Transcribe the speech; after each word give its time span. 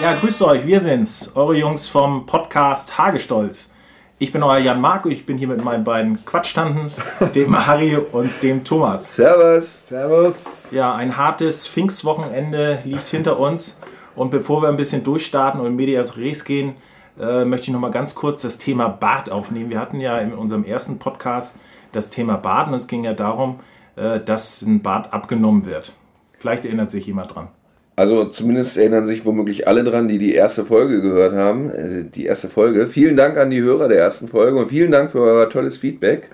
Ja, 0.00 0.14
grüßt 0.14 0.40
euch, 0.40 0.66
wir 0.66 0.80
sind's, 0.80 1.32
eure 1.34 1.54
Jungs 1.54 1.86
vom 1.86 2.24
Podcast 2.24 2.96
Hagestolz. 2.96 3.74
Ich 4.18 4.32
bin 4.32 4.42
euer 4.42 4.58
Jan 4.58 4.80
Marco, 4.80 5.10
ich 5.10 5.26
bin 5.26 5.36
hier 5.36 5.48
mit 5.48 5.62
meinen 5.62 5.84
beiden 5.84 6.24
Quatschtanten, 6.24 6.90
dem 7.34 7.66
Harry 7.66 7.96
und 7.96 8.30
dem 8.42 8.64
Thomas. 8.64 9.16
Servus. 9.16 9.88
Servus. 9.88 10.70
Ja, 10.70 10.94
ein 10.94 11.18
hartes 11.18 11.68
Pfingstwochenende 11.68 12.78
liegt 12.84 13.08
hinter 13.08 13.38
uns. 13.38 13.82
Und 14.16 14.30
bevor 14.30 14.62
wir 14.62 14.70
ein 14.70 14.76
bisschen 14.76 15.04
durchstarten 15.04 15.60
und 15.60 15.66
in 15.66 15.76
Medias 15.76 16.16
Res 16.16 16.46
gehen, 16.46 16.76
äh, 17.20 17.44
möchte 17.44 17.66
ich 17.66 17.72
noch 17.72 17.80
mal 17.80 17.90
ganz 17.90 18.14
kurz 18.14 18.42
das 18.42 18.58
Thema 18.58 18.88
Bad 18.88 19.30
aufnehmen. 19.30 19.70
Wir 19.70 19.80
hatten 19.80 20.00
ja 20.00 20.18
in 20.18 20.32
unserem 20.32 20.64
ersten 20.64 20.98
Podcast 20.98 21.60
das 21.92 22.10
Thema 22.10 22.36
Bad 22.36 22.68
und 22.68 22.74
es 22.74 22.86
ging 22.86 23.04
ja 23.04 23.14
darum, 23.14 23.60
äh, 23.96 24.20
dass 24.20 24.62
ein 24.62 24.82
Bad 24.82 25.12
abgenommen 25.12 25.66
wird. 25.66 25.92
Vielleicht 26.38 26.64
erinnert 26.64 26.90
sich 26.90 27.06
jemand 27.06 27.34
dran. 27.34 27.48
Also 27.96 28.24
zumindest 28.24 28.76
erinnern 28.76 29.06
sich 29.06 29.24
womöglich 29.24 29.68
alle 29.68 29.84
dran, 29.84 30.08
die 30.08 30.18
die 30.18 30.34
erste 30.34 30.64
Folge 30.64 31.00
gehört 31.00 31.34
haben. 31.34 31.70
Äh, 31.70 32.04
die 32.04 32.26
erste 32.26 32.48
Folge. 32.48 32.86
Vielen 32.86 33.16
Dank 33.16 33.36
an 33.36 33.50
die 33.50 33.62
Hörer 33.62 33.88
der 33.88 33.98
ersten 33.98 34.28
Folge 34.28 34.58
und 34.58 34.68
vielen 34.68 34.90
Dank 34.90 35.10
für 35.12 35.20
euer 35.20 35.48
tolles 35.48 35.76
Feedback. 35.76 36.30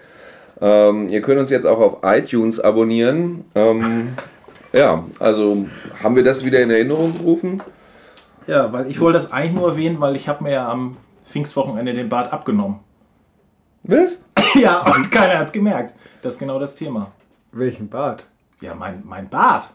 Ähm, 0.62 1.08
ihr 1.08 1.20
könnt 1.20 1.40
uns 1.40 1.50
jetzt 1.50 1.66
auch 1.66 1.78
auf 1.78 1.98
iTunes 2.02 2.60
abonnieren. 2.60 3.44
Ähm, 3.54 4.08
ja, 4.72 5.04
also 5.18 5.66
haben 6.02 6.16
wir 6.16 6.24
das 6.24 6.44
wieder 6.44 6.60
in 6.60 6.70
Erinnerung 6.70 7.16
gerufen? 7.18 7.60
Ja, 8.46 8.72
weil 8.72 8.90
ich 8.90 9.00
wollte 9.00 9.14
das 9.14 9.32
eigentlich 9.32 9.52
nur 9.52 9.70
erwähnen, 9.70 10.00
weil 10.00 10.16
ich 10.16 10.28
habe 10.28 10.42
mir 10.44 10.52
ja 10.52 10.68
am 10.68 10.96
Pfingstwochenende 11.24 11.94
den 11.94 12.08
Bart 12.08 12.32
abgenommen. 12.32 12.80
Was? 13.82 14.28
ja, 14.54 14.80
und 14.94 15.10
keiner 15.10 15.38
hat 15.38 15.46
es 15.46 15.52
gemerkt. 15.52 15.94
Das 16.22 16.34
ist 16.34 16.40
genau 16.40 16.58
das 16.58 16.74
Thema. 16.74 17.12
Welchen 17.52 17.88
Bart? 17.88 18.26
Ja, 18.60 18.74
mein, 18.74 19.02
mein 19.04 19.28
Bart. 19.28 19.70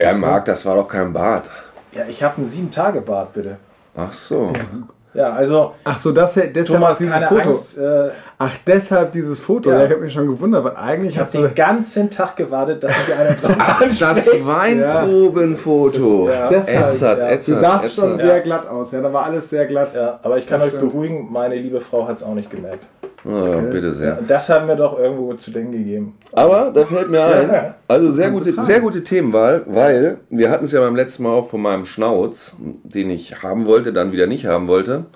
Ja, 0.00 0.12
Marc, 0.12 0.44
das 0.46 0.64
war 0.66 0.76
doch 0.76 0.88
kein 0.88 1.12
Bart. 1.12 1.48
Ja, 1.92 2.04
ich 2.06 2.22
habe 2.22 2.36
einen 2.36 2.46
sieben 2.46 2.70
Tage 2.70 3.00
Bart, 3.00 3.32
bitte. 3.32 3.58
Ach 3.94 4.12
so. 4.12 4.52
Ja, 4.54 4.88
also 5.24 5.72
Ach 5.84 5.98
so, 5.98 6.12
das, 6.12 6.34
deshalb 6.34 6.66
Thomas, 6.66 6.98
dieses 6.98 7.12
keine 7.14 7.26
Foto. 7.26 7.40
Angst. 7.42 7.78
Äh, 7.78 8.08
Ach, 8.38 8.52
deshalb 8.66 9.12
dieses 9.12 9.40
Foto. 9.40 9.70
Ja. 9.70 9.78
Ja. 9.78 9.84
Ich 9.86 9.90
habe 9.92 10.00
mich 10.02 10.12
schon 10.12 10.26
gewundert, 10.26 10.64
weil 10.64 10.76
eigentlich 10.76 11.12
ich 11.12 11.18
habe 11.18 11.24
hast 11.26 11.34
du... 11.34 11.42
den 11.42 11.54
ganzen 11.54 12.10
Tag 12.10 12.36
gewartet, 12.36 12.84
dass 12.84 12.92
mich 12.92 13.16
einer 13.16 13.34
drauf 13.34 13.56
Das 13.80 14.02
anspricht. 14.02 14.46
Weinprobenfoto. 14.46 16.26
Das- 16.26 16.36
ja. 16.36 16.48
Deshalb, 16.48 16.86
Ätzert, 16.88 17.18
ja. 17.18 17.36
Du 17.56 17.60
sahst 17.60 17.94
schon 17.94 18.16
sehr 18.18 18.40
glatt 18.40 18.66
aus. 18.68 18.92
Ja, 18.92 19.00
da 19.00 19.12
war 19.12 19.24
alles 19.24 19.48
sehr 19.50 19.66
glatt. 19.66 19.94
Ja, 19.94 20.18
aber 20.22 20.38
ich 20.38 20.46
kann 20.46 20.60
Das 20.60 20.68
euch 20.68 20.74
stimmt. 20.76 20.92
beruhigen, 20.92 21.28
meine 21.30 21.54
liebe 21.56 21.80
Frau 21.80 22.06
hat 22.06 22.16
es 22.16 22.22
auch 22.22 22.34
nicht 22.34 22.50
gemerkt. 22.50 22.86
Ah, 23.26 23.60
bitte 23.70 23.92
sehr. 23.92 24.18
Das 24.26 24.48
hat 24.48 24.66
mir 24.66 24.76
doch 24.76 24.98
irgendwo 24.98 25.34
zu 25.34 25.50
denken 25.50 25.72
gegeben. 25.72 26.16
Aber 26.32 26.70
da 26.72 26.84
fällt 26.84 27.10
mir 27.10 27.24
ein, 27.24 27.74
also 27.88 28.10
sehr 28.10 28.30
gute, 28.30 28.52
sehr 28.62 28.80
gute 28.80 29.02
Themenwahl, 29.02 29.62
weil 29.66 30.18
wir 30.30 30.50
hatten 30.50 30.64
es 30.64 30.72
ja 30.72 30.80
beim 30.80 30.94
letzten 30.94 31.24
Mal 31.24 31.30
auch 31.30 31.48
von 31.48 31.60
meinem 31.60 31.86
Schnauz, 31.86 32.56
den 32.84 33.10
ich 33.10 33.42
haben 33.42 33.66
wollte, 33.66 33.92
dann 33.92 34.12
wieder 34.12 34.26
nicht 34.26 34.46
haben 34.46 34.68
wollte. 34.68 35.06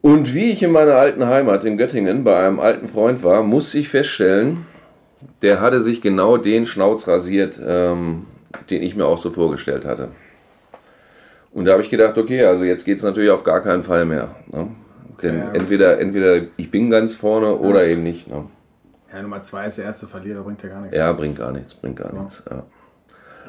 Und 0.00 0.34
wie 0.34 0.52
ich 0.52 0.62
in 0.62 0.70
meiner 0.70 0.94
alten 0.94 1.26
Heimat 1.26 1.64
in 1.64 1.76
Göttingen 1.76 2.22
bei 2.22 2.46
einem 2.46 2.60
alten 2.60 2.86
Freund 2.86 3.24
war, 3.24 3.42
muss 3.42 3.74
ich 3.74 3.88
feststellen, 3.88 4.66
der 5.42 5.60
hatte 5.60 5.80
sich 5.80 6.00
genau 6.00 6.36
den 6.36 6.66
Schnauz 6.66 7.08
rasiert, 7.08 7.58
ähm, 7.66 8.26
den 8.70 8.82
ich 8.82 8.94
mir 8.94 9.06
auch 9.06 9.18
so 9.18 9.30
vorgestellt 9.30 9.84
hatte. 9.84 10.10
Und 11.52 11.64
da 11.64 11.72
habe 11.72 11.82
ich 11.82 11.90
gedacht, 11.90 12.16
okay, 12.16 12.44
also 12.44 12.62
jetzt 12.62 12.84
geht 12.84 12.98
es 12.98 13.02
natürlich 13.02 13.30
auf 13.30 13.42
gar 13.42 13.62
keinen 13.62 13.82
Fall 13.82 14.04
mehr. 14.04 14.36
Ne? 14.52 14.68
Denn 15.22 15.38
Ja, 15.38 15.50
entweder, 15.52 15.98
entweder 16.00 16.42
ich 16.56 16.70
bin 16.70 16.90
ganz 16.90 17.14
vorne 17.14 17.54
oder 17.56 17.84
eben 17.84 18.02
nicht. 18.02 18.28
Ne? 18.28 18.44
Ja, 19.12 19.22
Nummer 19.22 19.40
zwei 19.42 19.66
ist 19.66 19.78
der 19.78 19.86
erste 19.86 20.06
Verlierer, 20.06 20.42
bringt 20.42 20.62
ja 20.62 20.68
gar 20.68 20.80
nichts. 20.82 20.96
Ja, 20.96 21.12
bringt 21.12 21.36
gar 21.38 21.52
nichts, 21.52 21.74
bringt 21.74 21.96
gar 21.96 22.12
nichts. 22.12 22.42
Ja. 22.50 22.56
Du 22.56 22.62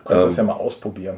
kannst 0.06 0.24
Ähm. 0.24 0.30
das 0.30 0.38
ja 0.38 0.44
mal 0.44 0.54
ausprobieren. 0.54 1.18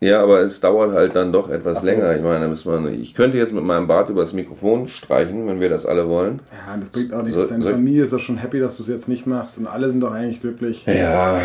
ja, 0.00 0.22
aber 0.22 0.40
es 0.40 0.60
dauert 0.60 0.94
halt 0.94 1.14
dann 1.14 1.30
doch 1.32 1.50
etwas 1.50 1.80
so. 1.80 1.86
länger. 1.86 2.16
Ich 2.16 2.22
meine, 2.22 2.40
da 2.40 2.48
müssen 2.48 2.84
wir, 2.84 2.90
ich 2.92 3.14
könnte 3.14 3.36
jetzt 3.36 3.52
mit 3.52 3.62
meinem 3.64 3.86
Bart 3.86 4.08
übers 4.08 4.32
Mikrofon 4.32 4.88
streichen, 4.88 5.46
wenn 5.46 5.60
wir 5.60 5.68
das 5.68 5.84
alle 5.84 6.08
wollen. 6.08 6.40
Ja, 6.50 6.76
das 6.78 6.88
bringt 6.88 7.12
auch 7.12 7.22
nichts. 7.22 7.40
So- 7.42 7.48
Deine 7.50 7.62
so- 7.62 7.70
Familie 7.70 8.04
ist 8.04 8.12
doch 8.12 8.18
schon 8.18 8.38
happy, 8.38 8.58
dass 8.60 8.78
du 8.78 8.82
es 8.84 8.88
jetzt 8.88 9.08
nicht 9.08 9.26
machst. 9.26 9.58
Und 9.58 9.66
alle 9.66 9.90
sind 9.90 10.00
doch 10.00 10.12
eigentlich 10.12 10.40
glücklich. 10.40 10.86
Ja, 10.86 11.38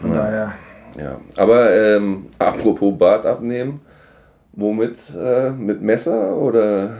Von 0.00 0.12
daher. 0.12 0.52
ja. 0.98 1.20
Aber 1.36 1.72
ähm, 1.72 2.26
apropos 2.40 2.98
Bart 2.98 3.24
abnehmen, 3.24 3.80
womit? 4.52 5.14
Äh, 5.18 5.50
mit 5.50 5.80
Messer 5.82 6.36
oder 6.36 6.90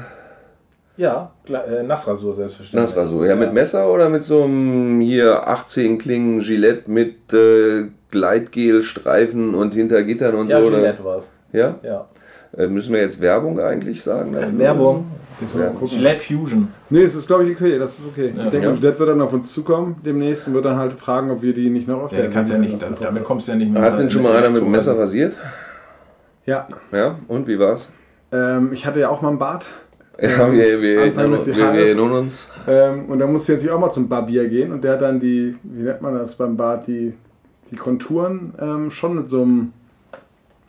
Ja, 0.97 1.33
äh, 1.49 1.83
Nassrasur 1.83 2.35
selbstverständlich. 2.35 2.95
Nassrasur? 2.95 3.27
Ja, 3.27 3.35
mit 3.35 3.53
Messer 3.55 3.91
oder 3.91 4.09
mit 4.09 4.25
so 4.25 4.45
einem 4.45 5.01
hier 5.01 5.49
18 5.49 5.99
Klingen 5.99 6.41
Gillette 6.41 6.91
mit 6.91 7.33
äh, 7.33 7.87
Gleitgel-Streifen 8.11 9.55
und 9.55 9.75
Hintergittern 9.75 10.35
und 10.35 10.49
Ja, 10.49 10.61
so? 10.61 10.69
Oder? 10.69 10.77
Gillette 10.79 11.05
war 11.05 11.17
es. 11.19 11.31
Ja? 11.53 11.77
Ja. 11.83 12.07
Äh, 12.57 12.67
müssen 12.69 12.93
wir 12.93 13.01
jetzt 13.01 13.21
Werbung 13.21 13.59
eigentlich 13.61 14.03
sagen? 14.03 14.33
dafür? 14.35 14.59
Werbung. 14.59 15.07
Müssen 15.41 15.61
wir 15.61 15.67
mal 15.69 15.73
gucken. 15.73 15.89
Gillette 15.97 16.21
Fusion. 16.21 16.69
Nee, 16.91 17.05
das 17.05 17.15
ist 17.15 17.27
glaube 17.27 17.45
ich 17.45 17.57
okay. 17.57 17.79
Das 17.79 17.99
ist 17.99 18.07
okay. 18.07 18.33
Ich 18.37 18.49
denke, 18.51 18.69
Ja. 18.69 18.83
Wird 18.83 19.01
dann 19.01 19.21
auf 19.23 19.33
uns 19.33 19.53
zukommen 19.53 19.97
demnächst 20.05 20.47
und 20.49 20.55
wird 20.55 20.67
dann 20.67 20.77
halt 20.77 20.93
fragen, 20.93 21.31
ob 21.31 21.41
wir 21.43 21.55
die 21.55 21.71
nicht 21.71 21.89
noch 21.89 22.03
auf 22.03 22.13
Ja, 22.13 22.27
kannst 22.33 22.53
ja 22.53 22.59
nicht, 22.59 22.81
damit, 22.83 23.03
damit 23.03 23.25
kommst 23.25 23.49
du 23.49 23.53
ja 23.53 23.59
nicht 23.59 23.73
mehr. 23.73 23.83
Hat 23.83 23.99
denn 23.99 24.11
schon 24.11 24.23
mal 24.23 24.37
einer 24.37 24.51
mit 24.51 24.61
dem 24.61 24.71
Messer 24.71 24.97
rasiert? 24.99 25.35
Ja, 26.45 26.69
Ja, 26.93 27.17
und 27.29 27.47
wie 27.49 27.59
war's? 27.59 27.91
ähm, 28.31 28.73
ich 28.73 28.85
hatte 28.87 29.01
ja 29.01 29.09
auch 29.09 29.23
mal 29.23 29.29
einen 29.31 29.39
Bart. 29.39 29.67
Ja, 30.22 30.53
wir, 30.53 30.81
wir, 30.81 31.03
Anfang 31.03 31.33
des 31.33 31.49
wir, 31.49 31.56
wir 31.56 31.65
Jahres. 31.65 31.81
erinnern 31.81 32.12
uns. 32.12 32.53
Ähm, 32.69 33.06
und 33.06 33.19
da 33.19 33.27
musste 33.27 33.53
ich 33.53 33.56
natürlich 33.59 33.75
auch 33.75 33.81
mal 33.81 33.91
zum 33.91 34.09
Barbier 34.09 34.49
gehen 34.49 34.72
und 34.72 34.84
der 34.84 34.93
hat 34.93 35.03
dann 35.03 35.19
die, 35.19 35.56
wie 35.65 35.83
nennt 35.83 36.00
man 36.00 36.15
das 36.15 36.37
beim 36.37 36.56
Bart, 36.56 36.87
die, 36.87 37.15
die 37.71 37.77
Konturen 37.77 38.55
ähm, 38.61 38.91
schon 38.93 39.16
mit 39.16 39.28
so 39.28 39.43
einem 39.43 39.72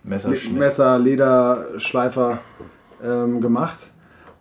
Messerschnitt. 0.03 0.57
Messer, 0.57 0.97
Leder, 0.97 1.65
Schleifer 1.77 2.39
ähm, 3.03 3.41
gemacht. 3.41 3.77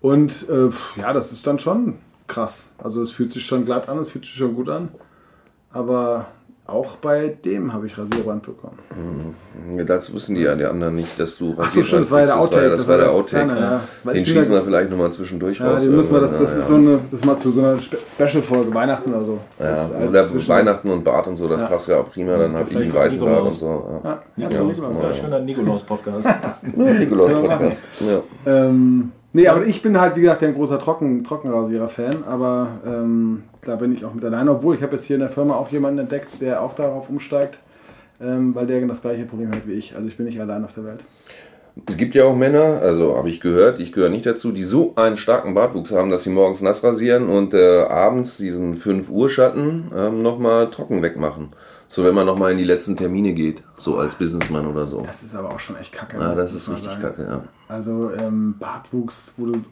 Und 0.00 0.48
äh, 0.48 0.70
pf, 0.70 0.96
ja, 0.96 1.12
das 1.12 1.30
ist 1.30 1.46
dann 1.46 1.58
schon 1.58 1.98
krass. 2.26 2.72
Also 2.78 3.02
es 3.02 3.12
fühlt 3.12 3.32
sich 3.32 3.44
schon 3.44 3.66
glatt 3.66 3.88
an, 3.90 3.98
es 3.98 4.08
fühlt 4.08 4.24
sich 4.24 4.34
schon 4.34 4.54
gut 4.54 4.70
an. 4.70 4.88
Aber 5.70 6.28
auch 6.72 6.96
bei 6.96 7.36
dem 7.44 7.72
habe 7.72 7.86
ich 7.86 7.96
Rasierband 7.96 8.42
bekommen. 8.44 8.78
Das 9.86 10.12
wissen 10.14 10.34
die 10.34 10.42
ja 10.42 10.54
die 10.54 10.64
anderen 10.64 10.94
nicht, 10.94 11.18
dass 11.20 11.36
du 11.38 11.54
Ach 11.58 11.68
so, 11.68 11.82
stimmt, 11.82 12.02
das 12.02 12.10
war 12.10 12.20
ja 12.20 12.26
der. 12.26 12.40
Outtake. 12.40 12.70
Das 12.70 12.88
war 12.88 12.96
der 12.96 13.06
das 13.06 13.14
Outtake. 13.14 13.46
Kleine, 13.46 13.60
ja. 13.60 13.80
Weil 14.04 14.14
Den 14.14 14.26
schießen 14.26 14.52
wir 14.52 14.62
vielleicht 14.62 14.90
nochmal 14.90 15.12
zwischendurch 15.12 15.58
Ja, 15.58 15.70
raus. 15.70 15.82
den 15.82 15.94
müssen 15.96 16.14
wir, 16.14 16.20
das, 16.20 16.32
das 16.32 16.40
Ja, 16.40 16.46
ist 16.46 16.54
ja. 16.54 16.60
so 16.60 16.74
eine, 16.76 16.98
das 17.02 17.12
ist 17.12 17.24
mal 17.26 17.38
zu 17.38 17.50
so 17.50 17.60
einer 17.60 17.78
Spe 17.80 17.98
Special-Folge, 18.12 18.74
Weihnachten 18.74 19.14
oder 19.14 19.24
so. 19.24 19.38
Ja, 19.58 19.88
oder 20.08 20.48
Weihnachten 20.48 20.90
und 20.90 21.04
Bart 21.04 21.26
und 21.28 21.36
so, 21.36 21.46
das 21.48 21.60
Ja. 21.60 21.66
passt 21.68 21.88
ja 21.88 21.98
auch 22.00 22.10
prima. 22.10 22.36
Dann 22.36 22.54
habe 22.56 22.68
ich 22.70 22.76
einen 22.76 22.92
weißen 22.94 23.20
Bart 23.20 23.42
und 23.42 23.52
Nikolaus. 23.52 23.60
so. 23.60 24.00
Ja. 24.04 24.10
Ja, 24.10 24.22
Ja, 24.36 24.50
ja, 24.50 24.62
Nikolaus. 24.64 24.92
Das 24.92 25.00
ist 25.02 25.06
ein 25.06 25.24
schöner 25.24 25.40
Nikolaus-Podcast. 25.40 26.26
Ja, 26.26 26.56
Nikolaus 26.98 27.32
Können 27.32 27.42
wir 27.42 27.48
Podcast. 27.50 27.84
Ja. 28.46 28.72
Nee, 29.34 29.48
aber 29.48 29.64
ich 29.64 29.80
bin 29.80 29.98
halt, 29.98 30.16
wie 30.16 30.20
gesagt, 30.20 30.42
ein 30.42 30.54
großer 30.54 30.78
Trocken, 30.78 31.24
Trockenrasierer-Fan, 31.24 32.24
aber 32.28 32.68
ähm, 32.86 33.44
da 33.64 33.76
bin 33.76 33.94
ich 33.94 34.04
auch 34.04 34.12
mit 34.12 34.24
alleine. 34.24 34.50
Obwohl, 34.50 34.74
ich 34.74 34.82
habe 34.82 34.94
jetzt 34.94 35.04
hier 35.04 35.16
in 35.16 35.20
der 35.20 35.30
Firma 35.30 35.54
auch 35.54 35.70
jemanden 35.70 36.00
entdeckt, 36.00 36.40
der 36.42 36.60
auch 36.60 36.74
darauf 36.74 37.08
umsteigt, 37.08 37.58
ähm, 38.20 38.54
weil 38.54 38.66
der 38.66 38.86
das 38.86 39.00
gleiche 39.00 39.24
Problem 39.24 39.50
hat 39.50 39.66
wie 39.66 39.72
ich. 39.72 39.96
Also 39.96 40.06
ich 40.06 40.18
bin 40.18 40.26
nicht 40.26 40.40
allein 40.40 40.64
auf 40.64 40.74
der 40.74 40.84
Welt. 40.84 41.00
Es 41.88 41.96
gibt 41.96 42.14
ja 42.14 42.24
auch 42.24 42.36
Männer, 42.36 42.80
also 42.82 43.16
habe 43.16 43.30
ich 43.30 43.40
gehört, 43.40 43.80
ich 43.80 43.92
gehöre 43.92 44.10
nicht 44.10 44.26
dazu, 44.26 44.52
die 44.52 44.62
so 44.62 44.92
einen 44.96 45.16
starken 45.16 45.54
Bartwuchs 45.54 45.92
haben, 45.92 46.10
dass 46.10 46.24
sie 46.24 46.30
morgens 46.30 46.60
nass 46.60 46.84
rasieren 46.84 47.30
und 47.30 47.54
äh, 47.54 47.84
abends 47.84 48.36
diesen 48.36 48.74
5 48.74 49.08
Uhr 49.08 49.30
Schatten 49.30 49.90
ähm, 49.96 50.18
nochmal 50.18 50.70
trocken 50.70 51.00
wegmachen. 51.00 51.48
So 51.94 52.04
wenn 52.04 52.14
man 52.14 52.24
nochmal 52.24 52.52
in 52.52 52.56
die 52.56 52.64
letzten 52.64 52.96
Termine 52.96 53.34
geht, 53.34 53.62
so 53.76 53.98
als 53.98 54.14
Businessman 54.14 54.66
oder 54.66 54.86
so. 54.86 55.02
Das 55.02 55.22
ist 55.22 55.34
aber 55.34 55.50
auch 55.50 55.60
schon 55.60 55.76
echt 55.76 55.92
kacke. 55.92 56.16
Ja, 56.16 56.30
ne, 56.30 56.36
das 56.36 56.54
ist 56.54 56.70
richtig 56.70 56.90
sagen. 56.90 57.02
kacke, 57.02 57.22
ja. 57.22 57.44
Also 57.68 58.10
ähm, 58.18 58.54
Bartwuchs, 58.58 59.34
wo 59.36 59.44
du, 59.44 59.62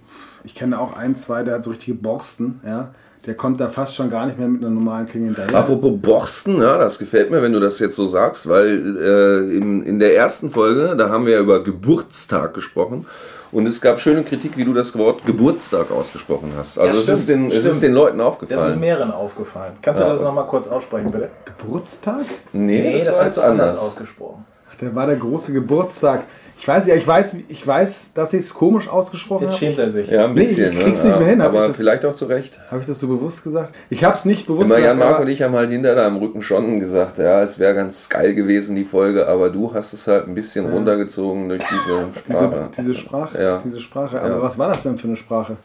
ich 0.45 0.55
kenne 0.55 0.79
auch 0.79 0.93
ein, 0.93 1.17
zwei, 1.17 1.45
der 1.45 1.55
hat 1.55 1.65
so 1.65 1.71
richtige 1.71 1.97
Borsten, 1.97 2.61
ja. 2.63 2.91
Der 3.25 3.35
kommt 3.35 3.59
da 3.59 3.71
fast 3.71 3.95
schon 3.95 4.11
gar 4.11 4.27
nicht 4.27 4.39
mehr 4.39 4.49
mit 4.49 4.63
einer 4.63 4.71
normalen 4.71 5.07
Klinge 5.07 5.29
hinterher. 5.29 5.55
Apropos 5.55 5.99
Borsten, 5.99 6.61
ja, 6.61 6.77
das 6.77 6.99
gefällt 6.99 7.31
mir, 7.31 7.41
wenn 7.41 7.55
du 7.55 7.61
das 7.61 7.79
jetzt 7.79 7.97
so 7.97 8.05
sagst, 8.05 8.51
weil 8.51 8.99
äh, 8.99 9.57
in, 9.57 9.83
in 9.83 9.99
der 9.99 10.15
ersten 10.15 10.51
Folge, 10.51 10.97
da 10.97 11.09
haben 11.09 11.25
wir 11.25 11.33
ja 11.33 11.41
über 11.41 11.65
Geburtstag 11.65 12.53
gesprochen 12.53 13.07
und 13.53 13.67
es 13.67 13.81
gab 13.81 13.99
schöne 14.01 14.23
Kritik, 14.23 14.57
wie 14.57 14.65
du 14.65 14.73
das 14.73 14.97
Wort 14.97 15.25
Geburtstag 15.27 15.91
ausgesprochen 15.91 16.53
hast. 16.57 16.79
Also 16.79 16.93
Ja, 16.93 16.99
es, 16.99 17.03
stimmt, 17.05 17.19
ist 17.19 17.29
den, 17.29 17.51
es 17.51 17.65
ist 17.65 17.83
den 17.83 17.93
Leuten 17.93 18.19
Das 18.19 18.27
ist 18.27 18.33
aufgefallen. 18.33 18.81
mehreren 18.81 19.11
aufgefallen. 19.13 19.73
Kannst 19.83 20.01
du 20.01 20.05
Ja. 20.07 20.13
das 20.13 20.23
nochmal 20.23 20.47
kurz 20.47 20.69
aussprechen, 20.69 21.11
bitte? 21.11 21.29
Geburtstag? 21.45 22.23
nee, 22.53 22.95
das, 22.95 23.05
das 23.07 23.15
war 23.17 23.25
hast 23.25 23.37
du 23.37 23.41
anders 23.43 23.71
anders. 23.71 23.85
ausgesprochen. 23.85 24.45
der 24.81 24.95
war 24.95 25.07
der 25.07 25.17
große 25.17 25.53
Geburtstag. 25.53 26.23
Ich 26.61 26.69
weiß 26.69 26.87
ja, 26.89 26.95
ich 26.95 27.07
weiß, 27.09 27.37
ich 27.49 27.67
weiß, 27.67 28.13
dass 28.13 28.35
ich 28.35 28.41
es 28.41 28.53
komisch 28.53 28.87
ausgesprochen 28.87 29.45
Jetzt 29.45 29.53
habe. 29.55 29.65
schämt 29.65 29.79
er 29.79 29.89
sich. 29.91 30.11
Ja, 30.11 30.27
ein 30.27 30.35
Nee, 30.35 30.41
bisschen. 30.41 30.73
ich 30.75 30.79
krieg's 30.79 31.03
ne? 31.05 31.09
nicht 31.11 31.19
mehr 31.21 31.29
hin, 31.29 31.43
hab 31.43 31.49
aber 31.49 31.63
ich 31.63 31.69
das- 31.69 31.77
vielleicht 31.79 32.05
auch 32.05 32.13
zu 32.13 32.27
Recht. 32.27 32.61
Habe 32.71 32.83
ich 32.83 32.87
das 32.87 33.01
so 33.01 33.09
bewusst 33.09 33.43
gesagt? 33.45 33.75
Ich 33.89 34.05
habe 34.05 34.15
es 34.15 34.27
nicht 34.27 34.47
bewusst 34.47 34.67
Immer 34.71 34.79
Jan, 34.79 34.97
gesagt. 34.97 34.99
Marc 34.99 35.15
aber- 35.15 35.23
und 35.25 35.29
ich 35.31 35.41
haben 35.41 35.55
halt 35.55 35.71
hinter 35.71 35.95
deinem 35.95 36.17
Rücken 36.19 36.43
schon 36.43 36.79
gesagt, 36.79 37.17
ja, 37.17 37.43
es 37.43 37.59
wäre 37.59 37.75
ganz 37.75 38.11
geil 38.11 38.35
gewesen, 38.35 38.77
die 38.77 38.85
Folge, 38.85 39.27
aber 39.27 39.49
du 39.49 39.73
hast 39.73 39.95
es 39.95 40.07
halt 40.07 40.29
ein 40.29 40.35
bisschen 40.35 40.71
runtergezogen 40.71 41.49
durch 41.49 41.63
diese 41.65 42.11
Sprache. 42.21 42.69
Diese, 42.77 42.83
diese 42.83 42.95
Sprache, 42.95 43.43
Ja. 43.43 43.63
diese 43.65 43.81
Sprache. 43.81 44.21
Aber 44.21 44.29
Ja. 44.37 44.43
was 44.43 44.59
war 44.59 44.69
das 44.69 44.83
denn 44.83 44.99
für 44.99 45.09
eine 45.09 45.17
Sprache? 45.17 45.57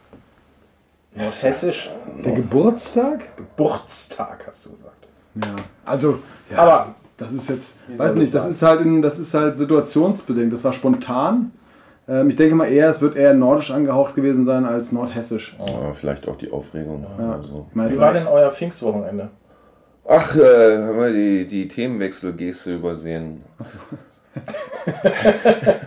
Hessisch 1.13 1.91
Der 2.23 2.31
Geburtstag? 2.33 3.19
Geburtstag, 3.35 4.45
hast 4.47 4.65
du 4.65 4.71
gesagt. 4.71 4.91
Ja. 5.35 5.55
Also, 5.85 6.19
ja, 6.51 6.57
Aber 6.57 6.95
das 7.17 7.31
ist 7.33 7.49
jetzt, 7.49 7.79
Wie 7.87 7.97
weiß 7.97 8.15
nicht, 8.15 8.33
das 8.33 8.43
das 8.43 8.55
ist 8.55 8.61
halt, 8.61 8.81
in, 8.81 9.01
das 9.01 9.19
ist 9.19 9.33
halt 9.33 9.57
situationsbedingt. 9.57 10.51
Das 10.51 10.63
war 10.63 10.73
spontan. 10.73 11.51
Ähm, 12.07 12.29
ich 12.29 12.35
denke 12.35 12.55
mal 12.55 12.65
eher, 12.65 12.89
es 12.89 13.01
wird 13.01 13.15
eher 13.15 13.33
nordisch 13.33 13.71
angehaucht 13.71 14.15
gewesen 14.15 14.45
sein 14.45 14.65
als 14.65 14.91
nordhessisch. 14.91 15.55
Ja, 15.59 15.93
vielleicht 15.93 16.27
auch 16.27 16.37
die 16.37 16.51
Aufregung. 16.51 17.05
Oder 17.17 17.41
so. 17.41 17.67
Es 17.73 17.95
wie 17.95 17.99
war 17.99 18.07
war, 18.07 18.13
denn 18.13 18.27
euer 18.27 18.51
Pfingstwochenende? 18.51 19.29
Ach, 20.07 20.35
äh, 20.35 20.77
haben 20.85 20.99
wir 20.99 21.13
die, 21.13 21.47
die 21.47 21.67
Themenwechselgeste 21.67 22.75
übersehen. 22.75 23.43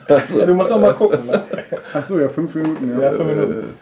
Ja, 0.08 0.46
du 0.46 0.54
musst 0.54 0.72
auch 0.72 0.80
mal 0.80 0.94
gucken. 0.94 1.26
Ne? 1.26 1.44
achso, 1.92 2.19
ja, 2.19 2.30
fünf 2.30 2.54
Minuten. 2.54 2.90
Ja. 2.90 3.02
Ja, 3.02 3.12
fünf 3.12 3.28
Minuten. 3.28 3.75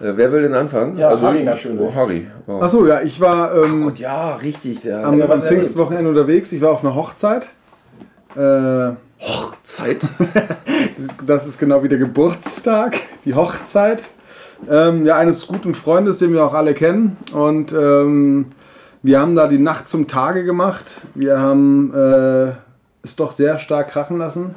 Äh, 0.00 0.12
wer 0.16 0.30
will 0.32 0.42
denn 0.42 0.54
anfangen? 0.54 0.96
Ja, 0.96 1.18
Harry 1.20 1.38
ich- 1.38 1.44
natürlich. 1.44 1.80
Oh, 1.80 1.94
Harry. 1.94 2.26
Oh. 2.46 2.60
Achso, 2.60 2.86
ja, 2.86 3.00
ich 3.00 3.20
war 3.20 3.54
ähm, 3.54 3.82
Gott, 3.82 3.98
ja, 3.98 4.36
richtig. 4.36 4.80
Der 4.80 5.04
am, 5.06 5.20
erlebt. 5.20 5.40
Pfingstwochenende 5.40 6.10
unterwegs. 6.10 6.52
Ich 6.52 6.60
war 6.60 6.70
auf 6.72 6.84
einer 6.84 6.94
Hochzeit. 6.94 7.48
Äh, 8.36 8.92
Hochzeit. 9.20 9.98
Das 11.26 11.46
ist 11.46 11.58
genau 11.58 11.82
wie 11.82 11.88
der 11.88 11.98
Geburtstag, 11.98 12.96
die 13.24 13.34
Hochzeit. 13.34 14.08
Ähm, 14.70 15.04
ja, 15.04 15.16
eines 15.16 15.46
guten 15.46 15.74
Freundes, 15.74 16.18
den 16.18 16.32
wir 16.32 16.44
auch 16.44 16.54
alle 16.54 16.72
kennen. 16.72 17.16
Und 17.32 17.72
ähm, 17.72 18.46
wir 19.02 19.20
haben 19.20 19.34
da 19.34 19.46
die 19.46 19.58
Nacht 19.58 19.88
zum 19.88 20.06
Tage 20.06 20.44
gemacht. 20.44 21.02
Wir 21.14 21.38
haben 21.38 21.92
äh, 21.92 22.52
es 23.02 23.16
doch 23.16 23.32
sehr 23.32 23.58
stark 23.58 23.88
krachen 23.90 24.18
lassen. 24.18 24.54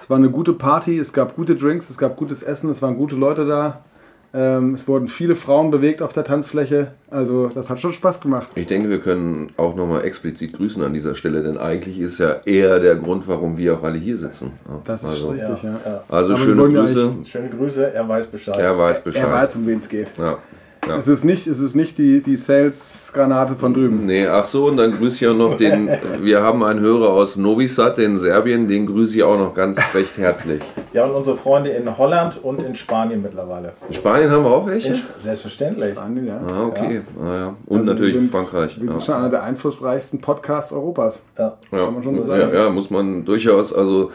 Es 0.00 0.10
war 0.10 0.18
eine 0.18 0.30
gute 0.30 0.52
Party, 0.52 0.98
es 0.98 1.12
gab 1.12 1.36
gute 1.36 1.56
Drinks, 1.56 1.88
es 1.88 1.98
gab 1.98 2.16
gutes 2.16 2.42
Essen, 2.42 2.70
es 2.70 2.82
waren 2.82 2.96
gute 2.96 3.16
Leute 3.16 3.46
da. 3.46 3.80
Ähm, 4.34 4.74
es 4.74 4.86
wurden 4.86 5.08
viele 5.08 5.34
Frauen 5.34 5.70
bewegt 5.70 6.02
auf 6.02 6.12
der 6.12 6.24
Tanzfläche. 6.24 6.88
Also 7.10 7.48
das 7.48 7.70
hat 7.70 7.80
schon 7.80 7.92
Spaß 7.94 8.20
gemacht. 8.20 8.48
Ich 8.56 8.66
denke, 8.66 8.90
wir 8.90 9.00
können 9.00 9.52
auch 9.56 9.74
nochmal 9.74 10.04
explizit 10.04 10.52
grüßen 10.52 10.82
an 10.82 10.92
dieser 10.92 11.14
Stelle, 11.14 11.42
denn 11.42 11.56
eigentlich 11.56 11.98
ist 11.98 12.18
ja 12.18 12.40
eher 12.44 12.78
der 12.78 12.96
Grund, 12.96 13.26
warum 13.26 13.56
wir 13.56 13.78
auch 13.78 13.82
alle 13.82 13.98
hier 13.98 14.18
sitzen. 14.18 14.52
Das 14.84 15.02
ist 15.02 15.08
also, 15.08 15.30
richtig, 15.30 15.62
ja. 15.62 15.80
ja. 15.84 16.04
also 16.08 16.34
Aber 16.34 16.42
schöne 16.42 16.68
Grüße. 16.68 17.12
Schöne 17.24 17.48
Grüße, 17.48 17.92
er 17.94 18.06
weiß 18.06 18.26
Bescheid. 18.26 18.58
Er 18.58 18.76
weiß 18.76 19.02
Bescheid. 19.02 19.22
Er 19.22 19.32
weiß, 19.32 19.56
um 19.56 19.66
wen 19.66 19.78
es 19.78 19.88
geht. 19.88 20.12
Ja. 20.18 20.38
Ja. 20.88 20.96
Es 20.96 21.06
ist 21.08 21.24
nicht, 21.24 21.46
es 21.46 21.60
ist 21.60 21.74
nicht 21.74 21.98
die, 21.98 22.22
die 22.22 22.36
Sales-Granate 22.36 23.54
von 23.56 23.74
drüben. 23.74 24.06
Nee, 24.06 24.26
ach 24.26 24.44
so, 24.44 24.66
und 24.66 24.76
dann 24.78 24.92
grüße 24.92 25.24
ich 25.24 25.30
auch 25.30 25.36
noch 25.36 25.56
den, 25.56 25.88
wir 26.22 26.42
haben 26.42 26.62
einen 26.64 26.80
Hörer 26.80 27.10
aus 27.10 27.36
Novi 27.36 27.68
Sad 27.68 27.98
in 27.98 28.18
Serbien, 28.18 28.68
den 28.68 28.86
grüße 28.86 29.16
ich 29.16 29.22
auch 29.22 29.38
noch 29.38 29.54
ganz 29.54 29.78
recht 29.94 30.16
herzlich. 30.16 30.62
Ja, 30.92 31.04
und 31.04 31.12
unsere 31.12 31.36
Freunde 31.36 31.70
in 31.70 31.98
Holland 31.98 32.42
und 32.42 32.62
in 32.62 32.74
Spanien 32.74 33.22
mittlerweile. 33.22 33.72
In 33.88 33.94
Spanien 33.94 34.30
haben 34.30 34.44
wir 34.44 34.50
auch 34.50 34.66
welche? 34.66 34.88
In, 34.88 35.00
selbstverständlich. 35.18 35.92
Spanien, 35.94 36.26
ja. 36.26 36.38
Ah, 36.38 36.64
okay. 36.66 37.02
Ah, 37.22 37.34
ja. 37.34 37.54
Und 37.66 37.80
Also 37.80 37.92
natürlich 37.92 38.14
wir 38.14 38.20
sind, 38.20 38.32
Frankreich. 38.34 38.80
Wir 38.80 38.88
sind 38.88 38.98
Ja. 38.98 39.00
schon 39.04 39.14
einer 39.14 39.30
der 39.30 39.42
einflussreichsten 39.42 40.20
Podcasts 40.20 40.72
Europas. 40.72 41.26
Ja. 41.38 41.56
Ja. 41.70 41.84
Kann 41.84 41.94
man 41.94 42.02
schon 42.02 42.14
so 42.14 42.20
ja, 42.20 42.26
sagen. 42.50 42.54
ja, 42.54 42.70
muss 42.70 42.90
man 42.90 43.24
durchaus, 43.24 43.74
also 43.74 44.10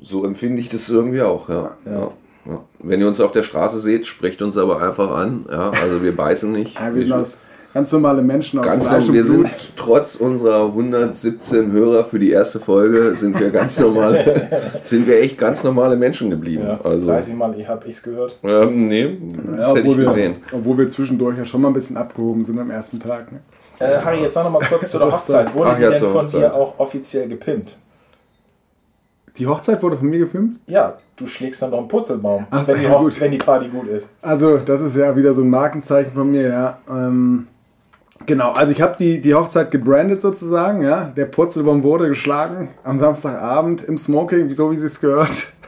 so 0.00 0.24
empfinde 0.24 0.60
ich 0.60 0.68
das 0.68 0.88
irgendwie 0.90 1.22
auch. 1.22 1.48
Ja. 1.48 1.70
Ja. 1.86 2.10
Ja. 2.46 2.60
Wenn 2.80 3.00
ihr 3.00 3.08
uns 3.08 3.20
auf 3.20 3.32
der 3.32 3.42
Straße 3.42 3.78
seht, 3.78 4.06
sprecht 4.06 4.40
uns 4.42 4.56
aber 4.56 4.80
einfach 4.82 5.10
an. 5.10 5.44
Ja, 5.50 5.70
also 5.70 6.02
wir 6.02 6.16
beißen 6.16 6.50
nicht. 6.52 6.78
Ja, 6.78 6.94
wir 6.94 7.02
sind 7.02 7.12
aus 7.12 7.38
ganz 7.74 7.92
normale 7.92 8.22
Menschen 8.22 8.58
aus 8.58 8.66
ganz 8.66 8.88
Fleisch 8.88 9.06
normal, 9.08 9.14
wir 9.24 9.30
und 9.30 9.36
Blut. 9.42 9.48
sind 9.50 9.72
trotz 9.76 10.14
unserer 10.16 10.64
117 10.66 11.70
Hörer 11.72 12.04
für 12.04 12.18
die 12.18 12.30
erste 12.30 12.58
Folge 12.60 13.14
sind 13.14 13.38
wir 13.38 13.50
ganz 13.50 13.78
normal, 13.78 14.48
sind 14.82 15.06
wir 15.06 15.20
echt 15.20 15.36
ganz 15.36 15.62
normale 15.62 15.94
Menschen 15.96 16.30
geblieben. 16.30 16.64
Ja, 16.66 16.80
also 16.82 17.06
30 17.06 17.34
Mal, 17.34 17.54
ich 17.58 17.68
habe 17.68 17.86
ich's 17.86 18.02
gehört. 18.02 18.36
ähm, 18.42 18.88
nee, 18.88 19.18
das 19.58 19.60
Ja, 19.60 19.68
hätte 19.74 19.80
ich 19.80 19.84
obwohl, 19.90 20.04
gesehen. 20.04 20.36
wir, 20.50 20.58
obwohl 20.58 20.78
wir 20.78 20.88
zwischendurch 20.88 21.36
ja 21.36 21.44
schon 21.44 21.60
mal 21.60 21.68
ein 21.68 21.74
bisschen 21.74 21.96
abgehoben 21.98 22.42
sind 22.42 22.58
am 22.58 22.70
ersten 22.70 22.98
Tag. 22.98 23.30
Ne? 23.30 23.40
Äh, 23.80 23.98
Harry, 23.98 24.22
jetzt 24.22 24.34
noch 24.34 24.50
mal 24.50 24.64
kurz 24.66 24.90
zu 24.90 24.98
der 24.98 25.12
Hochzeit. 25.12 25.54
Wurde 25.54 25.70
Ach 25.70 25.76
die 25.76 25.82
denn 25.82 25.94
von 25.96 26.14
Hochzeit. 26.14 26.40
dir 26.40 26.54
auch 26.54 26.78
offiziell 26.78 27.28
gepimpt? 27.28 27.76
Die 29.38 29.46
Hochzeit 29.46 29.82
wurde 29.82 29.96
von 29.96 30.08
mir 30.08 30.18
gefilmt. 30.18 30.58
Ja, 30.66 30.94
du 31.16 31.26
schlägst 31.26 31.62
dann 31.62 31.70
doch 31.70 31.78
einen 31.78 31.88
Purzelbaum, 31.88 32.46
Ach, 32.50 32.66
wenn, 32.66 32.78
die 32.78 32.84
ja, 32.84 32.90
Hoch 32.90 33.00
gut. 33.02 33.20
wenn 33.20 33.30
die 33.30 33.38
Party 33.38 33.68
gut 33.68 33.86
ist. 33.86 34.10
Also, 34.20 34.58
das 34.58 34.80
ist 34.80 34.96
ja 34.96 35.14
wieder 35.14 35.32
so 35.32 35.42
ein 35.42 35.50
Markenzeichen 35.50 36.12
von 36.12 36.30
mir, 36.30 36.48
ja. 36.48 36.78
Ähm, 36.90 37.46
genau, 38.26 38.52
also 38.52 38.72
ich 38.72 38.82
habe 38.82 38.96
die, 38.98 39.20
die 39.20 39.34
Hochzeit 39.34 39.70
gebrandet 39.70 40.20
sozusagen, 40.20 40.82
ja. 40.82 41.04
Der 41.04 41.26
Purzelbaum 41.26 41.82
wurde 41.84 42.08
geschlagen 42.08 42.70
am 42.82 42.98
Samstagabend 42.98 43.84
im 43.84 43.96
Smoking, 43.96 44.50
so 44.50 44.72
wie 44.72 44.76
sie 44.76 44.86
es 44.86 45.00
gehört. 45.00 45.52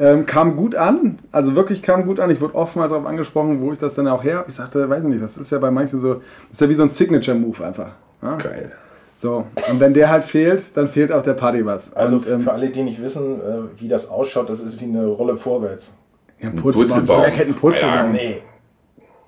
Ähm, 0.00 0.26
kam 0.26 0.54
gut 0.54 0.76
an, 0.76 1.18
also 1.32 1.56
wirklich 1.56 1.82
kam 1.82 2.06
gut 2.06 2.20
an. 2.20 2.30
Ich 2.30 2.40
wurde 2.40 2.54
oftmals 2.54 2.92
darauf 2.92 3.04
angesprochen, 3.04 3.60
wo 3.60 3.72
ich 3.72 3.80
das 3.80 3.96
dann 3.96 4.06
auch 4.06 4.22
her 4.22 4.36
habe. 4.36 4.48
Ich 4.48 4.54
sagte, 4.54 4.88
weiß 4.88 5.02
ich 5.02 5.08
nicht, 5.08 5.20
das 5.20 5.36
ist 5.36 5.50
ja 5.50 5.58
bei 5.58 5.72
manchen 5.72 6.00
so, 6.00 6.14
das 6.14 6.22
ist 6.52 6.60
ja 6.60 6.68
wie 6.68 6.74
so 6.74 6.84
ein 6.84 6.88
Signature-Move 6.88 7.66
einfach. 7.66 7.88
Ja? 8.22 8.36
Geil. 8.36 8.70
So, 9.20 9.44
und 9.68 9.80
wenn 9.80 9.94
der 9.94 10.10
halt 10.10 10.24
fehlt, 10.24 10.76
dann 10.76 10.86
fehlt 10.86 11.10
auch 11.10 11.24
der 11.24 11.32
Party 11.32 11.66
was. 11.66 11.92
Also 11.92 12.18
und, 12.18 12.28
ähm, 12.28 12.40
für 12.42 12.52
alle, 12.52 12.70
die 12.70 12.84
nicht 12.84 13.02
wissen, 13.02 13.40
äh, 13.40 13.80
wie 13.80 13.88
das 13.88 14.10
ausschaut, 14.10 14.48
das 14.48 14.60
ist 14.60 14.80
wie 14.80 14.84
eine 14.84 15.06
Rolle 15.06 15.36
vorwärts. 15.36 15.98
ja, 16.40 16.50
ein 16.50 16.54
Purzelbaum. 16.54 17.18
Jeder 17.22 17.30
kennt 17.32 17.46
einen 17.48 17.54
Purzelbaum. 17.56 18.12
Nee. 18.12 18.36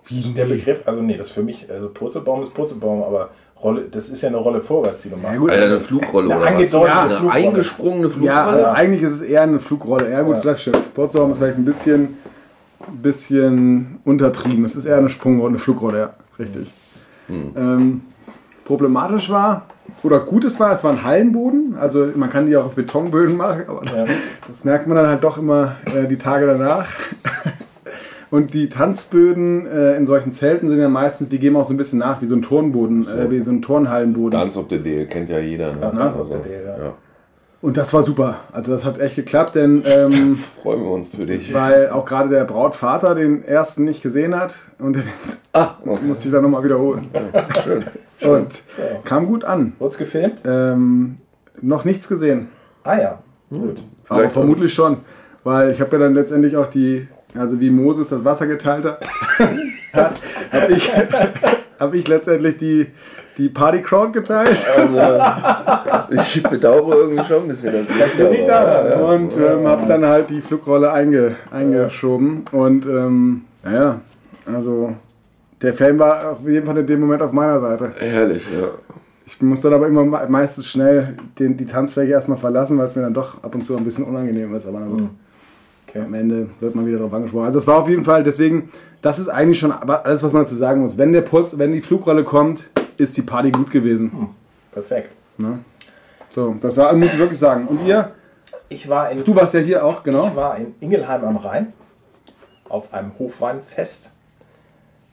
Wie 0.07 0.21
der 0.33 0.45
Begriff, 0.45 0.83
also 0.87 1.03
nee, 1.03 1.17
das 1.17 1.31
für 1.31 1.43
mich, 1.43 1.67
also 1.69 1.89
Purzelbaum 1.89 2.41
ist 2.43 2.55
Purzelbaum, 2.55 3.03
aber 3.03 3.31
Rolle, 3.61 3.89
das 3.91 4.11
ist 4.11 4.23
ja 4.23 4.29
eine 4.29 4.39
Rolle 4.39 4.61
vorwärts, 4.61 5.03
die 5.03 5.11
du 5.11 5.17
machst. 5.17 5.41
gut. 5.41 5.51
Alter, 5.51 5.65
eine 5.67 5.81
Flugrolle 5.81 6.27
Eine 6.27 6.37
oder 6.37 6.45
was? 6.45 6.53
angedeutete 6.53 6.93
eine 7.01 7.09
Flugrolle. 7.11 7.33
eingesprungene 7.33 8.11
Flugrolle? 8.11 8.33
Ja, 8.33 8.47
also 8.47 8.65
eigentlich 8.67 9.03
ist 9.03 9.13
es 9.13 9.21
eher 9.23 9.43
eine 9.43 9.59
Flugrolle. 9.59 10.09
Ja 10.11 10.23
gut, 10.23 10.37
das 10.45 10.63
stimmt. 10.63 10.95
Purzelbaum 10.95 11.33
ist 11.33 11.39
vielleicht 11.39 11.59
ein 11.59 11.65
bisschen, 11.65 12.17
bisschen 13.03 13.99
untertrieben. 14.05 14.65
Es 14.65 14.77
ist 14.77 14.85
eher 14.87 14.99
eine 14.99 15.09
Sprungrolle, 15.09 15.51
eine 15.51 15.59
Flugrolle, 15.59 15.99
ja, 15.99 16.15
richtig. 16.39 16.73
Ähm, 17.29 18.03
problematisch 18.71 19.31
war, 19.31 19.63
oder 20.05 20.21
Gutes 20.21 20.61
war, 20.61 20.73
es 20.73 20.85
war 20.85 20.93
ein 20.93 21.03
Hallenboden. 21.03 21.75
Also 21.77 22.07
man 22.15 22.31
kann 22.31 22.47
die 22.47 22.57
auch 22.57 22.67
auf 22.67 22.77
Betonböden 22.77 23.37
machen, 23.37 23.63
aber 23.67 23.83
Ja. 23.85 24.05
das 24.47 24.63
merkt 24.63 24.87
man 24.87 24.97
dann 24.97 25.09
halt 25.09 25.25
doch 25.25 25.39
immer 25.39 25.75
äh, 25.87 26.07
die 26.07 26.19
Tage 26.19 26.47
danach. 26.47 26.87
Und 28.31 28.55
die 28.55 28.69
Tanzböden 28.69 29.67
äh, 29.67 29.97
in 29.97 30.07
solchen 30.07 30.31
Zelten 30.31 30.69
sind 30.69 30.79
ja 30.79 30.89
meistens, 30.89 31.31
die 31.31 31.41
geben 31.41 31.57
auch 31.57 31.67
so 31.67 31.75
ein 31.75 31.77
bisschen 31.77 31.99
nach, 31.99 32.23
wie 32.23 32.27
so 32.27 32.37
ein 32.37 32.43
Turnboden, 32.43 33.05
äh, 33.09 33.29
wie 33.29 33.41
so 33.41 33.51
ein 33.51 33.61
Turnhallenboden. 33.61 34.39
Dance 34.39 34.57
of 34.57 34.67
the 34.71 34.79
Day 34.79 35.05
kennt 35.07 35.31
ja 35.31 35.41
jeder. 35.41 35.73
Ne? 35.73 35.81
Ja, 35.81 35.89
of 35.89 36.15
the 36.15 36.21
Also, 36.21 36.35
Day, 36.37 36.65
ja. 36.65 36.79
ja. 36.85 36.93
Und 37.63 37.77
das 37.77 37.93
war 37.93 38.03
super. 38.03 38.37
Also 38.53 38.73
das 38.73 38.85
hat 38.87 38.99
echt 38.99 39.17
geklappt, 39.17 39.55
denn 39.55 39.83
ähm, 39.85 40.37
Freuen 40.63 40.83
wir 40.83 40.91
uns 40.91 41.11
für 41.11 41.27
dich. 41.27 41.53
weil 41.53 41.91
auch 41.91 42.07
gerade 42.07 42.31
der 42.31 42.45
Brautvater 42.45 43.15
den 43.15 43.45
ersten 43.45 43.85
nicht 43.85 44.03
gesehen 44.03 44.35
hat 44.39 44.59
und 44.79 44.95
den 44.97 45.03
Ah, 45.53 45.75
okay. 45.85 45.99
musste 46.07 46.29
ich 46.29 46.33
dann 46.33 46.43
nochmal 46.43 46.65
wiederholen. 46.65 47.09
schön. 47.65 47.85
Und 48.23 48.63
kam 49.05 49.27
gut 49.27 49.45
an. 49.45 49.73
Wurd's 49.79 49.99
gefilmt? 49.99 50.41
Ähm, 50.45 51.17
noch 51.61 51.85
nichts 51.85 52.09
gesehen, 52.09 52.49
Ah 52.85 52.99
ja, 52.99 53.19
gut. 53.51 53.83
aber 54.09 54.21
Vielleicht 54.21 54.33
vermutlich 54.33 54.73
schon, 54.73 54.99
weil 55.45 55.71
ich 55.73 55.81
habe 55.83 55.93
ja 55.93 55.99
dann 56.05 56.15
letztendlich 56.15 56.57
auch 56.57 56.69
die, 56.71 57.07
also 57.37 57.61
wie 57.61 57.69
Moses 57.71 58.09
das 58.09 58.25
Wasser 58.25 58.47
geteilt 58.47 58.85
hat, 58.87 59.01
habe 59.93 60.73
ich, 60.73 60.91
hab 61.81 61.95
ich 61.95 62.07
letztendlich 62.07 62.59
die, 62.59 62.87
die 63.39 63.49
Party-Crowd 63.49 64.13
geteilt. 64.13 64.67
Also, 64.77 66.21
ich 66.23 66.43
bedauere 66.43 66.95
irgendwie 66.97 67.25
schon 67.25 67.43
ein 67.43 67.49
bisschen, 67.49 67.73
dass 67.73 67.89
ich 67.89 68.17
bin 68.17 68.33
ich 68.33 68.47
da. 68.47 68.85
Ja, 68.85 68.91
ja. 68.91 68.97
und 69.07 69.37
ähm, 69.37 69.67
habe 69.67 69.87
dann 69.89 70.05
halt 70.07 70.31
die 70.31 70.41
Flugrolle 70.41 70.93
einge, 70.93 71.35
eingeschoben. 71.51 72.45
Und 72.53 72.87
ähm, 72.87 73.43
naja, 73.65 74.01
also 74.53 74.95
der 75.63 75.75
Fan 75.75 75.99
war 75.99 76.33
auf 76.33 76.47
jeden 76.47 76.67
Fall 76.67 76.79
in 76.79 76.87
dem 76.87 77.01
Moment 77.01 77.23
auf 77.23 77.33
meiner 77.33 77.59
Seite. 77.61 77.93
Herrlich, 77.99 78.45
ja. 78.53 78.69
Ich 79.27 79.41
muss 79.41 79.61
dann 79.61 79.73
aber 79.75 79.87
immer 79.87 80.05
me- 80.05 80.27
meistens 80.29 80.67
schnell 80.67 81.15
den, 81.39 81.57
die 81.57 81.67
Tanzfläche 81.67 82.13
erstmal 82.13 82.39
verlassen, 82.39 82.77
weil 82.79 82.87
es 82.89 82.97
mir 82.97 83.03
dann 83.03 83.15
doch 83.15 83.43
ab 83.45 83.55
und 83.55 83.65
zu 83.65 83.77
ein 83.77 83.85
bisschen 83.85 84.05
unangenehm 84.05 84.55
ist. 84.57 84.67
Aber 84.67 84.81
na 84.81 84.87
gut, 84.87 85.09
Okay. 85.91 86.03
am 86.05 86.15
Ende 86.15 86.49
wird 86.61 86.75
man 86.75 86.87
wieder 86.87 86.99
darauf 86.99 87.13
angesprochen. 87.13 87.47
Also 87.47 87.59
das 87.59 87.67
war 87.67 87.79
auf 87.79 87.89
jeden 87.89 88.05
Fall, 88.05 88.23
deswegen, 88.23 88.71
das 89.03 89.19
ist 89.19 89.29
eigentlich 89.29 89.59
schon 89.59 89.73
alles, 89.73 90.23
was 90.23 90.33
man 90.33 90.43
dazu 90.43 90.55
sagen 90.55 90.83
muss. 90.83 90.97
Wenn 90.97 91.13
der 91.13 91.23
Puls, 91.23 91.59
wenn 91.59 91.73
die 91.73 91.81
Flugrolle 91.81 92.23
kommt, 92.23 92.71
ist 92.97 93.17
die 93.17 93.23
Party 93.23 93.51
gut 93.51 93.71
gewesen. 93.71 94.29
Perfekt. 94.73 95.11
Ne? 95.37 95.59
So, 96.29 96.55
das 96.61 96.77
war, 96.77 96.93
muss 96.93 97.13
ich 97.13 97.19
wirklich 97.19 97.39
sagen. 97.39 97.67
Und 97.67 97.85
ihr? 97.87 98.13
Ich 98.69 98.89
war 98.89 99.11
in, 99.11 99.25
Du 99.25 99.35
warst 99.35 99.55
ja 99.55 99.61
hier 99.61 99.85
auch, 99.85 100.05
genau. 100.05 100.29
ich 100.29 100.37
war 100.37 100.57
in 100.57 100.75
Ingelheim 100.81 101.25
am 101.25 101.37
Rhein 101.37 101.73
auf 102.69 102.95
einem 102.95 103.19
Hofweinfest 103.19 104.15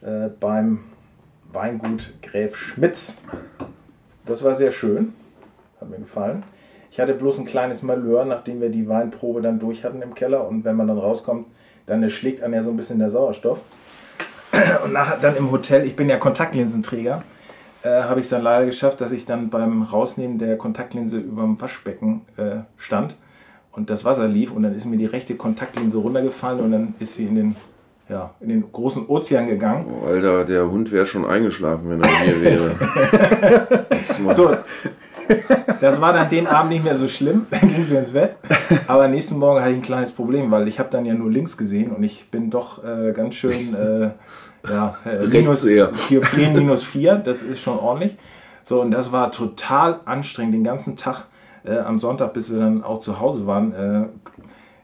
äh, 0.01 0.29
beim 0.39 0.84
Weingut 1.51 2.13
Gräf 2.22 2.55
Schmitz. 2.55 3.25
Das 4.25 4.43
war 4.43 4.53
sehr 4.53 4.72
schön, 4.72 5.13
hat 5.81 5.89
mir 5.89 5.98
gefallen. 5.98 6.43
Ich 6.98 7.01
hatte 7.01 7.13
bloß 7.13 7.38
ein 7.38 7.46
kleines 7.46 7.84
Malheur, 7.84 8.25
nachdem 8.25 8.60
wir 8.60 8.70
die 8.70 8.89
Weinprobe 8.89 9.39
dann 9.39 9.60
durch 9.60 9.84
hatten 9.84 10.01
im 10.01 10.16
Keller. 10.16 10.48
Und 10.48 10.66
wenn 10.66 10.75
man 10.75 10.88
dann 10.88 10.98
rauskommt, 10.98 11.46
dann 11.86 12.01
erschlägt 12.01 12.42
einem 12.42 12.56
ja 12.56 12.63
so 12.63 12.72
ein 12.72 12.75
bisschen 12.75 12.98
der 12.98 13.12
Sauerstoff. 13.12 13.60
Und 14.84 14.94
nachher 14.94 15.18
dann 15.22 15.38
im 15.38 15.51
Hotel, 15.51 15.86
ich 15.86 15.96
bin 15.96 16.10
ja 16.10 16.18
Kontaktlinsenträger, 16.18 17.22
äh, 17.84 18.01
habe 18.01 18.20
ich 18.20 18.25
es 18.25 18.32
dann 18.32 18.42
leider 18.42 18.66
geschafft, 18.66 19.00
dass 19.00 19.12
ich 19.12 19.25
dann 19.25 19.51
beim 19.51 19.84
Rausnehmen 19.84 20.39
der 20.39 20.58
Kontaktlinse 20.58 21.20
über 21.20 21.44
dem 21.44 21.62
Waschbecken 21.62 22.22
äh, 22.36 22.62
stand 22.77 23.16
und 23.72 23.92
das 23.92 24.04
Wasser 24.04 24.27
lief 24.27 24.51
und 24.51 24.63
dann 24.63 24.74
ist 24.74 24.86
mir 24.86 24.98
die 24.98 25.06
rechte 25.06 25.36
Kontaktlinse 25.36 26.00
runtergefallen 26.00 26.62
und 26.62 26.72
dann 26.72 26.96
ist 26.98 27.13
sie 27.13 27.27
in 27.27 27.36
den, 27.36 27.56
ja, 28.10 28.34
in 28.39 28.50
den 28.50 28.72
großen 28.72 29.06
Ozean 29.06 29.46
gegangen. 29.46 29.86
Oh, 29.88 30.08
Alter, 30.08 30.46
der 30.46 30.68
Hund 30.72 30.92
wäre 30.92 31.06
schon 31.06 31.27
eingeschlafen, 31.27 31.92
wenn 31.92 32.01
er 32.01 32.20
hier 32.22 32.42
wäre. 32.42 33.86
So, 34.34 34.50
das 35.81 36.01
war 36.01 36.13
dann 36.13 36.29
den 36.29 36.48
Abend 36.48 36.72
nicht 36.72 36.84
mehr 36.84 36.96
so 36.96 37.07
schlimm, 37.07 37.46
dann 37.51 37.67
ging 37.67 37.84
sie 37.84 37.98
ins 37.98 38.13
Bett. 38.13 38.36
Aber 38.88 39.07
nächsten 39.07 39.38
Morgen 39.38 39.62
hatte 39.62 39.72
ich 39.72 39.77
ein 39.77 39.81
kleines 39.81 40.12
Problem, 40.12 40.51
weil 40.51 40.67
ich 40.67 40.79
habe 40.79 40.89
dann 40.89 41.05
ja 41.05 41.13
nur 41.13 41.31
links 41.31 41.57
gesehen 41.57 41.91
und 41.91 42.03
ich 42.03 42.29
bin 42.29 42.50
doch 42.50 42.84
äh, 42.84 43.12
ganz 43.13 43.36
schön, 43.36 43.74
äh, 43.75 44.10
ja, 44.69 44.98
äh, 45.05 45.27
minus. 45.27 45.63
Dioptrien 46.10 46.53
minus 46.53 46.84
4, 46.84 47.15
das 47.15 47.43
ist 47.43 47.62
schon 47.62 47.79
ordentlich. 47.79 48.17
So, 48.63 48.81
und 48.81 48.91
das 48.91 49.12
war 49.12 49.31
total 49.31 50.01
anstrengend, 50.05 50.53
den 50.53 50.63
ganzen 50.63 50.98
Tag 50.98 51.25
äh, 51.63 51.77
am 51.77 52.00
Sonntag, 52.00 52.34
bis 52.34 52.51
wir 52.51 52.60
dann 52.60 52.84
auch 52.84 53.00
zu 53.00 53.19
Hause 53.19 53.48
waren, 53.48 53.74
äh, 53.74 54.05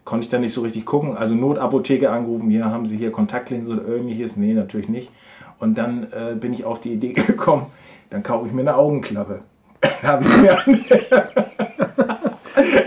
konnte 0.06 0.26
ich 0.26 0.30
dann 0.30 0.42
nicht 0.42 0.54
so 0.54 0.62
richtig 0.62 0.86
gucken. 0.86 1.18
Also 1.18 1.36
Notapotheke 1.36 2.10
angerufen, 2.10 2.50
hier 2.50 2.66
haben 2.66 2.86
sie 2.86 2.98
hier 2.98 3.12
Kontaktlinse 3.12 3.74
oder 3.74 3.96
ähnliches. 3.96 4.38
Nee, 4.38 4.54
natürlich 4.54 4.90
nicht. 4.90 5.12
Und 5.60 5.78
dann 5.78 6.08
äh, 6.12 6.36
bin 6.36 6.54
ich 6.54 6.66
auf 6.66 6.80
die 6.80 6.94
Idee 6.94 7.14
gekommen, 7.28 7.66
dann 8.10 8.24
kaufe 8.24 8.48
ich 8.48 8.54
mir 8.54 8.62
eine 8.62 8.76
Augenklappe. 8.76 9.42
habe 10.04 10.24
ich 10.26 10.38
mir, 10.42 10.58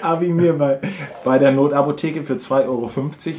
habe 0.03 0.25
ich 0.25 0.33
mir 0.33 0.53
bei, 0.55 0.79
bei 1.25 1.39
der 1.39 1.53
Notapotheke 1.53 2.25
für 2.25 2.35
2,50 2.35 2.65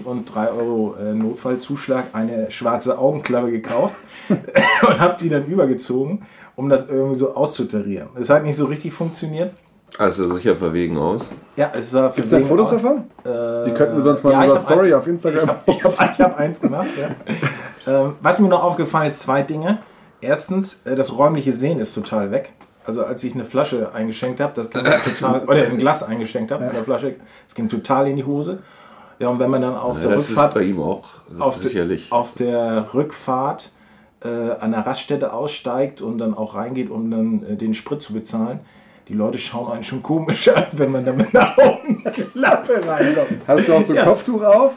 Euro 0.05 0.11
und 0.11 0.25
3 0.25 0.49
Euro 0.49 0.95
äh, 0.99 1.13
Notfallzuschlag 1.13 2.05
eine 2.13 2.51
schwarze 2.51 2.97
Augenklappe 2.97 3.51
gekauft 3.51 3.95
und 4.29 4.99
habe 4.99 5.15
die 5.19 5.29
dann 5.29 5.45
übergezogen, 5.45 6.25
um 6.55 6.69
das 6.69 6.89
irgendwie 6.89 7.15
so 7.15 7.35
auszutarieren. 7.35 8.09
Es 8.19 8.29
hat 8.29 8.43
nicht 8.43 8.55
so 8.55 8.65
richtig 8.65 8.93
funktioniert. 8.93 9.53
Also 9.97 10.35
sicher 10.35 10.55
verwegen 10.55 10.97
aus. 10.97 11.31
Ja, 11.55 11.71
es 11.73 11.91
sah 11.91 12.09
Gibt 12.09 12.25
es 12.25 12.31
da 12.31 12.41
Fotos 12.41 12.71
davon? 12.71 13.05
Die 13.23 13.71
könnten 13.71 13.95
wir 13.95 14.01
sonst 14.01 14.21
mal 14.23 14.33
in 14.33 14.41
ich 14.41 14.51
unserer 14.51 14.59
hab 14.59 14.65
Story 14.65 14.87
ein- 14.89 14.93
auf 14.99 15.07
Instagram 15.07 15.49
Ich 15.65 15.83
habe 15.83 15.97
hab, 15.97 16.19
hab 16.19 16.37
eins 16.37 16.59
gemacht. 16.59 16.87
Ja. 16.99 17.91
ähm, 18.05 18.15
was 18.21 18.39
mir 18.39 18.49
noch 18.49 18.63
aufgefallen 18.63 19.07
ist, 19.07 19.21
zwei 19.21 19.43
Dinge. 19.43 19.79
Erstens, 20.19 20.85
äh, 20.85 20.95
das 20.95 21.17
räumliche 21.17 21.53
Sehen 21.53 21.79
ist 21.79 21.93
total 21.93 22.31
weg. 22.31 22.51
Also 22.87 23.03
als 23.03 23.23
ich 23.23 23.35
eine 23.35 23.45
Flasche 23.45 23.93
eingeschenkt 23.93 24.39
habe, 24.39 24.53
das 24.55 24.69
ging 24.69 24.81
total, 25.19 25.43
oder 25.43 25.63
ein 25.65 25.77
Glas 25.77 26.03
eingeschenkt 26.03 26.51
habe 26.51 26.65
in 26.65 26.71
der 26.73 26.83
Flasche, 26.83 27.15
das 27.45 27.53
ging 27.53 27.67
total 27.69 28.07
in 28.07 28.15
die 28.15 28.23
Hose. 28.23 28.59
Ja, 29.19 29.27
und 29.29 29.39
wenn 29.39 29.49
man 29.49 29.61
dann 29.61 29.75
auf 29.75 29.99
der 29.99 30.11
das 30.11 30.23
ist 30.23 30.29
Rückfahrt 30.31 30.53
bei 30.53 30.61
ihm 30.63 30.79
auch 30.81 31.05
auf, 31.39 31.55
de- 31.59 31.63
sicherlich. 31.69 32.11
auf 32.11 32.33
der 32.35 32.87
Rückfahrt 32.93 33.71
äh, 34.23 34.27
an 34.27 34.71
der 34.71 34.85
Raststätte 34.85 35.33
aussteigt 35.33 36.01
und 36.01 36.17
dann 36.17 36.33
auch 36.33 36.55
reingeht, 36.55 36.89
um 36.89 37.11
dann 37.11 37.43
äh, 37.43 37.55
den 37.55 37.73
Sprit 37.73 38.01
zu 38.01 38.13
bezahlen. 38.13 38.59
Die 39.07 39.13
Leute 39.13 39.37
schauen 39.37 39.71
einen 39.71 39.83
schon 39.83 40.03
komisch 40.03 40.47
an, 40.49 40.65
wenn 40.73 40.91
man 40.91 41.03
da 41.05 41.13
mit 41.13 41.35
einer 41.35 41.57
Augenklappe 41.57 42.73
reinkommt. 42.87 43.41
Hast 43.47 43.67
du 43.67 43.73
auch 43.73 43.81
so 43.81 43.93
ein 43.93 43.97
Ja. 43.97 44.03
Kopftuch 44.05 44.43
auf? 44.43 44.73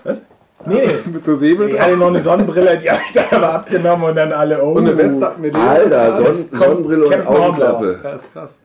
Nee, 0.66 0.88
Mit 1.12 1.24
so 1.24 1.36
Säbel 1.36 1.70
ich 1.70 1.80
hatte 1.80 1.96
noch 1.96 2.08
eine 2.08 2.20
Sonnenbrille, 2.20 2.78
die 2.78 2.90
habe 2.90 3.00
ich 3.06 3.12
dann 3.14 3.24
aber 3.30 3.54
abgenommen 3.54 4.10
und 4.10 4.16
dann 4.16 4.32
alle, 4.32 4.62
oh. 4.62 4.72
Und 4.72 4.86
eine 4.86 4.96
Weste, 4.98 5.30
eine 5.34 5.54
Alter, 5.54 5.84
Lederweste. 6.18 6.56
Son 6.56 6.68
Sonnenbrille 6.68 7.04
und 7.04 7.10
Captain. 7.10 7.26
Augenklappe. 7.36 7.98
Das 8.02 8.20
ist 8.24 8.32
krass. 8.32 8.58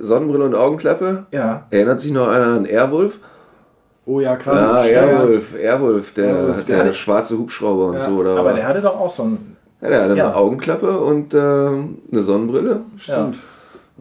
Sonnenbrille 0.00 0.44
und 0.44 0.54
Augenklappe? 0.54 1.26
Ja. 1.32 1.66
Erinnert 1.70 2.00
sich 2.00 2.12
noch 2.12 2.28
einer 2.28 2.46
an 2.46 2.64
Airwolf? 2.66 3.18
Oh 4.06 4.20
ja, 4.20 4.36
krass. 4.36 4.62
Ah, 4.62 4.84
Stimmt. 4.84 4.96
Airwolf, 4.98 5.44
Airwolf, 5.60 6.14
der, 6.14 6.24
Airwolf, 6.26 6.64
der, 6.66 6.84
der- 6.84 6.92
schwarze 6.92 7.38
Hubschrauber 7.38 7.86
und 7.86 8.00
so. 8.00 8.12
Oder 8.18 8.36
aber 8.36 8.52
der 8.52 8.68
hatte 8.68 8.80
doch 8.82 9.00
auch 9.00 9.10
so 9.10 9.24
ein. 9.24 9.56
ja, 9.80 9.88
der 9.88 10.02
hatte 10.04 10.14
Ja. 10.16 10.26
eine 10.26 10.36
Augenklappe 10.36 10.98
und 11.00 11.32
äh, 11.34 11.38
eine 11.38 12.22
Sonnenbrille. 12.22 12.80
Stimmt. 12.98 13.36
Äh, 13.36 13.38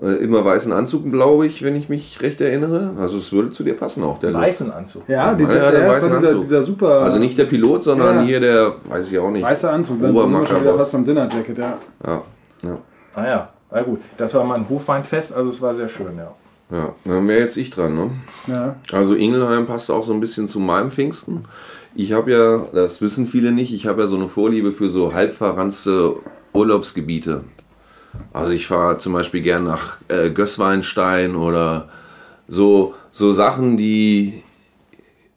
immer 0.02 0.44
weißen 0.44 0.72
Anzug, 0.74 1.10
glaube 1.12 1.46
ich, 1.46 1.62
wenn 1.64 1.76
ich 1.76 1.88
mich 1.88 2.20
recht 2.22 2.42
erinnere. 2.42 2.94
Also 3.00 3.20
es 3.20 3.32
würde 3.32 3.52
zu 3.52 3.64
dir 3.64 3.76
passen 3.76 4.04
auch, 4.04 4.20
der 4.20 4.32
Look. 4.32 4.42
Weißen 4.42 4.72
Anzug. 4.72 5.08
Ja, 5.08 5.36
dieser, 5.36 5.56
Ja, 5.56 5.72
der 5.72 5.82
der, 5.82 5.90
weiße 5.90 6.08
ist 6.08 6.16
dieser, 6.18 6.28
Anzug. 6.30 6.42
dieser 6.44 6.64
super 6.64 6.88
Also 7.02 7.20
nicht 7.20 7.38
der 7.38 7.46
Pilot, 7.46 7.84
sondern 7.84 8.20
Ja. 8.20 8.24
hier 8.26 8.40
der, 8.40 8.74
weiß 8.90 9.12
ich 9.12 9.20
auch 9.20 9.30
nicht. 9.30 9.44
weißer 9.44 9.72
Anzug. 9.72 10.02
Dann 10.02 10.08
sind 10.08 10.16
wir 10.16 10.22
schon 10.24 10.32
wieder 10.32 10.42
Obermackerboss. 10.48 10.78
fast 10.82 10.92
beim 10.94 11.06
Dinnerjacket, 11.06 11.58
ja. 11.60 11.78
Ja, 12.06 12.22
ja. 12.64 12.78
Ah 13.16 13.26
ja, 13.28 13.50
na 13.72 13.82
gut. 13.84 14.00
Das 14.18 14.34
war 14.34 14.44
mein 14.44 14.68
Hofweinfest, 14.68 15.36
also 15.36 15.52
es 15.52 15.62
war 15.62 15.76
sehr 15.76 15.88
schön, 15.90 16.18
ja. 16.18 16.32
ja. 16.76 16.90
Dann 17.06 17.28
wäre 17.28 17.42
jetzt 17.42 17.56
ich 17.58 17.70
dran, 17.70 17.94
ne? 17.94 18.10
ja. 18.48 18.76
Also 18.92 19.14
Ingelheim 19.14 19.68
passt 19.68 19.92
auch 19.92 20.02
so 20.04 20.14
ein 20.14 20.20
bisschen 20.20 20.48
zu 20.48 20.60
meinem 20.60 20.90
Pfingsten. 20.90 21.46
Ich 21.94 22.14
habe 22.14 22.32
ja, 22.32 22.64
das 22.74 23.04
wissen 23.04 23.28
viele 23.28 23.52
nicht, 23.52 23.72
ich 23.72 23.86
habe 23.86 24.02
ja 24.02 24.08
so 24.08 24.16
eine 24.16 24.28
Vorliebe 24.28 24.72
für 24.72 24.90
so 24.90 25.14
halbverranzte 25.14 26.16
Urlaubsgebiete. 26.52 27.44
Also 28.32 28.52
ich 28.52 28.68
fahre 28.68 28.98
zum 28.98 29.14
Beispiel 29.14 29.42
gern 29.42 29.64
nach 29.64 29.98
äh, 30.08 30.30
Gößweinstein 30.30 31.36
oder 31.36 31.90
so, 32.48 32.94
so 33.12 33.32
Sachen, 33.32 33.78
die 33.78 34.44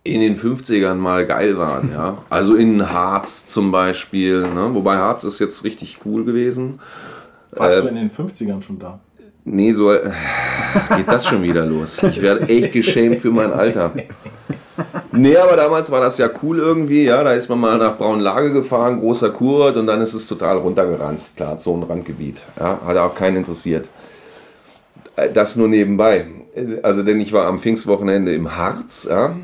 in 0.02 0.20
den 0.20 0.36
50ern 0.36 0.94
mal 0.94 1.26
geil 1.26 1.58
waren. 1.58 1.90
Ja? 1.92 2.18
Also 2.30 2.54
in 2.54 2.90
Harz 2.90 3.46
zum 3.48 3.72
Beispiel. 3.72 4.42
Ne? 4.42 4.70
Wobei 4.72 4.96
Harz 4.96 5.24
ist 5.24 5.38
jetzt 5.40 5.64
richtig 5.64 5.98
cool 6.04 6.24
gewesen. 6.24 6.80
Warst 7.52 7.78
Äh, 7.78 7.82
du 7.82 7.88
in 7.88 7.94
den 7.96 8.10
50ern 8.10 8.62
schon 8.62 8.78
da? 8.78 9.00
Nee, 9.44 9.72
so 9.72 9.92
äh, 9.92 10.10
geht 10.96 11.06
das 11.08 11.26
schon 11.26 11.42
wieder 11.42 11.64
los. 11.66 12.02
Ich 12.02 12.20
werde 12.20 12.48
echt 12.48 12.72
geschämt 12.72 13.20
für 13.20 13.30
mein 13.30 13.52
Alter. 13.52 13.92
Nee, 15.16 15.36
aber 15.36 15.56
damals 15.56 15.90
war 15.90 16.00
das 16.00 16.18
ja 16.18 16.28
cool 16.42 16.58
irgendwie, 16.58 17.04
ja. 17.04 17.22
Da 17.24 17.32
ist 17.32 17.48
man 17.48 17.60
mal 17.60 17.78
nach 17.78 17.96
Braunlage 17.96 18.52
gefahren, 18.52 19.00
großer 19.00 19.30
Kurort 19.30 19.76
und 19.76 19.86
dann 19.86 20.00
ist 20.00 20.14
es 20.14 20.26
total 20.26 20.58
runtergeranzt. 20.58 21.36
Klar, 21.36 21.58
Zonenrandgebiet. 21.58 22.42
Ja, 22.58 22.80
hat 22.86 22.96
auch 22.96 23.14
keinen 23.14 23.38
interessiert. 23.38 23.86
Äh, 25.16 25.30
Das 25.32 25.56
nur 25.56 25.68
nebenbei. 25.68 26.26
Äh, 26.54 26.80
Also, 26.82 27.02
denn 27.02 27.20
ich 27.20 27.32
war 27.32 27.46
am 27.46 27.58
Pfingstwochenende 27.58 28.34
im 28.34 28.56
Harz, 28.56 29.06
ja. 29.10 29.34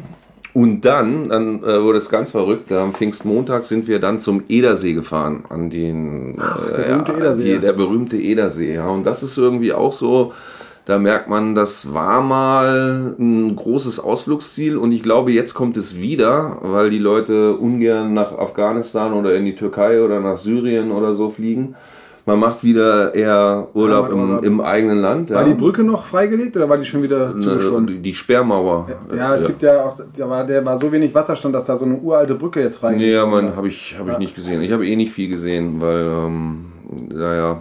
Und 0.54 0.82
dann, 0.82 1.30
dann 1.30 1.62
äh, 1.64 1.82
wurde 1.82 1.96
es 1.96 2.10
ganz 2.10 2.30
verrückt. 2.32 2.70
Am 2.72 2.92
Pfingstmontag 2.92 3.64
sind 3.64 3.88
wir 3.88 4.00
dann 4.00 4.20
zum 4.20 4.42
Edersee 4.48 4.92
gefahren, 4.92 5.44
an 5.48 5.70
den 5.70 6.36
der 6.36 6.82
berühmte 6.84 7.12
Edersee, 7.12 7.54
die, 7.54 7.58
der 7.58 7.72
berühmte 7.72 8.16
Edersee. 8.18 8.74
Ja. 8.74 8.88
Und 8.88 9.04
das 9.04 9.22
ist 9.22 9.38
irgendwie 9.38 9.72
auch 9.72 9.94
so, 9.94 10.34
da 10.84 10.98
merkt 10.98 11.28
man, 11.28 11.54
das 11.54 11.94
war 11.94 12.22
mal 12.22 13.14
ein 13.18 13.54
großes 13.54 14.00
Ausflugsziel 14.00 14.76
und 14.76 14.90
ich 14.92 15.02
glaube, 15.02 15.30
jetzt 15.32 15.54
kommt 15.54 15.76
es 15.76 16.00
wieder, 16.00 16.58
weil 16.62 16.90
die 16.90 16.98
Leute 16.98 17.54
ungern 17.56 18.14
nach 18.14 18.32
Afghanistan 18.36 19.12
oder 19.12 19.34
in 19.34 19.44
die 19.44 19.54
Türkei 19.54 20.02
oder 20.02 20.18
nach 20.20 20.38
Syrien 20.38 20.90
oder 20.90 21.14
so 21.14 21.30
fliegen. 21.30 21.76
Man 22.24 22.38
macht 22.38 22.62
wieder 22.62 23.16
eher 23.16 23.66
Urlaub 23.74 24.08
Ja, 24.08 24.14
im, 24.14 24.44
im 24.44 24.60
eigenen 24.60 25.00
Land. 25.00 25.30
War 25.30 25.42
ja. 25.42 25.48
die 25.48 25.54
Brücke 25.54 25.82
noch 25.82 26.04
freigelegt 26.06 26.56
oder 26.56 26.68
war 26.68 26.78
die 26.78 26.84
schon 26.84 27.02
wieder 27.02 27.30
Ne, 27.34 27.38
zugeschwommen? 27.38 28.00
die, 28.00 28.14
Sperrmauer. 28.14 28.88
Ja, 29.16 29.34
es 29.34 29.44
gibt 29.44 29.60
ja 29.62 29.84
auch, 29.84 29.96
da 30.16 30.30
war, 30.30 30.44
der 30.46 30.64
war 30.64 30.78
so 30.78 30.92
wenig 30.92 31.12
Wasserstand, 31.14 31.52
dass 31.54 31.64
da 31.64 31.76
so 31.76 31.84
eine 31.84 31.96
uralte 31.96 32.36
Brücke 32.36 32.60
jetzt 32.60 32.78
freigelegt 32.78 33.08
Nee, 33.08 33.12
ja, 33.14 33.28
wurde. 33.28 33.42
man, 33.46 33.56
habe 33.56 33.66
ich, 33.66 33.96
hab 33.98 34.08
ich 34.08 34.18
nicht 34.18 34.36
gesehen. 34.36 34.62
Ich 34.62 34.70
habe 34.70 34.86
eh 34.86 34.94
nicht 34.94 35.12
viel 35.12 35.28
gesehen, 35.28 35.80
weil, 35.80 36.06
ähm, 36.06 36.66
naja, 37.12 37.60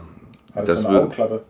das 0.63 0.85
würde, 0.87 0.99
Augenklappe? 0.99 1.41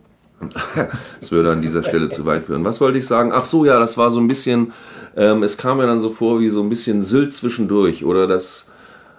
das 1.20 1.32
würde 1.32 1.50
an 1.52 1.62
dieser 1.62 1.82
Stelle 1.82 2.08
zu 2.08 2.24
weit 2.26 2.44
führen. 2.46 2.64
Was 2.64 2.80
wollte 2.80 2.98
ich 2.98 3.06
sagen? 3.06 3.30
Ach 3.34 3.44
so, 3.44 3.64
ja, 3.64 3.78
das 3.78 3.96
war 3.98 4.10
so 4.10 4.20
ein 4.20 4.28
bisschen, 4.28 4.72
ähm, 5.16 5.42
es 5.42 5.56
kam 5.56 5.78
mir 5.78 5.86
dann 5.86 6.00
so 6.00 6.10
vor 6.10 6.40
wie 6.40 6.50
so 6.50 6.62
ein 6.62 6.68
bisschen 6.68 7.02
Sylt 7.02 7.34
zwischendurch 7.34 8.04
oder 8.04 8.26
das, 8.26 8.70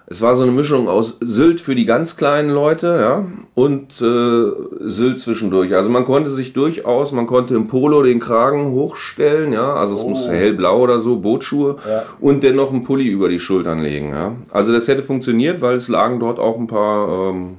es 0.06 0.20
war 0.20 0.34
so 0.34 0.42
eine 0.42 0.52
Mischung 0.52 0.86
aus 0.88 1.16
Sylt 1.22 1.62
für 1.62 1.74
die 1.74 1.86
ganz 1.86 2.16
kleinen 2.18 2.50
Leute, 2.50 2.98
ja, 3.00 3.24
und 3.54 3.92
äh, 4.02 4.50
Sylt 4.90 5.18
zwischendurch. 5.20 5.74
Also 5.74 5.88
man 5.88 6.04
konnte 6.04 6.28
sich 6.28 6.52
durchaus, 6.52 7.12
man 7.12 7.26
konnte 7.26 7.54
im 7.54 7.68
Polo 7.68 8.02
den 8.02 8.20
Kragen 8.20 8.72
hochstellen, 8.72 9.52
ja, 9.54 9.72
also 9.74 9.94
es 9.94 10.04
musste 10.04 10.32
hellblau 10.32 10.80
oder 10.80 10.98
so, 11.00 11.16
Bootschuhe 11.16 11.76
Ja. 11.88 12.02
und 12.20 12.42
dennoch 12.42 12.70
einen 12.70 12.84
Pulli 12.84 13.06
über 13.08 13.30
die 13.30 13.38
Schultern 13.38 13.80
legen, 13.80 14.10
ja. 14.10 14.32
Also 14.50 14.72
das 14.72 14.88
hätte 14.88 15.02
funktioniert, 15.02 15.62
weil 15.62 15.76
es 15.76 15.88
lagen 15.88 16.20
dort 16.20 16.38
auch 16.38 16.58
ein 16.58 16.66
paar 16.66 17.30
ähm, 17.30 17.56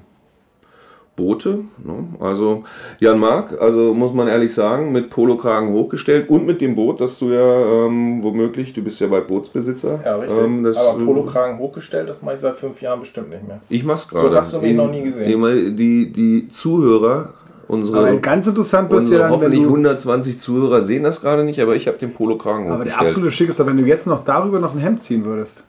Boote. 1.15 1.59
Ne? 1.83 2.07
Also 2.19 2.63
Jan 2.99 3.19
Mark, 3.19 3.59
also 3.61 3.93
muss 3.93 4.13
man 4.13 4.27
ehrlich 4.27 4.53
sagen, 4.53 4.91
mit 4.91 5.09
Polokragen 5.09 5.71
hochgestellt 5.71 6.29
und 6.29 6.45
mit 6.45 6.59
dem 6.59 6.75
Boot, 6.75 6.99
das 6.99 7.19
du 7.19 7.31
ja 7.31 7.85
ähm, 7.85 8.21
womöglich, 8.21 8.73
du 8.73 8.81
bist 8.81 8.99
ja 8.99 9.07
bald 9.07 9.27
Bootsbesitzer. 9.27 9.99
Ja, 10.03 10.17
richtig. 10.17 10.37
Ähm, 10.37 10.63
das, 10.63 10.77
aber 10.77 11.01
äh, 11.01 11.05
Polokragen 11.05 11.57
hochgestellt, 11.57 12.09
das 12.09 12.21
mache 12.21 12.35
ich 12.35 12.41
seit 12.41 12.55
fünf 12.55 12.81
Jahren 12.81 12.99
bestimmt 12.99 13.29
nicht 13.29 13.47
mehr. 13.47 13.59
Ich 13.69 13.85
mach's 13.85 14.09
gerade. 14.09 14.29
das 14.29 14.47
hast 14.47 14.55
du 14.55 14.61
mich 14.61 14.75
noch 14.75 14.91
nie 14.91 15.03
gesehen. 15.03 15.41
Die, 15.41 15.75
die, 15.75 16.11
die 16.11 16.49
Zuhörer, 16.49 17.29
unsere, 17.69 17.99
Aber 17.99 18.17
ganz 18.17 18.47
interessant 18.47 18.91
wird 18.91 19.03
es 19.03 19.11
ja 19.11 19.19
dann, 19.19 19.31
wenn 19.31 19.39
hoffentlich 19.39 19.61
du, 19.61 19.69
120 19.69 20.41
Zuhörer 20.41 20.83
sehen 20.83 21.03
das 21.03 21.21
gerade 21.21 21.45
nicht, 21.45 21.61
aber 21.61 21.77
ich 21.77 21.87
habe 21.87 21.97
den 21.97 22.13
Polokragen 22.13 22.69
Aber 22.69 22.83
der 22.83 22.99
absolute 22.99 23.31
Schick 23.31 23.49
ist 23.49 23.59
doch, 23.59 23.65
wenn 23.65 23.77
du 23.77 23.83
jetzt 23.83 24.05
noch 24.05 24.25
darüber 24.25 24.59
noch 24.59 24.73
ein 24.73 24.79
Hemd 24.79 25.01
ziehen 25.01 25.23
würdest. 25.23 25.63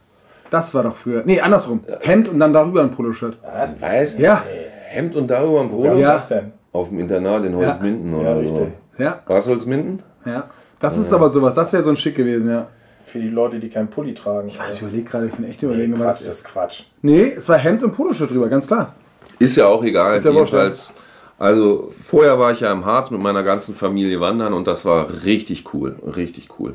Das 0.51 0.75
war 0.75 0.83
doch 0.83 0.95
früher. 0.95 1.23
Nee, 1.25 1.41
andersrum. 1.41 1.81
Hemd 2.01 2.29
und 2.29 2.39
dann 2.39 2.53
darüber 2.53 2.81
ein 2.83 2.91
Poloshirt. 2.91 3.37
Was? 3.43 3.81
Weiß 3.81 4.19
Ja. 4.19 4.43
Hemd 4.97 5.15
und 5.17 5.29
darüber 5.29 5.61
ein 5.61 5.71
Polo 5.71 5.93
Was 5.95 6.01
Ja. 6.01 6.17
ist 6.17 6.31
das 6.31 6.41
denn? 6.41 6.53
auf 6.73 6.89
dem 6.89 6.99
Internat 7.01 7.45
in 7.45 7.55
Holzminden 7.57 8.13
Ja, 8.13 8.19
oder 8.19 8.35
so. 8.35 8.41
richtig. 8.41 8.75
Ja, 8.99 9.21
War 9.27 9.37
es 9.39 9.47
Holzminden? 9.47 10.03
ja. 10.25 10.45
Das 10.79 10.99
ist 10.99 11.11
aber 11.13 11.31
sowas, 11.31 11.55
das 11.55 11.73
wäre 11.73 11.83
so 11.83 11.89
ein 11.91 11.97
Schick 11.97 12.15
gewesen, 12.17 12.51
ja. 12.51 12.67
Für 13.07 13.19
die 13.19 13.29
Leute, 13.31 13.59
die 13.59 13.71
keinen 13.71 13.89
Pulli 13.89 14.13
tragen. 14.15 14.49
Ich 14.49 14.59
weiß, 14.61 14.75
ich 14.75 14.83
überlege 14.83 15.05
gerade, 15.05 15.27
ich 15.27 15.33
bin 15.33 15.47
echt 15.49 15.63
nee, 15.63 15.69
überlegen, 15.69 15.95
Quatsch, 15.95 16.07
was 16.07 16.19
das 16.19 16.29
ist 16.29 16.45
Quatsch. 16.45 16.83
Nee, 17.01 17.33
es 17.39 17.49
war 17.49 17.57
Hemd 17.57 17.83
und 17.83 17.93
Poloshirt 17.97 18.31
drüber, 18.31 18.49
ganz 18.49 18.67
klar. 18.67 18.93
Ist 19.39 19.57
ja 19.57 19.67
auch 19.69 19.83
egal. 19.85 20.17
Ist 20.17 20.25
ja 20.25 20.35
wurscht, 20.35 20.53
jedenfalls. 20.53 20.95
Also 21.39 21.93
vorher 22.05 22.39
war 22.39 22.53
ich 22.53 22.61
ja 22.61 22.73
im 22.73 22.85
Harz 22.85 23.11
mit 23.11 23.21
meiner 23.23 23.43
ganzen 23.43 23.75
Familie 23.75 24.21
wandern 24.21 24.53
und 24.53 24.67
das 24.67 24.85
war 24.85 25.07
richtig 25.25 25.73
cool, 25.73 25.97
richtig 26.15 26.49
cool. 26.59 26.75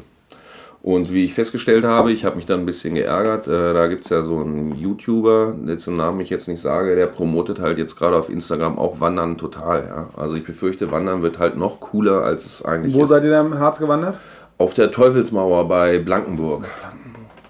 Und 0.83 1.13
wie 1.13 1.25
ich 1.25 1.35
festgestellt 1.35 1.85
habe, 1.85 2.11
ich 2.11 2.25
habe 2.25 2.37
mich 2.37 2.47
dann 2.47 2.61
ein 2.61 2.65
bisschen 2.65 2.95
geärgert. 2.95 3.47
Äh, 3.47 3.73
da 3.73 3.85
gibt 3.85 4.03
es 4.03 4.09
ja 4.09 4.23
so 4.23 4.39
einen 4.39 4.75
YouTuber, 4.75 5.53
dessen 5.67 5.95
Namen 5.95 6.21
ich 6.21 6.31
jetzt 6.31 6.47
nicht 6.47 6.59
sage, 6.59 6.95
der 6.95 7.05
promotet 7.05 7.59
halt 7.59 7.77
jetzt 7.77 7.95
gerade 7.97 8.15
auf 8.15 8.29
Instagram 8.29 8.79
auch 8.79 8.99
Wandern 8.99 9.37
total. 9.37 9.85
Ja? 9.87 10.07
Also 10.17 10.37
ich 10.37 10.43
befürchte, 10.43 10.91
Wandern 10.91 11.21
wird 11.21 11.37
halt 11.37 11.55
noch 11.55 11.79
cooler, 11.81 12.23
als 12.23 12.45
es 12.45 12.65
eigentlich 12.65 12.95
Wo 12.95 13.03
ist. 13.03 13.09
seid 13.09 13.23
ihr 13.23 13.29
da 13.29 13.41
im 13.41 13.59
Harz 13.59 13.77
gewandert? 13.77 14.17
Auf 14.57 14.73
der 14.73 14.91
Teufelsmauer 14.91 15.67
bei 15.67 15.99
Blankenburg. 15.99 16.65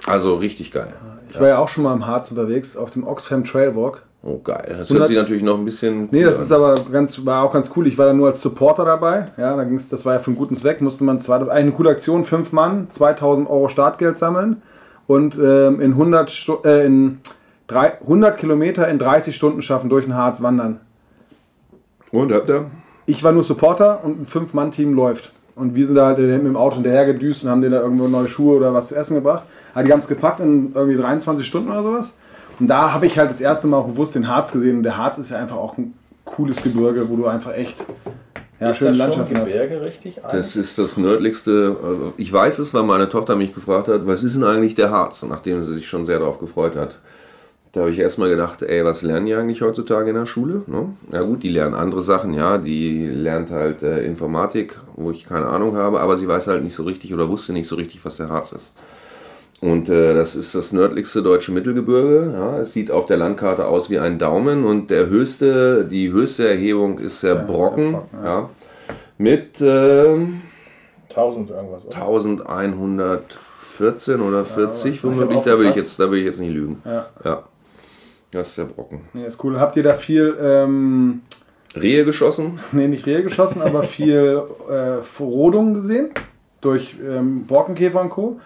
Also 0.06 0.36
richtig 0.36 0.74
geil. 0.74 0.94
Ich 1.30 1.40
war 1.40 1.48
ja 1.48 1.58
auch 1.60 1.70
schon 1.70 1.86
mal 1.86 1.94
im 1.94 2.08
Harz 2.08 2.32
unterwegs, 2.32 2.76
auf 2.76 2.92
dem 2.92 3.08
Oxfam 3.08 3.46
Trailwalk. 3.46 4.04
Oh 4.24 4.38
geil. 4.38 4.76
Das 4.78 4.90
100 4.90 5.00
hört 5.00 5.08
sich 5.08 5.18
natürlich 5.18 5.44
noch 5.44 5.58
ein 5.58 5.66
bisschen. 5.66 6.08
Nee, 6.12 6.24
das 6.24 6.34
cooler 6.34 6.46
ist 6.46 6.52
aber 6.52 6.76
ganz, 6.92 7.26
war 7.26 7.44
auch 7.44 7.52
ganz 7.52 7.72
cool. 7.76 7.88
Ich 7.88 7.98
war 7.98 8.06
da 8.06 8.14
nur 8.14 8.28
als 8.28 8.42
Supporter 8.42 8.86
dabei. 8.86 9.26
Ja, 9.38 9.56
da 9.56 9.64
ging's, 9.64 9.90
das 9.90 10.06
war 10.06 10.14
ja 10.14 10.20
für 10.20 10.28
einen 10.28 10.38
guten 10.38 10.56
Zweck. 10.56 10.80
Musste 10.82 11.04
man 11.04 11.20
zwar, 11.20 11.40
das 11.40 11.48
ist 11.48 11.54
eigentlich 11.54 11.66
eine 11.66 11.72
coole 11.74 11.90
Aktion, 11.90 12.24
fünf 12.24 12.52
Mann, 12.52 12.88
2000 12.92 13.50
Euro 13.50 13.68
Startgeld 13.70 14.20
sammeln 14.20 14.62
und 15.08 15.36
ähm, 15.36 15.82
in, 15.82 15.94
100 15.94 16.30
Stu 16.30 16.58
äh, 16.64 16.86
in 16.86 17.20
drei, 17.66 18.00
100 18.02 18.38
Kilometer 18.38 18.88
in 18.88 19.00
30 19.00 19.36
Stunden 19.36 19.64
schaffen 19.64 19.90
durch 19.90 20.06
den 20.06 20.16
Harz 20.16 20.44
wandern. 20.44 20.80
Und 22.12 22.32
habt 22.32 22.50
ihr? 22.50 22.70
Ich 23.08 23.24
war 23.24 23.32
nur 23.32 23.44
Supporter 23.44 24.04
und 24.04 24.22
ein 24.22 24.26
Fünf-Mann-Team 24.28 24.94
läuft. 24.94 25.32
Und 25.56 25.76
wir 25.76 25.86
sind 25.86 25.96
da 25.96 26.06
halt 26.06 26.20
mit 26.20 26.46
dem 26.46 26.56
Auto 26.56 26.76
hinterher 26.76 27.06
gedüst 27.06 27.44
und 27.44 27.50
haben 27.50 27.62
denen 27.62 27.74
da 27.74 27.82
irgendwo 27.82 28.08
neue 28.08 28.28
Schuhe 28.28 28.58
oder 28.58 28.74
was 28.74 28.90
zu 28.90 28.96
essen 28.96 29.16
gebracht. 29.16 29.44
Aber 29.74 29.84
die 29.84 29.92
haben 29.92 30.00
es 30.00 30.08
gepackt 30.08 30.40
in 30.40 30.72
irgendwie 30.74 30.98
23 30.98 31.46
Stunden 31.46 31.72
oder 31.72 31.84
sowas. 31.84 32.18
Und 32.62 32.68
da 32.68 32.94
habe 32.94 33.08
ich 33.08 33.18
halt 33.18 33.32
das 33.32 33.42
erste 33.42 33.66
Mal 33.66 33.78
auch 33.78 33.88
bewusst 33.88 34.14
den 34.14 34.28
Harz 34.28 34.52
gesehen. 34.52 34.78
Und 34.78 34.84
der 34.84 34.96
Harz 34.96 35.18
ist 35.18 35.32
ja 35.32 35.40
einfach 35.40 35.58
auch 35.58 35.80
ein 35.80 35.96
cooles 36.26 36.62
Gebirge, 36.62 37.10
wo 37.10 37.16
du 37.16 37.26
einfach 37.26 37.54
echt 37.56 37.76
ja, 38.60 38.70
ist 38.70 38.78
schöne 38.78 38.92
Landschaften 38.92 39.36
hast. 39.36 39.52
Gebirge 39.52 39.82
richtig? 39.82 40.22
Das 40.32 40.56
ist 40.56 40.78
das 40.78 40.98
nördlichste. 40.98 41.76
also 41.84 42.14
Ich 42.18 42.32
weiß 42.32 42.60
es, 42.60 42.72
weil 42.76 42.84
meine 42.84 43.10
Tochter 43.10 43.36
mich 43.36 43.56
gefragt 43.56 43.88
hat, 43.88 44.06
was 44.06 44.22
ist 44.22 44.36
denn 44.36 44.44
eigentlich 44.44 44.76
der 44.76 44.92
Harz? 44.92 45.24
Nachdem 45.24 45.60
sie 45.64 45.74
sich 45.74 45.88
schon 45.88 46.06
sehr 46.06 46.20
darauf 46.20 46.40
gefreut 46.40 46.76
hat. 46.76 47.00
Da 47.72 47.82
habe 47.82 47.92
ich 47.92 47.98
erstmal 47.98 48.30
gedacht, 48.30 48.62
ey, 48.62 48.86
was 48.86 49.02
lernen 49.02 49.26
die 49.26 49.34
eigentlich 49.34 49.64
heutzutage 49.64 50.10
in 50.10 50.16
der 50.16 50.28
Schule? 50.28 50.62
Ne? 50.68 50.90
Ja 51.12 51.22
gut, 51.24 51.42
die 51.42 51.50
lernen 51.50 51.74
andere 51.74 52.04
Sachen, 52.04 52.36
ja. 52.36 52.60
Die 52.60 53.08
lernt 53.08 53.50
halt 53.50 53.82
äh, 53.82 54.04
Informatik, 54.04 54.78
wo 54.96 55.10
ich 55.10 55.26
keine 55.26 55.48
Ahnung 55.48 55.76
habe, 55.78 56.00
aber 56.00 56.16
sie 56.16 56.28
weiß 56.28 56.46
halt 56.46 56.64
nicht 56.64 56.76
so 56.76 56.84
richtig 56.84 57.12
oder 57.12 57.28
wusste 57.28 57.54
nicht 57.54 57.68
so 57.68 57.76
richtig, 57.76 58.06
was 58.06 58.18
der 58.18 58.30
Harz 58.30 58.52
ist. 58.52 58.76
Und 59.62 59.88
äh, 59.90 60.14
das 60.16 60.36
ist 60.36 60.56
das 60.56 60.74
nördlichste 60.74 61.22
deutsche 61.22 61.52
Mittelgebirge. 61.52 62.34
Ja. 62.34 62.58
Es 62.58 62.74
sieht 62.74 62.90
auf 62.90 63.06
der 63.06 63.18
Landkarte 63.18 63.68
aus 63.68 63.92
wie 63.92 64.00
ein 64.00 64.18
Daumen 64.18 64.66
und 64.66 64.90
der 64.90 65.06
höchste, 65.08 65.86
die 65.86 66.12
höchste 66.12 66.50
Erhebung 66.50 66.98
ist 66.98 67.22
der 67.24 67.36
Brocken, 67.36 67.92
Brocken, 67.92 68.24
ja. 68.24 68.50
mit 69.20 69.62
ähm, 69.62 70.42
1000 71.10 71.52
irgendwas, 71.52 71.86
oder? 71.86 71.96
1114 71.96 74.20
oder 74.20 74.44
40 74.44 74.92
ich 74.92 74.98
hab 74.98 75.12
womöglich. 75.12 75.38
auch 75.38 75.46
Da 75.46 75.60
will 75.60 75.70
ich 75.70 75.76
jetzt, 75.76 76.00
da 76.00 76.10
will 76.10 76.18
ich 76.20 76.26
jetzt 76.26 76.40
nicht 76.40 76.54
lügen. 76.54 76.82
Ja. 76.84 77.06
ja. 77.24 77.44
Das 78.32 78.50
ist 78.50 78.58
der 78.58 78.64
Brocken. 78.64 79.02
Nee, 79.14 79.26
ist 79.26 79.44
cool. 79.44 79.60
Habt 79.60 79.76
ihr 79.76 79.84
da 79.84 79.94
viel, 79.94 80.36
ähm, 80.42 81.22
Rehe 81.76 82.04
geschossen? 82.06 82.60
nee, 82.72 82.88
nicht 82.88 83.06
Rehe 83.06 83.22
geschossen, 83.24 83.62
aber 83.62 83.84
viel 83.84 84.42
äh, 84.70 85.04
Verrodung 85.04 85.76
gesehen? 85.76 86.10
Durch 86.62 86.96
ähm, 87.04 87.46
Borkenkäfer 87.46 88.02
und 88.02 88.10
Co. 88.10 88.40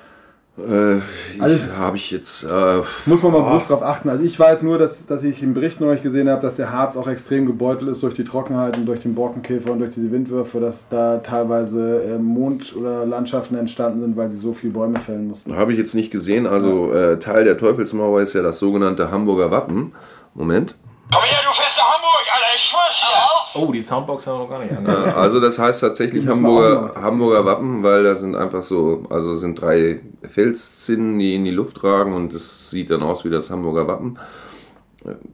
Äh, 0.58 1.02
Alles- 1.42 1.70
habe 1.74 1.98
ich 1.98 2.12
jetzt. 2.12 2.44
Äh, 2.46 2.82
Muss 3.06 3.22
man 3.24 3.34
mal 3.34 3.42
bewusst 3.42 3.70
darauf 3.70 3.84
achten. 3.84 4.08
Also 4.08 4.24
ich 4.24 4.40
weiß 4.40 4.62
nur, 4.62 4.78
dass, 4.78 5.06
dass 5.06 5.24
ich 5.24 5.44
im 5.44 5.54
Bericht 5.54 5.82
neulich 5.82 6.02
gesehen 6.02 6.30
habe, 6.30 6.42
dass 6.42 6.56
der 6.56 6.72
Harz 6.72 6.96
auch 6.96 7.08
extrem 7.10 7.46
gebeutelt 7.46 7.92
ist 7.92 8.02
durch 8.04 8.14
die 8.14 8.24
Trockenheit 8.24 8.78
und 8.78 8.86
durch 8.86 9.02
den 9.02 9.16
Borkenkäfer 9.16 9.72
und 9.72 9.80
durch 9.80 9.94
diese 9.94 10.12
Windwürfe, 10.14 10.62
dass 10.62 10.88
da 10.88 11.18
teilweise 11.18 12.04
äh, 12.04 12.18
Mond- 12.18 12.74
oder 12.76 13.06
Landschaften 13.06 13.56
entstanden 13.56 14.00
sind, 14.00 14.16
weil 14.16 14.32
sie 14.32 14.38
so 14.38 14.54
viele 14.54 14.72
Bäume 14.72 15.00
fällen 15.00 15.28
mussten. 15.28 15.56
habe 15.58 15.74
ich 15.74 15.78
jetzt 15.78 15.94
nicht 15.94 16.10
gesehen. 16.12 16.48
Also 16.48 16.94
äh, 16.94 17.20
Teil 17.20 17.44
der 17.44 17.58
Teufelsmauer 17.58 18.22
ist 18.22 18.34
ja 18.34 18.42
das 18.42 18.58
sogenannte 18.60 19.12
Hamburger 19.12 19.52
Wappen. 19.52 19.92
Moment. 20.36 20.76
Komm 21.14 21.22
her, 21.24 21.38
du 21.46 21.54
fährst 21.54 21.78
nach 21.78 21.86
Hamburg, 21.96 22.24
Alter, 22.34 22.56
ich 22.56 22.62
schwör's 22.62 23.02
dir. 23.02 23.45
Oh, 23.56 23.72
die 23.72 23.82
Soundbox 23.82 24.28
haben 24.28 24.40
wir 24.40 24.44
noch 24.44 24.50
gar 24.50 24.60
nicht. 24.60 24.72
Äh, 24.72 25.12
also 25.12 25.40
das 25.40 25.58
heißt 25.58 25.82
tatsächlich 25.82 26.28
Hamburger. 26.28 26.90
Hamburger 27.02 27.46
Wappen, 27.46 27.84
weil 27.84 28.04
da 28.04 28.16
sind 28.16 28.36
einfach 28.36 28.62
so, 28.62 29.04
also 29.10 29.34
sind 29.36 29.62
drei 29.62 30.02
Felszinnen, 30.24 31.18
die 31.18 31.36
in 31.36 31.46
die 31.46 31.52
Luft 31.52 31.84
ragen 31.84 32.14
und 32.14 32.34
es 32.34 32.70
sieht 32.70 32.90
dann 32.92 33.02
aus 33.02 33.24
wie 33.24 33.30
das 33.30 33.50
Hamburger 33.50 33.88
Wappen. 33.88 34.20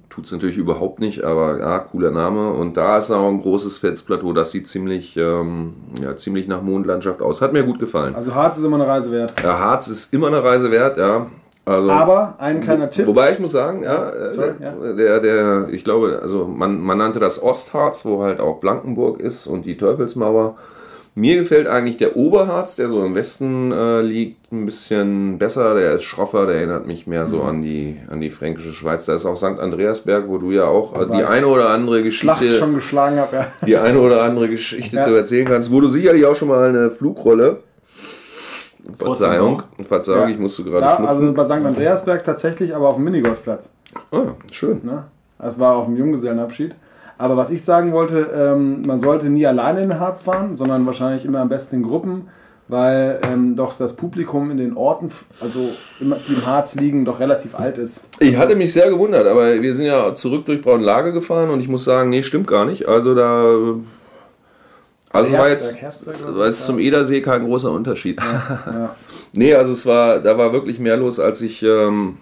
Tut 0.09 0.25
es 0.25 0.31
natürlich 0.33 0.57
überhaupt 0.57 0.99
nicht, 0.99 1.23
aber 1.23 1.59
ja, 1.59 1.79
cooler 1.79 2.11
Name. 2.11 2.51
Und 2.51 2.75
da 2.75 2.97
ist 2.97 3.09
auch 3.09 3.29
ein 3.29 3.41
großes 3.41 3.77
Felsplateau, 3.77 4.33
das 4.33 4.51
sieht 4.51 4.67
ziemlich, 4.67 5.15
ähm, 5.15 5.73
ja, 6.01 6.17
ziemlich 6.17 6.47
nach 6.47 6.61
Mondlandschaft 6.61 7.21
aus. 7.21 7.41
Hat 7.41 7.53
mir 7.53 7.63
gut 7.63 7.79
gefallen. 7.79 8.13
Also 8.13 8.35
Harz 8.35 8.57
ist 8.57 8.65
immer 8.65 8.75
eine 8.75 8.87
Reise 8.87 9.11
wert. 9.11 9.33
Ja, 9.41 9.57
Harz 9.57 9.87
ist 9.87 10.13
immer 10.13 10.27
eine 10.27 10.43
Reise 10.43 10.69
wert, 10.69 10.97
ja. 10.97 11.27
Also, 11.63 11.89
Aber 11.91 12.35
ein 12.39 12.59
kleiner 12.59 12.89
Tipp. 12.89 13.05
Wobei 13.07 13.33
ich 13.33 13.39
muss 13.39 13.51
sagen, 13.51 13.83
ja, 13.83 14.09
äh, 14.09 14.29
Sorry, 14.31 14.53
der, 14.59 14.93
der, 14.95 15.19
der, 15.19 15.67
ich 15.71 15.83
glaube, 15.83 16.19
also 16.21 16.45
man, 16.45 16.79
man 16.81 16.97
nannte 16.97 17.19
das 17.19 17.41
Ostharz, 17.41 18.03
wo 18.05 18.23
halt 18.23 18.39
auch 18.39 18.59
Blankenburg 18.59 19.19
ist 19.19 19.45
und 19.47 19.65
die 19.65 19.77
Teufelsmauer. 19.77 20.55
Mir 21.13 21.35
gefällt 21.35 21.67
eigentlich 21.67 21.97
der 21.97 22.15
Oberharz, 22.15 22.77
der 22.77 22.87
so 22.87 23.03
im 23.05 23.15
Westen 23.15 23.73
äh, 23.73 24.01
liegt, 24.01 24.49
ein 24.53 24.63
bisschen 24.65 25.37
besser. 25.39 25.75
Der 25.75 25.93
ist 25.95 26.03
schroffer, 26.03 26.45
der 26.45 26.55
erinnert 26.55 26.87
mich 26.87 27.05
mehr 27.05 27.23
Mhm. 27.25 27.27
so 27.29 27.41
an 27.43 27.61
die, 27.61 27.97
an 28.09 28.21
die 28.21 28.29
fränkische 28.29 28.71
Schweiz. 28.71 29.05
Da 29.05 29.15
ist 29.15 29.25
auch 29.25 29.35
St. 29.35 29.59
Andreasberg, 29.59 30.29
wo 30.29 30.37
du 30.37 30.51
ja 30.51 30.65
auch 30.65 30.99
äh, 30.99 31.05
die 31.07 31.23
eine 31.25 31.47
oder 31.47 31.69
andere 31.69 32.09
Schlacht 32.11 32.39
Geschichte, 32.39 32.59
schon 32.59 32.75
geschlagen 32.75 33.17
habe. 33.19 33.35
Ja. 33.35 33.47
die 33.67 33.77
eine 33.77 33.99
oder 33.99 34.23
andere 34.23 34.47
Geschichte 34.47 34.95
Ja. 34.95 35.03
zu 35.03 35.13
erzählen 35.13 35.45
kannst, 35.45 35.69
wo 35.69 35.81
du 35.81 35.89
sicherlich 35.89 36.25
auch 36.25 36.35
schon 36.35 36.47
mal 36.47 36.69
eine 36.69 36.89
Flugrolle. 36.89 37.57
Verzeihung, 39.05 39.63
Verzeihung, 39.87 40.29
ich 40.29 40.39
musste 40.39 40.63
gerade 40.63 40.85
Ja, 40.85 40.95
schnupfen. 40.97 41.17
also 41.17 41.33
bei 41.33 41.43
St. 41.45 41.51
Andreasberg 41.65 42.23
tatsächlich, 42.23 42.75
aber 42.75 42.89
auf 42.89 42.95
dem 42.95 43.03
Minigolfplatz. 43.05 43.73
ah, 44.11 44.21
schön. 44.51 44.81
Ne? 44.83 45.03
Das 45.39 45.59
war 45.59 45.75
auf 45.75 45.85
dem 45.85 45.95
Junggesellenabschied. 45.97 46.75
Aber 47.17 47.37
was 47.37 47.49
ich 47.51 47.63
sagen 47.63 47.91
wollte, 47.91 48.29
ähm, 48.35 48.81
man 48.85 48.99
sollte 48.99 49.29
nie 49.29 49.45
alleine 49.45 49.81
in 49.83 49.89
den 49.89 49.99
Harz 49.99 50.23
fahren, 50.23 50.57
sondern 50.57 50.85
wahrscheinlich 50.85 51.23
immer 51.25 51.39
am 51.39 51.49
besten 51.49 51.75
in 51.77 51.83
Gruppen, 51.83 52.27
weil 52.67 53.19
ähm, 53.31 53.55
doch 53.55 53.77
das 53.77 53.95
Publikum 53.95 54.49
in 54.49 54.57
den 54.57 54.75
Orten, 54.75 55.09
also 55.39 55.69
immer, 55.99 56.15
die 56.17 56.33
im 56.33 56.45
Harz 56.45 56.75
liegen, 56.75 57.05
doch 57.05 57.19
relativ 57.19 57.59
alt 57.59 57.77
ist. 57.77 58.05
Ich 58.19 58.37
hatte 58.37 58.55
mich 58.55 58.73
sehr 58.73 58.89
gewundert, 58.89 59.27
aber 59.27 59.61
wir 59.61 59.73
sind 59.73 59.85
ja 59.85 60.15
zurück 60.15 60.45
durch 60.45 60.61
Braunlage 60.61 61.11
gefahren 61.13 61.49
und 61.49 61.59
ich 61.59 61.67
muss 61.67 61.83
sagen, 61.83 62.09
nee, 62.09 62.23
stimmt 62.23 62.47
gar 62.47 62.65
nicht. 62.65 62.87
Also 62.87 63.13
da. 63.13 63.55
Also 65.13 65.37
war 65.37 65.49
jetzt, 65.49 65.81
Herzberg, 65.81 66.15
war 66.35 66.47
jetzt 66.47 66.65
zum 66.65 66.79
Edersee 66.79 67.21
kein 67.21 67.45
großer 67.45 67.71
Unterschied. 67.71 68.19
ja. 68.21 68.95
Nee, 69.33 69.55
also 69.55 69.71
es 69.71 69.85
war, 69.85 70.19
da 70.19 70.37
war 70.37 70.51
wirklich 70.51 70.77
mehr 70.77 70.97
los, 70.97 71.17
als 71.17 71.39
ich, 71.41 71.63
ähm, 71.63 72.17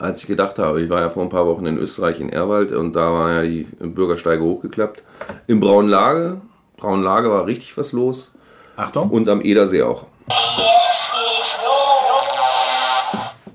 als 0.00 0.20
ich 0.20 0.28
gedacht 0.28 0.60
habe. 0.60 0.80
Ich 0.80 0.88
war 0.88 1.00
ja 1.00 1.10
vor 1.10 1.24
ein 1.24 1.28
paar 1.28 1.44
Wochen 1.44 1.66
in 1.66 1.76
Österreich 1.76 2.20
in 2.20 2.28
Erwald 2.28 2.70
und 2.70 2.92
da 2.94 3.12
war 3.12 3.32
ja 3.32 3.42
die 3.42 3.66
Bürgersteige 3.80 4.44
hochgeklappt. 4.44 5.02
Im 5.48 5.58
Braunlage, 5.58 6.40
Braunlage 6.76 7.30
war 7.32 7.46
richtig 7.46 7.76
was 7.76 7.90
los 7.90 8.36
Achtung. 8.76 9.10
und 9.10 9.28
am 9.28 9.40
Edersee 9.40 9.82
auch. 9.82 10.06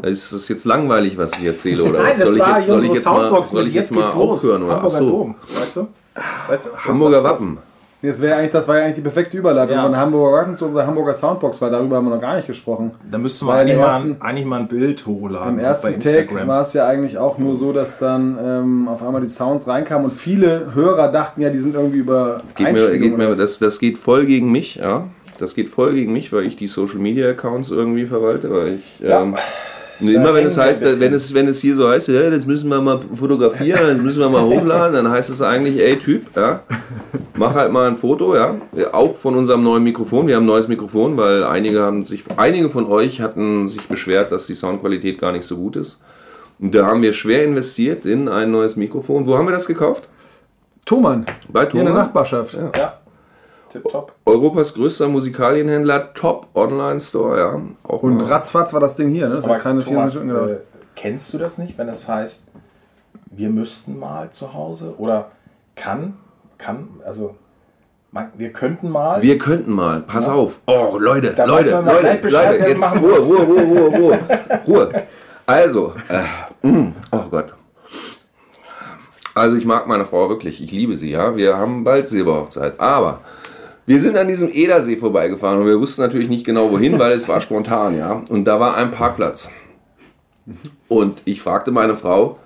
Ist 0.04 0.32
das 0.32 0.48
jetzt 0.48 0.65
langweilig, 0.65 1.17
was 1.17 1.32
ich 1.39 1.46
erzähle? 1.46 1.84
Oder 1.84 2.00
Nein, 2.04 2.12
was? 2.12 2.20
das 2.20 2.28
soll 2.30 2.38
ich 2.38 2.43
war 2.43 2.58
jetzt, 2.58 2.67
soll 2.67 2.86
ich 2.86 2.93
jetzt 2.93 3.06
mal, 3.06 3.12
Soundbox 3.22 3.50
soll 3.50 3.60
mit 3.63 3.70
ich 3.70 3.76
jetzt 3.76 3.91
mal 3.91 4.02
geht's 4.02 4.13
los. 4.15 4.32
aufhören? 4.39 4.63
Oder? 4.63 4.74
Hamburger 4.76 4.96
Ach 4.96 5.00
so. 5.00 5.10
Dom, 5.10 5.36
weißt 5.60 5.76
du? 5.78 5.88
Weißt 6.48 6.65
du? 6.65 6.78
Hamburger 6.78 7.24
Wappen. 7.24 7.58
Das, 8.01 8.21
wäre 8.21 8.36
eigentlich, 8.38 8.51
das 8.51 8.67
war 8.67 8.77
ja 8.77 8.83
eigentlich 8.83 8.97
die 8.97 9.01
perfekte 9.01 9.38
Überleitung 9.38 9.75
Ja. 9.75 9.83
von 9.83 9.97
Hamburger 9.97 10.38
Wacken 10.38 10.55
zu 10.55 10.65
unserer 10.67 10.86
Hamburger 10.86 11.15
Soundbox, 11.15 11.60
weil 11.62 11.71
darüber 11.71 11.95
haben 11.95 12.05
wir 12.05 12.13
noch 12.15 12.21
gar 12.21 12.36
nicht 12.36 12.45
gesprochen. 12.45 12.91
Da 13.10 13.17
müssten 13.17 13.47
wir 13.47 13.53
eigentlich 13.55 13.73
im 13.73 13.79
mal, 13.81 13.88
ersten- 13.88 14.12
ein, 14.12 14.21
eigentlich 14.21 14.45
mal 14.45 14.60
ein 14.60 14.67
Bild 14.67 15.05
hochladen. 15.07 15.49
Im 15.49 15.55
bei 15.57 15.63
ersten 15.63 15.99
Take 15.99 16.47
war 16.47 16.62
es 16.62 16.73
ja 16.73 16.86
eigentlich 16.86 17.17
auch 17.17 17.39
nur 17.39 17.55
so, 17.55 17.73
dass 17.73 17.97
dann 17.97 18.38
ähm, 18.39 18.88
auf 18.88 19.01
einmal 19.01 19.21
die 19.21 19.27
Sounds 19.29 19.67
reinkamen 19.67 20.05
und 20.05 20.13
viele 20.13 20.75
Hörer 20.75 21.12
dachten 21.12 21.41
ja, 21.41 21.49
die 21.49 21.57
sind 21.57 21.73
irgendwie 21.75 21.97
über 21.97 22.41
Geht 22.55 22.71
mir, 22.73 22.97
geht 22.99 23.17
mir, 23.17 23.33
das, 23.33 23.57
das 23.57 23.79
geht 23.79 23.97
voll 23.97 24.25
gegen 24.27 24.51
mich, 24.51 24.75
ja. 24.75 25.07
Das 25.39 25.53
geht 25.55 25.69
voll 25.69 25.93
gegen 25.93 26.13
mich, 26.13 26.31
weil 26.33 26.45
ich 26.45 26.55
die 26.55 26.67
Social 26.67 26.97
Media 26.97 27.29
Accounts 27.29 27.69
irgendwie 27.71 28.05
verwalte, 28.05 28.49
weil 28.51 28.73
ich. 28.75 28.99
Ja. 28.99 29.25
Ähm, 30.01 30.10
immer 30.10 30.33
wenn 30.33 30.45
es 30.45 30.57
heißt, 30.57 30.81
wenn 30.99 31.13
es, 31.13 31.33
wenn 31.33 31.47
es 31.47 31.60
hier 31.60 31.75
so 31.75 31.89
heißt, 31.89 32.07
ja, 32.10 32.29
das 32.29 32.45
müssen 32.45 32.69
wir 32.69 32.81
mal 32.81 32.99
fotografieren, 33.13 33.88
das 33.88 33.97
müssen 33.97 34.19
wir 34.19 34.29
mal 34.29 34.43
hochladen, 34.43 34.93
dann 34.93 35.10
heißt 35.10 35.29
es 35.29 35.41
eigentlich, 35.41 35.79
ey 35.79 35.97
Typ, 35.97 36.23
ja, 36.36 36.62
mach 37.36 37.53
halt 37.55 37.71
mal 37.71 37.88
ein 37.88 37.95
Foto, 37.95 38.36
ja. 38.36 38.55
Ja, 38.75 38.93
Auch 38.93 39.15
von 39.17 39.36
unserem 39.36 39.63
neuen 39.63 39.83
Mikrofon. 39.83 40.27
Wir 40.27 40.36
haben 40.36 40.43
ein 40.43 40.47
neues 40.47 40.67
Mikrofon, 40.67 41.17
weil 41.17 41.43
einige 41.43 41.81
haben 41.81 42.03
sich, 42.03 42.23
einige 42.38 42.69
von 42.69 42.88
euch 42.88 43.21
hatten 43.21 43.67
sich 43.67 43.88
beschwert, 43.88 44.31
dass 44.31 44.47
die 44.47 44.53
Soundqualität 44.53 45.19
gar 45.19 45.31
nicht 45.31 45.45
so 45.45 45.57
gut 45.57 45.75
ist. 45.75 46.03
Und 46.60 46.73
da 46.73 46.86
haben 46.88 47.01
wir 47.01 47.13
schwer 47.13 47.43
investiert 47.43 48.05
in 48.05 48.27
ein 48.29 48.51
neues 48.51 48.75
Mikrofon. 48.75 49.25
Wo 49.27 49.38
haben 49.38 49.47
wir 49.47 49.51
das 49.53 49.67
gekauft? 49.67 50.10
Thomann, 50.86 51.25
Bei 51.49 51.62
hier 51.62 51.81
in 51.81 51.86
der 51.86 51.86
Thomann. 51.88 52.05
Nachbarschaft. 52.05 52.57
Ja. 52.75 52.99
Tipptopp. 53.82 54.13
Europas 54.26 54.74
größter 54.74 55.08
Musikalienhändler, 55.08 56.13
Top 56.13 56.48
Online 56.56 57.00
Store, 57.00 57.38
ja. 57.40 57.62
Auch 57.84 58.04
Und 58.04 58.18
mal- 58.18 58.26
ratzfatz 58.26 58.74
war 58.74 58.80
das 58.80 58.96
Ding 58.96 59.10
hier, 59.12 59.30
ne? 59.30 59.36
Das 59.36 59.46
Aber 59.46 59.56
hat 59.56 59.62
keine 59.63 59.80
Thomas, 59.84 60.13
24 60.13 60.16
Stunden 60.20 60.34
gedauert. 60.34 60.62
äh, 60.62 60.86
kennst 60.96 61.34
du 61.34 61.38
das 61.38 61.58
nicht, 61.58 61.78
wenn 61.78 61.90
es 61.90 62.08
heißt, 62.08 62.48
wir 63.32 63.50
müssten 63.50 64.00
mal 64.00 64.30
zu 64.32 64.54
Hause? 64.54 64.96
Oder 64.98 65.32
kann, 65.76 66.18
kann, 66.58 66.88
also 67.06 67.36
wir 68.36 68.52
könnten 68.52 68.90
mal. 68.90 69.22
Wir 69.22 69.38
könnten 69.38 69.72
mal, 69.72 70.00
pass 70.02 70.28
auf. 70.28 70.62
Oh, 70.66 70.98
Leute, 70.98 71.34
Da 71.36 71.46
Leute, 71.46 71.70
Leute, 71.72 72.18
Bescheid, 72.20 72.54
Leute, 72.60 72.70
jetzt 72.70 72.80
machen 72.80 73.00
Ruhe. 73.00 73.20
Ruhe, 73.20 73.40
Ruhe, 73.44 73.62
Ruhe, 73.62 73.90
Ruhe, 74.00 74.20
Ruhe. 74.68 75.04
Also, 75.46 75.94
äh, 76.10 76.68
mh, 76.68 76.94
oh 77.12 77.20
Gott. 77.30 77.54
Also 79.36 79.56
ich 79.56 79.66
mag 79.66 79.86
meine 79.88 80.06
Frau 80.06 80.30
wirklich, 80.30 80.63
ich 80.63 80.72
liebe 80.72 80.96
sie, 80.98 81.12
ja. 81.12 81.36
Wir 81.36 81.58
haben 81.58 81.84
bald 81.84 82.10
Silberhochzeit, 82.10 82.80
aber 82.80 83.20
wir 83.88 84.02
sind 84.02 84.17
an 84.17 84.28
diesem 84.28 84.52
Edersee 84.54 84.97
vorbeigefahren 84.97 85.62
und 85.62 85.65
wir 85.65 85.80
wussten 85.80 86.02
natürlich 86.02 86.28
nicht 86.28 86.45
genau 86.45 86.69
wohin, 86.71 87.00
weil 87.00 87.13
es 87.13 87.30
war 87.30 87.39
spontan, 87.39 87.97
ja. 87.97 88.21
Und 88.30 88.43
da 88.43 88.60
war 88.60 88.76
ein 88.76 88.91
Parkplatz. 88.91 89.50
Und 90.89 91.21
ich 91.23 91.41
fragte 91.41 91.71
meine 91.71 91.95
Frau, 91.95 92.38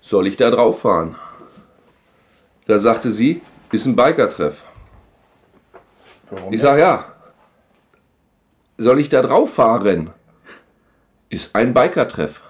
soll 0.00 0.26
ich 0.26 0.38
da 0.38 0.50
drauf 0.50 0.80
fahren? 0.80 1.16
Da 2.66 2.78
sagte 2.78 3.10
sie, 3.10 3.42
ist 3.70 3.84
ein 3.84 3.96
Biker-Treff. 3.96 4.64
Ich 6.50 6.62
sage 6.62 6.80
ja. 6.80 7.04
Soll 8.78 8.98
ich 8.98 9.10
da 9.10 9.20
drauf 9.20 9.52
fahren? 9.52 10.10
Ist 11.28 11.54
ein 11.54 11.74
Biker-Treff. 11.74 12.42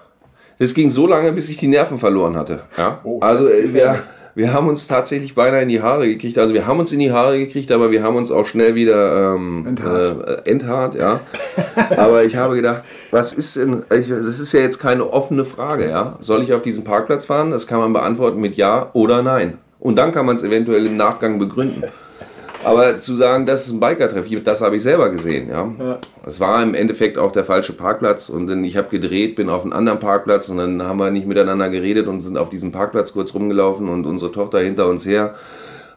Das 0.59 0.73
ging 0.73 0.89
so 0.89 1.07
lange, 1.07 1.33
bis 1.33 1.49
ich 1.49 1.57
die 1.57 1.67
Nerven 1.67 1.99
verloren 1.99 2.37
hatte. 2.37 2.63
Ja? 2.77 3.01
Oh, 3.03 3.19
also 3.19 3.47
äh, 3.49 3.73
wir. 3.73 4.01
Wir 4.37 4.53
haben 4.53 4.67
uns 4.67 4.87
tatsächlich 4.87 5.33
beinahe 5.33 5.63
in 5.63 5.69
die 5.69 5.81
Haare 5.81 6.07
gekriegt. 6.07 6.37
Also 6.37 6.53
wir 6.53 6.67
haben 6.67 6.79
uns 6.79 6.91
in 6.91 6.99
die 6.99 7.11
Haare 7.11 7.39
gekriegt, 7.39 7.71
aber 7.71 7.89
wir 7.89 8.03
haben 8.03 8.15
uns 8.15 8.29
auch 8.29 8.45
schnell 8.45 8.75
wieder 8.75 9.33
ähm, 9.33 9.65
Enthaart. 9.65 10.27
Äh, 10.27 10.49
enthaart, 10.51 10.93
ja. 10.93 11.21
aber 11.97 12.23
ich 12.23 12.35
habe 12.35 12.55
gedacht, 12.55 12.83
was 13.09 13.33
ist 13.33 13.55
denn, 13.55 13.81
ich, 13.89 14.09
das 14.09 14.39
ist 14.39 14.53
ja 14.53 14.59
jetzt 14.59 14.77
keine 14.77 15.11
offene 15.11 15.43
Frage, 15.43 15.89
ja. 15.89 16.17
Soll 16.19 16.43
ich 16.43 16.53
auf 16.53 16.61
diesen 16.61 16.83
Parkplatz 16.83 17.25
fahren? 17.25 17.49
Das 17.49 17.65
kann 17.65 17.79
man 17.79 17.93
beantworten 17.93 18.39
mit 18.39 18.57
Ja 18.57 18.91
oder 18.93 19.23
Nein. 19.23 19.57
Und 19.79 19.95
dann 19.95 20.11
kann 20.11 20.27
man 20.27 20.35
es 20.35 20.43
eventuell 20.43 20.85
im 20.85 20.97
Nachgang 20.97 21.39
begründen. 21.39 21.85
Aber 22.63 22.99
zu 22.99 23.13
sagen, 23.13 23.45
das 23.45 23.67
ist 23.67 23.73
ein 23.73 23.79
Biker-Treff, 23.79 24.25
das 24.43 24.61
habe 24.61 24.75
ich 24.75 24.83
selber 24.83 25.09
gesehen. 25.09 25.49
Ja. 25.49 25.99
Es 26.25 26.39
war 26.39 26.61
im 26.61 26.73
Endeffekt 26.73 27.17
auch 27.17 27.31
der 27.31 27.43
falsche 27.43 27.73
Parkplatz 27.73 28.29
und 28.29 28.47
dann, 28.47 28.63
ich 28.63 28.75
habe 28.75 28.89
gedreht, 28.89 29.35
bin 29.35 29.49
auf 29.49 29.63
einen 29.63 29.73
anderen 29.73 29.99
Parkplatz 29.99 30.49
und 30.49 30.57
dann 30.57 30.83
haben 30.83 30.99
wir 30.99 31.11
nicht 31.11 31.27
miteinander 31.27 31.69
geredet 31.69 32.07
und 32.07 32.21
sind 32.21 32.37
auf 32.37 32.49
diesem 32.49 32.71
Parkplatz 32.71 33.13
kurz 33.13 33.33
rumgelaufen 33.33 33.87
und 33.89 34.05
unsere 34.05 34.31
Tochter 34.31 34.59
hinter 34.59 34.87
uns 34.87 35.05
her 35.05 35.35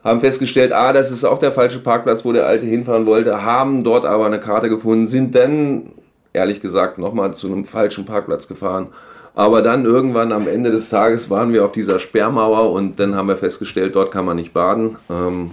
haben 0.03 0.19
festgestellt, 0.19 0.73
ah, 0.73 0.93
das 0.93 1.11
ist 1.11 1.25
auch 1.25 1.37
der 1.37 1.51
falsche 1.51 1.79
Parkplatz, 1.79 2.25
wo 2.25 2.31
der 2.31 2.47
Alte 2.47 2.65
hinfahren 2.65 3.05
wollte, 3.05 3.43
haben 3.43 3.83
dort 3.83 4.05
aber 4.05 4.25
eine 4.25 4.39
Karte 4.39 4.69
gefunden, 4.69 5.05
sind 5.05 5.35
dann, 5.35 5.91
ehrlich 6.33 6.61
gesagt, 6.61 6.97
nochmal 6.97 7.33
zu 7.33 7.47
einem 7.47 7.65
falschen 7.65 8.05
Parkplatz 8.05 8.47
gefahren. 8.47 8.87
Aber 9.33 9.61
dann 9.61 9.85
irgendwann 9.85 10.33
am 10.33 10.47
Ende 10.47 10.71
des 10.71 10.89
Tages 10.89 11.29
waren 11.29 11.53
wir 11.53 11.63
auf 11.63 11.71
dieser 11.71 11.99
Sperrmauer 11.99 12.71
und 12.71 12.99
dann 12.99 13.15
haben 13.15 13.29
wir 13.29 13.37
festgestellt, 13.37 13.95
dort 13.95 14.11
kann 14.11 14.25
man 14.25 14.35
nicht 14.35 14.53
baden. 14.53 14.97
Ähm, 15.09 15.51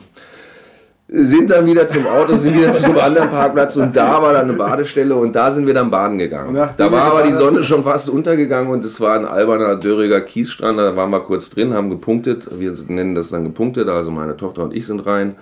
sind 1.11 1.51
dann 1.51 1.65
wieder 1.65 1.89
zum 1.89 2.07
Auto, 2.07 2.37
sind 2.37 2.55
wieder 2.55 2.71
zu 2.73 2.85
einem 2.85 2.99
anderen 2.99 3.31
Parkplatz 3.31 3.77
und 3.77 3.97
da 3.97 4.21
war 4.21 4.35
dann 4.35 4.49
eine 4.49 4.53
Badestelle 4.53 5.15
und 5.15 5.35
da 5.35 5.51
sind 5.51 5.67
wir 5.67 5.73
dann 5.73 5.91
baden 5.91 6.19
gegangen. 6.19 6.55
Da 6.55 6.77
war 6.79 6.91
wir 6.93 7.03
aber 7.03 7.23
die 7.23 7.33
Sonne 7.33 7.63
schon 7.63 7.83
fast 7.83 8.11
untergegangen 8.11 8.71
und 8.71 8.85
es 8.85 9.01
war 9.01 9.15
ein 9.15 9.25
alberner, 9.25 9.77
dörriger 9.77 10.21
Kiesstrand. 10.21 10.79
Da 10.79 10.97
waren 10.97 11.11
wir 11.11 11.21
kurz 11.21 11.49
drin, 11.49 11.73
haben 11.73 11.89
gepunktet. 11.89 12.47
Wir 12.59 12.75
nennen 12.89 13.15
das 13.15 13.31
dann 13.31 13.45
gepunktet, 13.45 13.89
also 13.89 14.11
meine 14.11 14.37
Tochter 14.37 14.63
und 14.65 14.75
ich 14.75 14.87
sind 14.87 15.01
rein. 15.07 15.37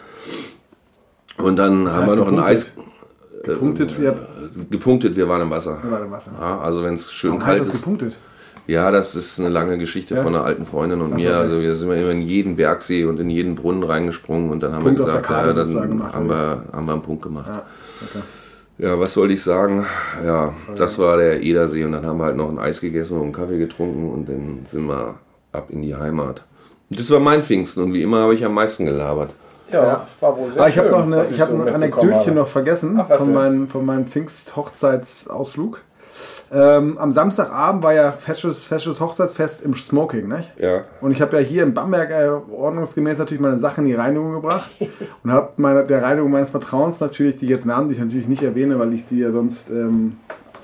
Und 1.38 1.56
dann 1.56 1.92
haben 1.92 2.06
wir 2.06 2.16
noch 2.16 2.28
ein 2.28 2.38
Eis 2.38 2.72
gepunktet? 3.42 3.88
Gepunktet, 3.88 3.98
ja, 4.00 4.14
gepunktet, 4.70 5.16
wir 5.16 5.28
waren 5.28 5.42
im 5.42 5.50
Wasser. 5.50 5.78
war 5.82 6.00
im 6.00 6.10
Wasser. 6.10 6.32
Ja, 6.40 6.60
also 6.60 6.82
wenn 6.84 6.94
es 6.94 7.12
schön 7.12 7.30
Warum 7.30 7.42
kalt 7.42 7.58
heißt 7.58 7.68
das 7.68 7.76
ist. 7.76 7.82
gepunktet? 7.82 8.16
Ja, 8.66 8.90
das 8.90 9.14
ist 9.14 9.38
eine 9.38 9.48
lange 9.48 9.78
Geschichte 9.78 10.16
Ja? 10.16 10.22
von 10.22 10.34
einer 10.34 10.44
alten 10.44 10.64
Freundin 10.64 11.00
und 11.00 11.12
Ach 11.14 11.18
so, 11.18 11.24
mir. 11.24 11.30
okay. 11.34 11.40
Also 11.40 11.60
wir 11.60 11.74
sind 11.74 11.90
immer 11.92 12.10
in 12.10 12.22
jeden 12.22 12.56
Bergsee 12.56 13.04
und 13.04 13.20
in 13.20 13.30
jeden 13.30 13.54
Brunnen 13.54 13.82
reingesprungen 13.84 14.50
und 14.50 14.62
dann 14.62 14.72
haben 14.72 14.82
Punkt 14.84 14.98
wir 14.98 15.06
gesagt, 15.06 15.30
ja, 15.30 15.52
dann 15.52 15.88
gemacht, 15.88 16.14
haben, 16.14 16.28
wir, 16.28 16.64
haben 16.72 16.86
wir 16.86 16.92
einen 16.92 17.02
Punkt 17.02 17.22
gemacht. 17.22 17.46
Ja, 17.48 17.62
okay. 18.02 18.24
Ja, 18.78 18.98
was 19.00 19.16
wollte 19.16 19.32
ich 19.34 19.42
sagen? 19.42 19.86
Ja, 20.24 20.52
das 20.76 20.98
war 20.98 21.16
der 21.16 21.42
Edersee 21.42 21.84
und 21.84 21.92
dann 21.92 22.04
haben 22.04 22.18
wir 22.18 22.24
halt 22.24 22.36
noch 22.36 22.50
ein 22.50 22.58
Eis 22.58 22.80
gegessen 22.80 23.16
und 23.18 23.24
einen 23.24 23.32
Kaffee 23.32 23.58
getrunken 23.58 24.10
und 24.10 24.28
dann 24.28 24.60
sind 24.66 24.86
wir 24.86 25.14
ab 25.52 25.68
in 25.70 25.80
die 25.80 25.94
Heimat. 25.94 26.42
Und 26.90 27.00
das 27.00 27.10
war 27.10 27.20
mein 27.20 27.42
Pfingsten 27.42 27.82
und 27.84 27.92
wie 27.94 28.02
immer 28.02 28.18
habe 28.20 28.34
ich 28.34 28.44
am 28.44 28.52
meisten 28.52 28.84
gelabert. 28.84 29.30
Ja, 29.72 30.06
war 30.20 30.36
wohl 30.36 30.50
sehr 30.50 30.62
Ah, 30.62 30.68
ich 30.68 30.78
habe 30.78 30.90
noch 30.90 31.02
eine, 31.02 31.24
ich 31.24 31.40
hab 31.40 31.48
so 31.48 31.60
ein 31.60 31.68
Anekdötchen 31.68 32.34
noch 32.34 32.46
vergessen 32.48 32.98
Ach, 33.00 33.08
von, 33.16 33.32
meinem, 33.32 33.68
von 33.68 33.84
meinem 33.84 34.06
Pfingst-Hochzeitsausflug. 34.06 35.80
Ähm, 36.52 36.96
am 36.98 37.10
Samstagabend 37.10 37.82
war 37.82 37.92
ja 37.92 38.12
fesches, 38.12 38.66
fesches 38.66 39.00
Hochzeitsfest 39.00 39.64
im 39.64 39.74
Smoking, 39.74 40.28
nicht? 40.28 40.52
Ja. 40.58 40.84
Und 41.00 41.10
ich 41.10 41.20
habe 41.20 41.36
ja 41.36 41.42
hier 41.42 41.64
in 41.64 41.74
Bamberg 41.74 42.10
äh, 42.10 42.28
ordnungsgemäß 42.52 43.18
natürlich 43.18 43.40
meine 43.40 43.58
Sachen 43.58 43.84
in 43.84 43.90
die 43.90 43.94
Reinigung 43.96 44.32
gebracht 44.32 44.70
und 45.24 45.32
habe 45.32 45.84
der 45.88 46.02
Reinigung 46.02 46.30
meines 46.30 46.50
Vertrauens 46.50 47.00
natürlich, 47.00 47.36
die 47.36 47.48
jetzt 47.48 47.66
Namen, 47.66 47.88
die 47.88 47.94
ich 47.94 48.00
natürlich 48.00 48.28
nicht 48.28 48.42
erwähne, 48.42 48.78
weil 48.78 48.92
ich 48.92 49.04
die 49.04 49.18
ja 49.18 49.30
sonst, 49.32 49.70
ähm, 49.70 50.18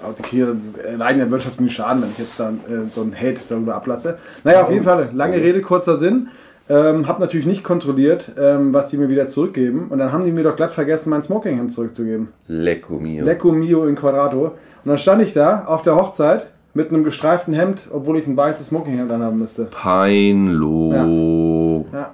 auch 0.06 0.14
die 0.14 0.22
kriegen 0.22 0.74
ja 0.84 0.96
leiden 0.96 1.20
ja 1.20 1.30
wirtschaftlichen 1.30 1.70
Schaden, 1.70 2.02
wenn 2.02 2.10
ich 2.10 2.18
jetzt 2.18 2.38
dann 2.38 2.60
äh, 2.68 2.88
so 2.88 3.02
einen 3.02 3.14
Hate 3.16 3.40
darüber 3.48 3.74
ablasse. 3.74 4.18
Naja, 4.44 4.62
auf 4.62 4.70
jeden 4.70 4.84
Fall, 4.84 5.10
lange 5.12 5.36
Rede, 5.36 5.60
kurzer 5.62 5.96
Sinn. 5.96 6.28
Ähm, 6.68 7.08
habe 7.08 7.20
natürlich 7.20 7.44
nicht 7.44 7.64
kontrolliert, 7.64 8.32
ähm, 8.40 8.72
was 8.72 8.86
die 8.86 8.96
mir 8.96 9.08
wieder 9.08 9.26
zurückgeben. 9.26 9.88
Und 9.90 9.98
dann 9.98 10.12
haben 10.12 10.24
die 10.24 10.30
mir 10.30 10.44
doch 10.44 10.54
glatt 10.54 10.70
vergessen, 10.70 11.10
mein 11.10 11.22
Smokinghemd 11.22 11.72
zurückzugeben. 11.72 12.28
Lecco 12.46 12.98
mio. 12.98 13.24
Lecco 13.24 13.50
Mio 13.50 13.84
in 13.86 13.96
Quadrato. 13.96 14.52
Und 14.84 14.88
dann 14.88 14.98
stand 14.98 15.22
ich 15.22 15.32
da 15.32 15.64
auf 15.66 15.82
der 15.82 15.96
Hochzeit 15.96 16.48
mit 16.74 16.90
einem 16.90 17.04
gestreiften 17.04 17.54
Hemd, 17.54 17.88
obwohl 17.90 18.18
ich 18.18 18.26
ein 18.26 18.36
weißes 18.36 18.68
Smokinghemd 18.68 19.10
anhaben 19.10 19.38
müsste. 19.38 19.66
Peinlo. 19.66 21.86
Ja, 21.92 22.10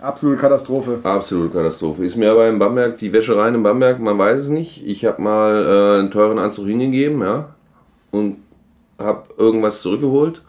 absolute 0.00 0.40
Katastrophe. 0.40 0.98
Absolute 1.02 1.50
Katastrophe. 1.50 2.04
Ist 2.04 2.16
mir 2.16 2.30
aber 2.30 2.48
in 2.48 2.58
Bamberg, 2.58 2.98
die 2.98 3.12
Wäschereien 3.12 3.54
in 3.54 3.62
Bamberg, 3.62 3.98
man 3.98 4.18
weiß 4.18 4.42
es 4.42 4.48
nicht. 4.48 4.86
Ich 4.86 5.04
habe 5.04 5.22
mal 5.22 5.64
äh, 5.64 6.00
einen 6.00 6.10
teuren 6.10 6.38
Anzug 6.38 6.66
hingegeben, 6.66 7.22
ja, 7.22 7.48
und 8.10 8.36
habe 8.98 9.24
irgendwas 9.36 9.82
zurückgeholt 9.82 10.42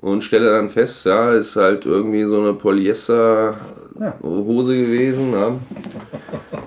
und 0.00 0.22
stelle 0.22 0.50
dann 0.50 0.68
fest, 0.68 1.06
ja, 1.06 1.32
ist 1.32 1.56
halt 1.56 1.86
irgendwie 1.86 2.24
so 2.24 2.40
eine 2.40 2.54
gewesen, 2.54 3.54
ja, 4.00 4.14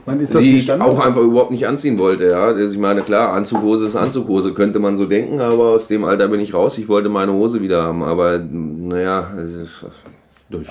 Man 0.05 0.19
ist 0.19 0.33
das 0.33 0.41
die 0.41 0.53
nicht 0.53 0.69
ich 0.69 0.71
auch 0.81 0.99
einfach 1.05 1.21
überhaupt 1.21 1.51
nicht 1.51 1.67
anziehen 1.67 1.97
wollte, 1.97 2.25
ja. 2.27 2.43
Also 2.45 2.73
ich 2.73 2.79
meine, 2.79 3.01
klar, 3.01 3.33
Anzughose 3.33 3.85
ist 3.85 3.95
Anzughose, 3.95 4.53
könnte 4.53 4.79
man 4.79 4.97
so 4.97 5.05
denken, 5.05 5.39
aber 5.39 5.69
aus 5.69 5.87
dem 5.87 6.03
Alter 6.03 6.27
bin 6.27 6.39
ich 6.39 6.53
raus. 6.53 6.77
Ich 6.77 6.87
wollte 6.87 7.09
meine 7.09 7.33
Hose 7.33 7.61
wieder 7.61 7.83
haben, 7.83 8.03
aber 8.03 8.39
naja, 8.39 9.29
das 9.35 9.49
ist, 9.49 9.85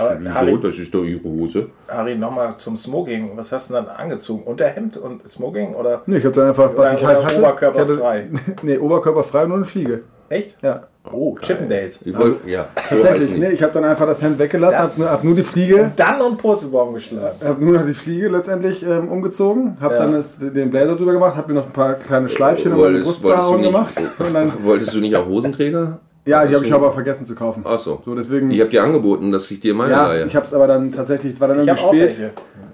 Aber? 0.01 0.35
Harry- 0.35 0.59
das 0.61 0.77
ist 0.79 0.93
doch 0.93 1.05
ihre 1.05 1.23
Hose. 1.23 1.67
Harry, 1.87 2.17
nochmal 2.17 2.57
zum 2.57 2.77
Smoking. 2.77 3.31
Was 3.37 3.53
hast 3.53 3.71
du 3.71 3.75
denn 3.75 3.85
dann 3.87 3.95
angezogen? 3.97 4.43
Unterhemd 4.43 4.97
und 4.97 5.27
Smoking 5.29 5.75
oder? 5.75 6.03
Nee, 6.07 6.17
ich 6.19 6.25
habe 6.25 6.35
dann 6.35 6.49
einfach, 6.49 6.71
was 6.77 6.93
Oder- 6.93 6.99
ich 6.99 7.07
halt 7.07 7.23
hatte. 7.25 7.39
oberkörperfrei? 7.39 8.29
Nee, 8.63 8.79
oberkörperfrei 8.79 9.43
und 9.45 9.49
nur 9.51 9.57
eine 9.59 9.67
Fliege. 9.67 10.01
Echt? 10.31 10.57
Ja. 10.63 10.89
Oh, 11.13 11.37
Chippendales. 11.41 12.01
Ich 12.05 12.17
wollte, 12.19 12.49
ja, 12.49 12.69
so 12.75 12.97
heißt 12.97 13.03
Tatsächlich, 13.07 13.39
nee, 13.39 13.51
ich 13.51 13.63
habe 13.63 13.73
dann 13.73 13.85
einfach 13.85 14.07
das 14.07 14.21
Hemd 14.23 14.39
weggelassen, 14.39 14.79
habe 14.81 14.93
nur, 15.01 15.11
hab 15.11 15.25
nur 15.25 15.35
die 15.35 15.43
Fliege, 15.43 15.93
Dann 15.97 16.21
und 16.21 16.37
Purzelbaum 16.39 16.95
geschlagen. 16.95 17.37
habe 17.45 17.65
nur 17.65 17.75
noch 17.75 17.87
die 17.87 17.93
Fliege 17.95 18.29
letztendlich 18.29 18.83
ähm, 18.85 19.09
umgezogen, 19.09 19.77
habe 19.81 19.95
Ja. 19.95 20.01
dann 20.01 20.13
das, 20.13 20.39
den 20.39 20.71
Blazer 20.71 20.97
drüber 20.97 21.13
gemacht, 21.13 21.37
habe 21.37 21.53
mir 21.53 21.61
noch 21.61 21.67
ein 21.67 21.73
paar 21.73 21.95
kleine 21.95 22.29
Schleifchen 22.29 22.73
um 22.73 22.81
meine 22.81 23.05
Wolltest, 23.05 23.23
wolltest, 23.23 23.25
du 23.25 23.29
Brustbehaarung 23.29 23.63
gemacht. 23.63 23.95
Und 24.19 24.35
dann, 24.35 24.53
wolltest 24.63 24.95
du 24.95 25.01
nicht 25.01 25.17
auch 25.17 25.27
Hosenträger? 25.27 25.99
ja, 26.27 26.45
die 26.45 26.55
habe 26.55 26.67
ich 26.67 26.73
aber 26.75 26.93
vergessen 26.93 27.25
zu 27.25 27.35
kaufen. 27.35 27.63
Ach 27.67 27.79
so. 27.79 28.03
So, 28.05 28.15
deswegen, 28.15 28.51
Ich 28.51 28.61
habe 28.61 28.69
dir 28.71 28.83
angeboten, 28.83 29.33
dass 29.33 29.51
ich 29.51 29.61
dir 29.61 29.73
meine 29.75 29.93
ja, 29.93 30.09
leihe. 30.09 30.27
ich 30.27 30.37
habe 30.37 30.45
es 30.45 30.53
aber 30.53 30.67
dann 30.67 30.93
tatsächlich, 30.93 31.33
es 31.33 31.41
war 31.41 31.49
dann 31.49 31.61
Ich 31.61 31.67
irgendwie 31.67 31.81
habe 31.81 31.89
auch 31.91 31.95
spät. 31.95 32.19
welche. 32.19 32.31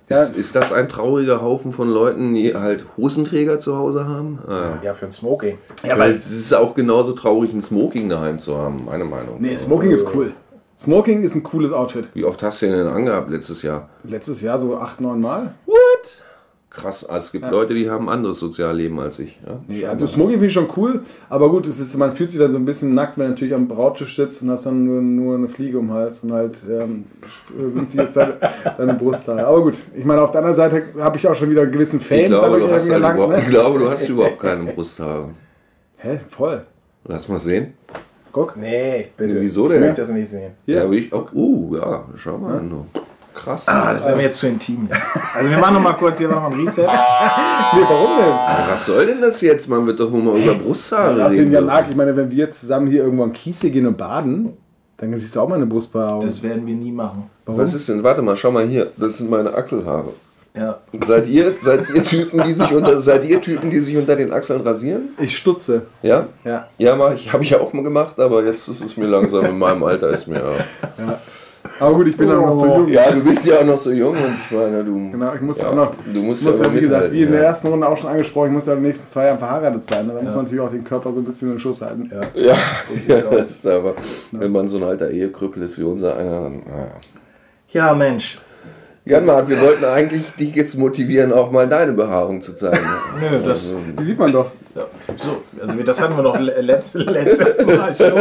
Ja, 0.09 0.23
Ist, 0.23 0.37
ist 0.37 0.55
das 0.55 0.73
ein 0.73 0.89
trauriger 0.89 1.41
Haufen 1.41 1.73
von 1.73 1.89
Leuten, 1.89 2.35
die 2.35 2.55
halt 2.55 2.85
Hosenträger 2.97 3.59
zu 3.59 3.77
Hause 3.79 4.07
haben? 4.07 4.39
Ah, 4.47 4.79
Ja, 4.83 4.93
für 4.95 5.07
ein 5.07 5.13
Smoking. 5.13 5.57
ja. 5.83 5.99
Weil 5.99 6.13
es 6.13 6.31
ist 6.31 6.53
auch 6.55 6.75
genauso 6.75 7.13
traurig, 7.13 7.53
ein 7.55 7.63
Smoking 7.63 8.09
daheim 8.09 8.39
zu 8.39 8.59
haben, 8.59 8.85
meine 8.85 9.05
Meinung. 9.05 9.37
nee, 9.41 9.57
Smoking 9.57 9.91
ist 9.93 10.15
cool. 10.15 10.33
Smoking 10.79 11.23
ist 11.23 11.35
ein 11.37 11.43
cooles 11.45 11.73
Outfit. 11.73 12.07
Wie 12.15 12.25
oft 12.25 12.43
hast 12.43 12.61
du 12.61 12.67
den 12.67 12.75
denn 12.77 12.89
angehabt 12.89 13.31
letztes 13.31 13.63
Jahr? 13.63 13.89
Letztes 14.03 14.41
Jahr 14.43 14.59
so 14.59 14.77
acht, 14.77 15.01
neun 15.01 15.21
Mal. 15.21 15.55
What? 15.67 16.24
Krass, 16.77 17.09
es 17.09 17.31
gibt 17.31 17.49
Leute, 17.51 17.73
die 17.73 17.89
haben 17.89 18.09
ein 18.09 18.15
anderes 18.15 18.41
Sozialleben 18.41 18.99
als 18.99 19.21
ich. 19.21 19.39
Ja? 19.69 19.91
Also 19.91 20.09
Smoking 20.09 20.33
finde 20.35 20.47
ich 20.47 20.53
schon 20.53 20.69
cool, 20.77 21.03
aber 21.29 21.49
gut, 21.49 21.69
es 21.69 21.79
ist, 21.79 21.97
man 21.97 22.13
fühlt 22.17 22.33
sich 22.33 22.41
dann 22.41 22.51
so 22.51 22.59
ein 22.59 22.65
bisschen 22.65 22.95
nackt, 22.95 23.17
wenn 23.17 23.27
du 23.27 23.31
natürlich 23.31 23.55
am 23.55 23.69
Brautisch 23.69 24.17
sitzt 24.17 24.43
und 24.43 24.51
hast 24.51 24.67
dann 24.67 24.85
nur, 24.85 25.01
nur 25.01 25.37
eine 25.37 25.47
Fliege 25.47 25.79
um 25.79 25.87
den 25.87 25.95
Hals 25.95 26.25
und 26.25 26.33
halt 26.33 26.59
ähm, 26.69 27.05
die 27.93 27.97
jetzt 27.97 28.17
deine, 28.17 28.35
deine 28.77 28.95
Brusthaare. 28.95 29.47
Aber 29.47 29.63
gut, 29.63 29.77
ich 29.97 30.05
meine, 30.05 30.21
auf 30.21 30.33
der 30.33 30.41
anderen 30.41 30.57
Seite 30.57 30.83
habe 30.99 31.17
ich 31.17 31.29
auch 31.29 31.35
schon 31.37 31.49
wieder 31.51 31.63
einen 31.63 31.71
gewissen 31.73 32.01
Fame 32.01 32.21
Ich, 32.21 32.27
glaube, 32.27 32.59
du 32.59 32.69
hast 32.69 32.83
halt 32.83 32.93
erlangt, 32.93 33.17
überhaupt, 33.19 33.39
ich 33.39 33.45
ne? 33.45 33.51
glaube, 33.51 33.79
du 33.79 33.91
hast 33.91 34.09
überhaupt 34.09 34.41
keine 34.41 34.73
Brusthaare. 34.73 35.31
Hä, 35.99 36.19
voll. 36.29 36.63
Lass 37.05 37.29
mal 37.29 37.39
sehen. 37.39 37.75
Guck. 38.33 38.57
Nee, 38.57 39.11
bitte. 39.17 39.41
Wieso 39.41 39.67
Ich 39.67 39.73
denn? 39.75 39.81
möchte 39.81 40.01
das 40.01 40.11
nicht 40.11 40.29
sehen. 40.29 40.53
Ja, 40.67 40.83
aber 40.83 40.95
ich 40.95 41.13
auch. 41.13 41.33
Uh, 41.33 41.77
ja, 41.77 42.05
schau 42.17 42.37
mal. 42.37 42.59
an, 42.59 42.69
du. 42.69 43.01
Krass. 43.35 43.67
Ah, 43.69 43.93
das 43.93 44.05
wäre 44.07 44.17
mir 44.17 44.23
jetzt 44.23 44.39
zu 44.39 44.47
intim. 44.47 44.89
Ja. 44.91 44.97
Also 45.35 45.51
wir 45.51 45.59
machen 45.59 45.75
noch 45.75 45.83
mal 45.83 45.95
kurz 45.95 46.19
hier 46.19 46.29
noch 46.29 46.41
mal 46.41 46.53
ein 46.53 46.61
Reset. 46.61 46.83
Nee, 46.83 47.83
warum 47.89 48.17
denn? 48.17 48.71
Was 48.71 48.87
soll 48.87 49.07
denn 49.07 49.21
das 49.21 49.41
jetzt? 49.41 49.69
Man 49.69 49.87
wird 49.87 49.99
doch 49.99 50.11
wohl 50.13 50.23
mal 50.23 50.39
über 50.39 50.55
Brusthaare 50.55 51.15
den 51.15 51.27
reden. 51.27 51.53
ja 51.53 51.67
arg. 51.67 51.87
Ich 51.91 51.97
meine, 51.97 52.17
wenn 52.17 52.31
wir 52.31 52.39
jetzt 52.39 52.61
zusammen 52.61 52.87
hier 52.87 53.03
irgendwo 53.03 53.25
an 53.25 53.33
Kiese 53.33 53.71
gehen 53.71 53.87
und 53.87 53.97
baden, 53.97 54.57
dann 54.97 55.17
siehst 55.19 55.35
du 55.35 55.41
auch 55.41 55.49
mal 55.49 55.57
eine 55.57 55.67
Brustbehaarung. 55.67 56.21
Das 56.21 56.43
werden 56.43 56.67
wir 56.67 56.75
nie 56.75 56.93
machen. 56.93 57.29
Warum? 57.45 57.61
Was 57.61 57.75
ist 57.75 57.89
denn? 57.89 58.03
Warte 58.03 58.23
mal, 58.23 58.37
schau 58.37 58.53
mal 58.53 58.67
hier. 58.67 58.91
Das 58.97 59.19
sind 59.19 59.31
meine 59.31 59.53
Achselhaare. 59.53 60.11
Ja. 60.57 60.79
Seid 61.05 61.27
ihr, 61.27 61.53
seid 61.61 61.91
ihr 61.91 62.05
Typen, 62.05 62.41
die 62.45 62.53
sich 62.53 62.71
unter, 62.71 63.01
seid 63.01 63.25
ihr 63.25 63.41
Typen, 63.41 63.73
die 63.73 63.81
sich 63.81 63.97
unter 63.97 64.15
den 64.15 64.33
Achseln 64.33 64.61
rasieren? 64.61 65.09
Ich 65.19 65.37
stutze. 65.37 65.87
Ja? 66.01 66.29
Ja. 66.45 66.69
Ja, 66.79 66.95
mach 66.95 67.13
ich, 67.13 67.33
habe 67.33 67.43
ich 67.43 67.51
ja 67.51 67.59
auch 67.59 67.73
mal 67.73 67.83
gemacht, 67.83 68.21
aber 68.21 68.45
jetzt 68.45 68.69
ist 68.69 68.81
es 68.81 68.97
mir 68.97 69.07
langsam 69.07 69.45
in 69.47 69.59
meinem 69.59 69.83
Alter 69.83 70.11
ist 70.11 70.29
mir. 70.29 70.55
Aber 71.81 71.95
gut, 71.95 72.09
ich 72.09 72.17
bin 72.17 72.31
auch 72.31 72.43
noch 72.43 72.53
so 72.53 72.67
jung. 72.67 72.89
Ja, 72.89 73.11
du 73.11 73.25
bist 73.25 73.47
ja 73.47 73.59
auch 73.59 73.65
noch 73.65 73.79
so 73.79 73.91
jung 73.91 74.13
und 74.13 74.35
ich 74.45 74.57
meine, 74.57 74.85
du. 74.85 75.11
Genau, 75.11 75.35
ich 75.35 75.41
muss 75.41 75.61
Ja, 75.61 75.71
auch 75.71 75.75
noch. 75.75 75.95
du 76.13 76.23
musst 76.23 76.43
ich 76.43 76.47
muss 76.49 76.61
ja 76.61 76.67
ja, 76.67 76.75
wie 76.75 76.81
gesagt, 76.81 77.13
wie 77.13 77.23
in 77.23 77.33
der 77.33 77.41
ja. 77.41 77.47
ersten 77.47 77.69
Runde 77.69 77.89
auch 77.89 77.97
schon 77.97 78.11
angesprochen, 78.11 78.49
ich 78.49 78.53
muss 78.53 78.67
ja 78.67 78.75
in 78.75 78.81
den 78.81 78.89
nächsten 78.89 79.09
zwei 79.09 79.27
Jahren 79.27 79.39
verheiratet 79.39 79.85
sein. 79.85 80.07
Da 80.09 80.15
muss 80.23 80.35
man 80.35 80.45
natürlich 80.45 80.61
auch 80.65 80.71
den 80.71 80.85
Körper 80.85 81.13
so 81.13 81.21
ein 81.21 81.25
bisschen 81.25 81.49
in 81.49 81.55
den 81.55 81.61
Schuss 81.61 81.81
halten. 81.83 82.11
Ja. 82.35 82.43
Ja, 82.43 82.57
ja 83.09 83.23
das 83.31 83.51
ist 83.51 83.67
aber, 83.67 83.95
wenn 84.33 84.53
man 84.53 84.69
so 84.69 84.77
ein 84.77 84.83
alter 84.85 85.11
Ehekrüppel 85.11 85.63
ist 85.63 85.79
wie 85.79 85.85
unser 85.85 86.17
einer, 86.17 86.43
dann. 86.43 86.63
Naja. 86.67 86.87
Ja, 87.69 87.95
Mensch. 87.95 88.39
Jan 89.07 89.25
Marc, 89.27 89.49
wir 89.49 89.61
wollten 89.61 89.85
eigentlich 89.85 90.31
dich 90.39 90.55
jetzt 90.55 90.79
motivieren, 90.79 91.33
auch 91.33 91.51
mal 91.51 91.69
deine 91.69 91.93
Behaarung 91.93 92.41
zu 92.41 92.55
zeigen. 92.57 92.79
Nö, 93.21 93.39
das, 93.45 93.75
Die 93.99 94.03
sieht 94.03 94.19
man 94.19 94.33
doch. 94.33 94.51
ja, 94.75 94.87
so, 95.23 95.43
also 95.61 95.83
das 95.83 96.01
hatten 96.01 96.17
wir 96.17 96.23
noch 96.23 96.39
le- 96.39 96.61
letzt, 96.61 96.95
letztes 96.95 97.67
Mal 97.67 97.95
schon, 97.95 98.13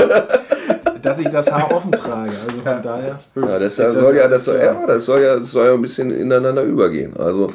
dass 1.04 1.20
ich 1.20 1.30
das 1.30 1.52
Haar 1.52 1.72
offen 1.74 1.92
trage. 1.92 2.32
Also 2.32 2.62
von 2.62 2.82
daher. 2.82 3.20
Ja, 3.36 3.60
das, 3.60 3.76
das 3.76 3.94
soll 3.94 4.16
ja, 4.16 4.28
das 4.28 4.46
soll, 4.46 4.58
ja, 4.58 4.74
das 4.88 5.06
soll 5.06 5.22
ja, 5.22 5.36
das 5.36 5.52
soll 5.52 5.68
ja 5.68 5.74
ein 5.74 5.82
bisschen 5.82 6.12
ineinander 6.12 6.64
übergehen. 6.64 7.16
Also 7.18 7.54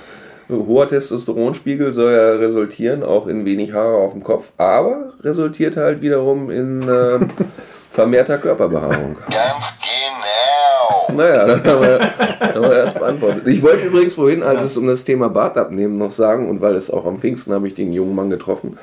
hoher 0.49 0.87
Testosteronspiegel 0.89 1.93
soll 1.93 2.13
ja 2.13 2.33
resultieren, 2.33 3.03
auch 3.03 3.27
in 3.27 3.45
wenig 3.45 3.73
Haare 3.73 3.97
auf 3.97 4.13
dem 4.13 4.23
Kopf, 4.23 4.53
aber 4.57 5.13
resultiert 5.23 5.77
halt 5.77 6.01
wiederum 6.01 6.51
in 6.51 6.83
äh, 6.83 7.19
vermehrter 7.93 8.39
Körperbehaarung. 8.39 9.17
Ganz 9.31 9.65
genau. 9.81 11.17
Naja, 11.17 11.47
dann 11.47 11.65
haben 11.65 11.81
wir, 11.81 12.01
haben 12.41 12.63
wir 12.63 12.83
das 12.83 12.95
beantwortet. 12.95 13.47
Ich 13.47 13.63
wollte 13.63 13.87
übrigens 13.87 14.15
vorhin, 14.15 14.43
als 14.43 14.63
es 14.63 14.77
um 14.77 14.87
das 14.87 15.05
Thema 15.05 15.29
Bart 15.29 15.57
abnehmen 15.57 15.97
noch 15.97 16.13
sagen, 16.13 16.49
und 16.49 16.61
weil 16.61 16.77
es 16.77 16.91
auch 16.91 17.07
am 17.07 17.19
Pfingsten 17.19 17.53
habe 17.53 17.67
ich 17.67 17.75
den 17.75 17.93
jungen 17.93 18.15
Mann 18.15 18.31
getroffen. 18.31 18.79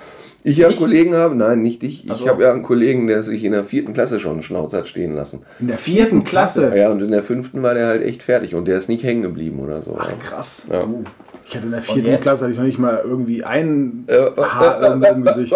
Ich 0.48 0.58
ja 0.58 0.68
einen 0.68 0.78
Kollegen 0.78 1.16
habe, 1.16 1.34
nein, 1.34 1.62
nicht 1.62 1.82
dich. 1.82 2.08
Ich 2.08 2.14
so. 2.14 2.30
habe 2.30 2.44
ja 2.44 2.52
einen 2.52 2.62
Kollegen, 2.62 3.08
der 3.08 3.24
sich 3.24 3.44
in 3.44 3.52
der 3.52 3.64
vierten 3.64 3.94
Klasse 3.94 4.20
schon 4.20 4.34
einen 4.34 4.44
Schnauz 4.44 4.74
hat 4.74 4.86
stehen 4.86 5.16
lassen. 5.16 5.44
In 5.60 5.68
der 5.68 5.78
vierten 5.80 6.24
Klasse. 6.24 6.72
Ja, 6.78 6.92
und 6.92 7.02
in 7.02 7.10
der 7.10 7.24
fünften 7.24 7.64
war 7.64 7.74
der 7.74 7.88
halt 7.88 8.04
echt 8.04 8.22
fertig 8.22 8.54
und 8.54 8.66
der 8.66 8.78
ist 8.78 8.88
nicht 8.88 9.04
hängen 9.04 9.24
geblieben 9.24 9.60
oder 9.60 9.82
so. 9.82 9.98
Ach, 10.00 10.12
krass. 10.20 10.68
Ja. 10.70 10.84
Oh. 10.84 11.04
Ich 11.48 11.56
hatte 11.56 11.66
in 11.66 11.72
der 11.72 11.82
vierten? 11.82 12.20
Klasse 12.20 12.44
hatte 12.44 12.52
ich 12.52 12.60
noch 12.60 12.66
nicht 12.66 12.78
mal 12.78 13.02
irgendwie 13.04 13.44
ein 13.44 14.04
Äh, 14.06 14.40
Haar 14.40 14.84
äh, 14.84 14.86
irgendwo 14.86 15.08
im 15.08 15.24
Gesicht. 15.24 15.56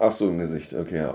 Ach 0.00 0.10
so, 0.10 0.28
im 0.28 0.40
Gesicht, 0.40 0.74
okay, 0.74 0.98
ja. 0.98 1.14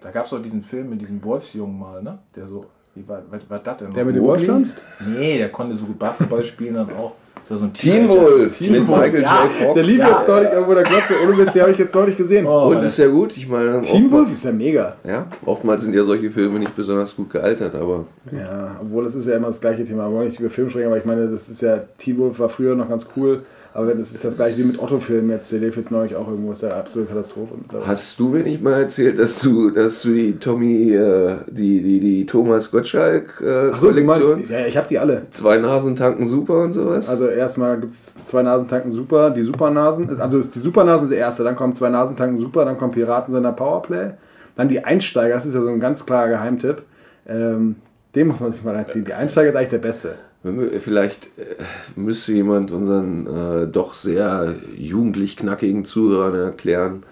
Da 0.00 0.12
gab 0.12 0.26
es 0.26 0.30
doch 0.30 0.40
diesen 0.40 0.62
Film 0.62 0.90
mit 0.90 1.00
diesem 1.00 1.24
Wolfsjungen 1.24 1.76
mal, 1.76 2.00
ne? 2.00 2.20
Der 2.36 2.46
so. 2.46 2.66
Wie 2.94 3.06
war, 3.08 3.22
was 3.30 3.40
war 3.48 3.58
das 3.58 3.78
denn? 3.78 3.92
Der 3.92 4.04
mit 4.04 4.14
dem? 4.14 4.22
Wolf 4.22 4.46
tanzt? 4.46 4.80
Nee, 5.04 5.38
der 5.38 5.48
konnte 5.50 5.74
so 5.74 5.86
gut 5.86 5.98
Basketball 5.98 6.44
spielen 6.44 6.74
dann 6.74 6.90
auch. 6.92 7.14
Das 7.42 7.50
war 7.50 7.56
so 7.56 7.64
ein 7.64 7.72
Teen 7.72 8.06
Teenager. 8.06 8.20
Wolf 8.22 8.58
Teen 8.58 8.72
mit 8.72 8.86
Wolf, 8.88 9.00
Michael 9.00 9.22
ja. 9.22 9.42
J. 9.44 9.50
Fox. 9.52 9.74
Der 9.74 9.82
lief 9.82 9.98
Ja. 9.98 10.08
jetzt 10.10 10.28
neulich 10.28 10.50
irgendwo 10.52 10.74
der 10.74 10.82
Glotze. 10.84 11.14
Ohne 11.24 11.38
Witz, 11.38 11.52
den 11.52 11.62
habe 11.62 11.72
ich 11.72 11.78
jetzt 11.78 11.94
neulich 11.94 12.16
gesehen. 12.16 12.46
Oh, 12.46 12.68
Und 12.70 12.82
ist 12.82 12.98
ja 12.98 13.06
gut, 13.08 13.36
ich 13.36 13.48
meine. 13.48 13.80
Team 13.82 14.04
oftmals- 14.06 14.12
Wolf 14.12 14.32
ist 14.32 14.44
ja 14.44 14.52
mega. 14.52 14.96
Ja, 15.04 15.26
oftmals 15.44 15.82
sind 15.82 15.94
ja 15.94 16.04
solche 16.04 16.30
Filme 16.30 16.58
nicht 16.58 16.76
besonders 16.76 17.14
gut 17.16 17.30
gealtert, 17.30 17.74
aber 17.74 18.04
Ja, 18.30 18.76
obwohl 18.80 19.04
das 19.04 19.14
ist 19.14 19.26
ja 19.26 19.36
immer 19.36 19.48
das 19.48 19.60
gleiche 19.60 19.82
Thema. 19.84 20.08
Wir 20.08 20.14
wollen 20.16 20.26
nicht 20.28 20.38
über 20.38 20.50
Film 20.50 20.70
sprechen, 20.70 20.86
aber 20.86 20.98
ich 20.98 21.04
meine, 21.04 21.28
das 21.28 21.48
ist 21.48 21.62
ja, 21.62 21.78
Teen 21.98 22.18
Wolf 22.18 22.38
war 22.38 22.48
früher 22.48 22.74
noch 22.76 22.88
ganz 22.88 23.08
cool, 23.16 23.42
aber 23.72 23.88
wenn 23.88 23.98
das 23.98 24.10
ist 24.10 24.24
das 24.24 24.36
gleiche 24.36 24.58
wie 24.58 24.64
mit 24.64 24.82
Otto-Filmen 24.82 25.30
jetzt. 25.30 25.52
Der 25.52 25.60
lief 25.60 25.76
jetzt 25.76 25.90
neulich 25.90 26.16
auch 26.16 26.26
irgendwo, 26.26 26.52
ist 26.52 26.62
ja 26.62 26.70
eine 26.70 26.78
absolute 26.78 27.10
Katastrophe. 27.10 27.54
hast 27.84 28.18
du 28.18 28.28
mir 28.28 28.42
nicht 28.42 28.62
mal 28.62 28.82
erzählt, 28.82 29.18
dass 29.18 29.40
du, 29.40 29.70
dass 29.70 30.02
du 30.02 30.12
die 30.12 30.38
Tommy, 30.38 30.92
äh, 30.92 31.36
die, 31.48 31.80
die, 31.80 32.00
die 32.00 32.26
Thomas 32.26 32.70
Gottschalk 32.70 33.40
äh, 33.40 33.72
so, 33.74 33.86
Kollektion, 33.86 34.38
meinst, 34.38 34.50
ja, 34.50 34.66
ich 34.66 34.76
habe 34.76 34.88
die 34.88 34.98
alle. 34.98 35.22
zwei 35.30 35.58
Nasen 35.58 35.94
tanken 35.94 36.26
super 36.26 36.64
und 36.64 36.72
sowas? 36.72 37.08
Also 37.08 37.28
erstmal 37.28 37.78
gibt 37.78 37.92
es 37.92 38.16
zwei 38.26 38.42
Nasentanken 38.42 38.90
Super, 38.90 39.30
die 39.30 39.42
Supernasen. 39.42 40.20
Also 40.20 40.38
ist 40.38 40.54
die 40.54 40.58
Supernasen 40.58 41.06
ist 41.06 41.12
der 41.12 41.18
erste, 41.18 41.44
dann 41.44 41.54
kommen 41.54 41.74
zwei 41.74 41.90
Nasentanken 41.90 42.38
Super, 42.38 42.64
dann 42.64 42.76
kommt 42.76 42.94
Piratensender 42.94 43.52
Powerplay. 43.52 44.10
Dann 44.56 44.68
die 44.68 44.84
Einsteiger, 44.84 45.34
das 45.34 45.46
ist 45.46 45.54
ja 45.54 45.62
so 45.62 45.68
ein 45.68 45.80
ganz 45.80 46.04
klarer 46.04 46.28
Geheimtipp. 46.28 46.82
Ähm, 47.26 47.76
den 48.14 48.26
muss 48.26 48.40
man 48.40 48.52
sich 48.52 48.64
mal 48.64 48.74
reinziehen. 48.74 49.04
Die 49.04 49.14
Einsteiger 49.14 49.50
ist 49.50 49.56
eigentlich 49.56 49.68
der 49.68 49.78
beste. 49.78 50.16
Vielleicht 50.42 51.26
äh, 51.38 51.56
müsste 51.96 52.32
jemand 52.32 52.72
unseren 52.72 53.26
äh, 53.26 53.66
doch 53.66 53.92
sehr 53.92 54.54
jugendlich 54.74 55.36
knackigen 55.36 55.84
Zuhörern 55.84 56.34
erklären, 56.34 57.02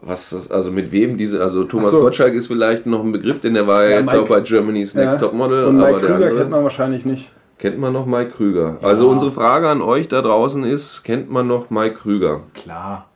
was 0.00 0.30
das, 0.30 0.50
also 0.50 0.70
mit 0.70 0.92
wem 0.92 1.18
diese, 1.18 1.42
also 1.42 1.64
Thomas 1.64 1.90
so. 1.90 2.00
Gottschalk 2.00 2.32
ist 2.32 2.46
vielleicht 2.46 2.86
noch 2.86 3.04
ein 3.04 3.12
Begriff, 3.12 3.40
denn 3.40 3.52
der 3.54 3.66
war 3.66 3.84
ja, 3.84 3.90
Ja, 3.90 3.98
jetzt 3.98 4.12
Mike- 4.12 4.22
auch 4.24 4.28
bei 4.28 4.40
Germany's 4.40 4.94
Next 4.94 5.16
Ja. 5.20 5.20
Top 5.26 5.34
Model, 5.34 5.64
Und 5.66 5.76
Mike 5.76 5.98
Krüger 6.00 6.14
andere, 6.14 6.36
kennt 6.38 6.50
man 6.50 6.62
wahrscheinlich 6.64 7.04
nicht. 7.04 7.32
kennt 7.58 7.78
man 7.78 7.92
noch 7.92 8.06
Mike 8.06 8.30
Krüger. 8.30 8.78
Also 8.82 9.10
unsere 9.10 9.30
Frage 9.30 9.68
an 9.68 9.82
euch 9.82 10.08
da 10.08 10.22
draußen 10.22 10.64
ist, 10.64 11.02
kennt 11.04 11.30
man 11.30 11.46
noch 11.46 11.68
Mike 11.68 11.96
Krüger? 11.96 12.40
Klar. 12.54 13.08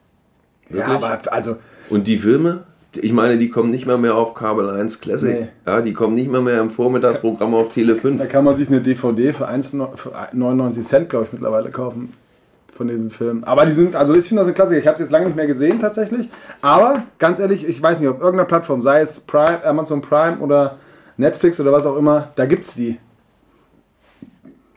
Ja, 0.68 0.76
Wirklich? 0.76 1.04
aber 1.04 1.32
also, 1.32 1.56
Und 1.88 2.06
die 2.06 2.18
Filme? 2.18 2.64
Ich 3.02 3.12
meine, 3.12 3.38
die 3.38 3.50
kommen 3.50 3.70
nicht 3.70 3.86
mal 3.86 3.98
mehr 3.98 4.14
auf 4.14 4.34
Kabel 4.34 4.70
1 4.70 5.00
Classic. 5.00 5.40
Nee. 5.40 5.48
Ja, 5.66 5.80
die 5.80 5.92
kommen 5.92 6.14
nicht 6.14 6.30
mal 6.30 6.40
mehr 6.40 6.60
im 6.60 6.70
Vormittagsprogramm 6.70 7.54
auf 7.54 7.72
Tele 7.72 7.96
5. 7.96 8.18
da 8.18 8.26
kann 8.26 8.44
man 8.44 8.54
sich 8.54 8.68
eine 8.68 8.80
DVD 8.80 9.32
für 9.32 9.48
1,99 9.48 10.82
Cent, 10.82 11.08
glaube 11.08 11.26
ich, 11.26 11.32
mittlerweile 11.32 11.70
kaufen. 11.70 12.12
Von 12.74 12.88
diesem 12.88 13.10
Film. 13.10 13.42
Aber 13.44 13.64
die 13.64 13.72
sind, 13.72 13.96
also 13.96 14.12
ich 14.14 14.26
finde 14.26 14.42
das 14.42 14.48
ein 14.48 14.54
Klassiker. 14.54 14.78
Ich 14.78 14.86
habe 14.86 14.92
es 14.94 15.00
jetzt 15.00 15.10
lange 15.10 15.26
nicht 15.26 15.36
mehr 15.36 15.46
gesehen 15.46 15.80
tatsächlich. 15.80 16.28
Aber 16.60 17.04
ganz 17.18 17.38
ehrlich, 17.38 17.66
ich 17.66 17.80
weiß 17.80 18.00
nicht, 18.00 18.08
auf 18.10 18.20
irgendeiner 18.20 18.44
Plattform, 18.44 18.82
sei 18.82 19.00
es 19.00 19.20
Prime, 19.20 19.64
Amazon 19.64 20.02
Prime 20.02 20.38
oder 20.40 20.76
Netflix 21.16 21.58
oder 21.58 21.72
was 21.72 21.86
auch 21.86 21.96
immer, 21.96 22.32
da 22.34 22.44
gibt's 22.44 22.74
die. 22.74 22.98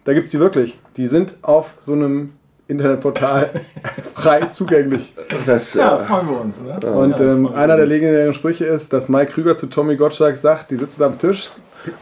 Da 0.05 0.13
gibt's 0.13 0.31
die 0.31 0.39
wirklich. 0.39 0.79
Die 0.95 1.07
sind 1.07 1.35
auf 1.41 1.73
so 1.81 1.91
einem 1.91 2.31
Internetportal 2.69 3.49
frei 4.15 4.45
zugänglich. 4.45 5.13
Das, 5.45 5.73
Ja, 5.73 5.97
äh, 5.97 6.05
freuen 6.05 6.29
wir 6.29 6.41
uns. 6.41 6.61
Ne? 6.61 6.79
Und 6.91 7.19
ja, 7.19 7.33
ähm, 7.33 7.47
einer 7.47 7.75
der 7.75 7.87
legendären 7.87 8.33
Sprüche 8.33 8.65
ist, 8.65 8.93
dass 8.93 9.09
Mike 9.09 9.31
Krüger 9.33 9.57
zu 9.57 9.67
Tommy 9.67 9.97
Gottschalk 9.97 10.37
sagt, 10.37 10.71
die 10.71 10.75
sitzen 10.75 11.03
am 11.03 11.17
Tisch. 11.17 11.49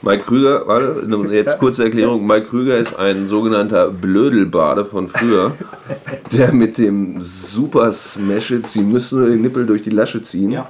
Mike 0.01 0.23
Krüger, 0.23 0.67
warte, 0.67 1.07
jetzt 1.33 1.59
kurze 1.59 1.83
Erklärung. 1.85 2.25
Mike 2.25 2.47
Krüger 2.47 2.77
ist 2.77 2.97
ein 2.97 3.27
sogenannter 3.27 3.89
Blödelbade 3.89 4.83
von 4.83 5.07
früher, 5.07 5.53
der 6.31 6.51
mit 6.51 6.77
dem 6.77 7.21
Super 7.21 7.91
Smash 7.91 8.51
It, 8.51 8.67
sie 8.67 8.81
müssen 8.81 9.19
nur 9.19 9.29
den 9.29 9.41
Nippel 9.41 9.65
durch 9.65 9.83
die 9.83 9.91
Lasche 9.91 10.21
ziehen, 10.21 10.51
Ja. 10.51 10.69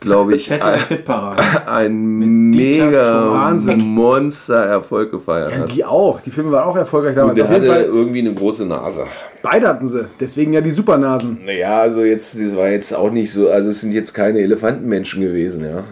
Glaube 0.00 0.36
ich, 0.36 0.52
ein, 0.52 0.60
ein 1.66 2.50
mega. 2.50 3.54
Monster-Erfolg 3.76 5.10
gefeiert 5.10 5.58
hat. 5.58 5.74
Die 5.74 5.84
auch. 5.84 6.20
Die 6.20 6.30
Filme 6.30 6.52
waren 6.52 6.68
auch 6.68 6.76
erfolgreich 6.76 7.10
Und 7.10 7.16
damals. 7.16 7.34
der 7.36 7.44
Auf 7.44 7.50
jeden 7.52 7.64
hatte 7.64 7.72
Fall, 7.72 7.84
irgendwie 7.84 8.20
eine 8.20 8.34
große 8.34 8.66
Nase. 8.66 9.06
beide 9.42 9.68
hatten 9.68 9.88
sie. 9.88 10.06
Deswegen 10.20 10.52
ja 10.52 10.60
die 10.60 10.70
Supernasen. 10.70 11.38
Naja, 11.44 11.80
also 11.80 12.02
jetzt, 12.02 12.40
das 12.40 12.56
war 12.56 12.68
jetzt 12.68 12.92
auch 12.92 13.10
nicht 13.10 13.32
so, 13.32 13.50
also 13.50 13.70
es 13.70 13.80
sind 13.80 13.92
jetzt 13.92 14.12
keine 14.12 14.40
Elefantenmenschen 14.40 15.20
gewesen, 15.22 15.64
ja. 15.64 15.84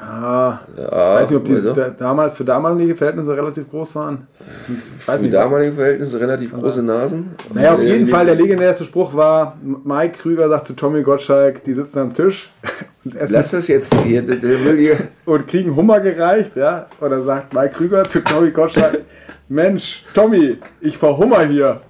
Ah, 0.00 0.60
ja 0.76 0.84
ich 0.84 1.20
weiß 1.20 1.30
nicht, 1.30 1.38
ob 1.38 1.44
die 1.44 1.52
also, 1.52 1.72
da, 1.74 1.90
damals 1.90 2.32
für 2.32 2.44
damalige 2.44 2.94
Verhältnisse 2.96 3.36
relativ 3.36 3.68
groß 3.68 3.96
waren. 3.96 4.26
Für 5.04 5.18
nicht. 5.18 5.34
damalige 5.34 5.72
Verhältnisse 5.72 6.20
relativ 6.20 6.52
große 6.54 6.82
Nasen. 6.82 7.34
Naja, 7.52 7.74
auf 7.74 7.82
jeden 7.82 8.06
Fall, 8.06 8.26
der 8.26 8.36
legendärste 8.36 8.84
Spruch 8.84 9.14
war, 9.14 9.58
Mike 9.62 10.18
Krüger 10.18 10.48
sagt 10.48 10.68
zu 10.68 10.74
Tommy 10.74 11.02
Gottschalk, 11.02 11.64
die 11.64 11.74
sitzen 11.74 11.98
am 11.98 12.14
Tisch 12.14 12.48
und, 12.62 12.87
essen 13.16 13.34
Lass 13.34 13.50
das 13.50 13.68
jetzt 13.68 13.94
hier, 14.02 14.22
der, 14.22 14.40
will 14.42 14.76
hier. 14.78 15.08
und 15.24 15.46
kriegen 15.46 15.74
Hummer 15.74 16.00
gereicht, 16.00 16.56
ja. 16.56 16.86
Und 17.00 17.10
dann 17.10 17.24
sagt 17.24 17.52
Mike 17.54 17.74
Krüger 17.74 18.04
zu 18.04 18.20
Tommy 18.22 18.50
Gottschalk, 18.50 19.02
Mensch, 19.48 20.04
Tommy, 20.14 20.58
ich 20.80 20.98
verhummer 20.98 21.44
hier. 21.44 21.80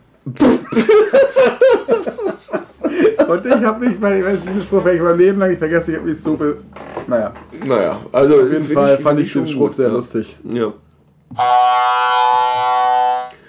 und 3.29 3.47
ich 3.47 3.65
habe 3.65 4.01
weil 4.01 4.35
ich 4.35 4.41
diesen 4.43 4.63
Spruch 4.63 4.85
werde 4.85 4.97
ich 4.99 5.03
mein 5.03 5.19
Leben 5.19 5.39
lang 5.39 5.51
nicht 5.51 5.59
vergessen, 5.59 5.93
ich 5.93 5.97
habe 5.99 6.09
mich 6.09 6.21
so... 6.21 6.37
Be 6.37 6.59
naja, 7.07 7.33
Naja, 7.65 8.01
also 8.13 8.43
auf 8.43 8.53
jeden 8.53 8.69
Fall 8.69 8.99
fand 8.99 9.21
ich 9.21 9.33
den 9.33 9.49
Spruch 9.49 9.73
sehr 9.73 9.89
ja. 9.89 9.95
lustig. 9.95 10.39
Ja. 10.45 10.73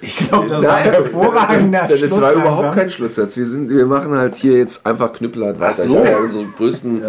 Ich 0.10 0.28
glaube, 0.28 0.48
das 0.48 0.64
war 0.64 0.76
ein 0.76 0.84
hervorragender 0.92 1.86
Das 1.88 2.00
Schluss 2.00 2.22
war 2.22 2.32
überhaupt 2.34 2.62
langsam. 2.62 2.76
kein 2.76 2.90
Schlusssatz. 2.92 3.38
Wir, 3.38 3.46
sind, 3.46 3.70
wir 3.70 3.86
machen 3.86 4.12
halt 4.16 4.36
hier 4.36 4.58
jetzt 4.58 4.86
einfach 4.86 5.14
knüppelhart 5.14 5.60
weiter. 5.60 5.74
so. 5.74 5.96
Ja, 6.04 6.18
unsere 6.18 6.46
größten, 6.46 7.04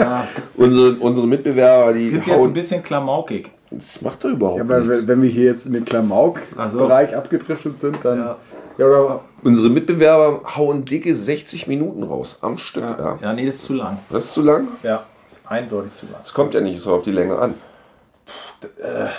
unsere, 0.57 0.93
unsere 0.97 1.27
Mitbewerber, 1.27 1.93
die 1.93 2.01
Ich 2.05 2.09
finde 2.11 2.21
es 2.21 2.27
jetzt 2.27 2.45
ein 2.47 2.53
bisschen 2.53 2.83
klamaukig. 2.83 3.51
Das 3.71 4.03
macht 4.03 4.25
doch 4.25 4.31
überhaupt 4.31 4.59
Ja, 4.59 4.65
aber 4.65 4.81
nichts. 4.81 5.07
wenn 5.07 5.23
wir 5.23 5.31
hier 5.31 5.45
jetzt 5.45 5.65
in 5.67 5.73
den 5.73 5.85
Klamauk-Bereich 5.85 7.17
abgedriftet 7.17 7.79
sind, 7.81 7.99
dann... 8.03 8.19
Ja. 8.19 8.37
Ja, 8.79 8.87
oder 8.87 9.21
Unsere 9.43 9.69
Mitbewerber 9.71 10.41
hauen 10.57 10.85
dicke 10.85 11.15
60 11.15 11.67
Minuten 11.67 12.03
raus 12.03 12.39
am 12.43 12.59
Stück. 12.59 12.83
Ja. 12.83 13.19
Ja, 13.23 13.33
nee, 13.33 13.47
das 13.47 13.57
ist 13.57 13.63
zu 13.65 13.75
lang. 13.75 13.99
Das 14.11 14.25
ist 14.25 14.33
zu 14.35 14.43
lang. 14.43 14.69
Ja, 14.83 15.03
ist 15.27 15.43
eindeutig 15.49 15.93
zu 15.95 16.07
lang. 16.07 16.17
Das 16.21 16.33
kommt 16.35 16.53
ja 16.55 16.61
nicht 16.61 16.81
so 16.83 16.95
auf 16.95 17.03
die 17.03 17.11
Länge 17.13 17.39
an. 17.39 17.55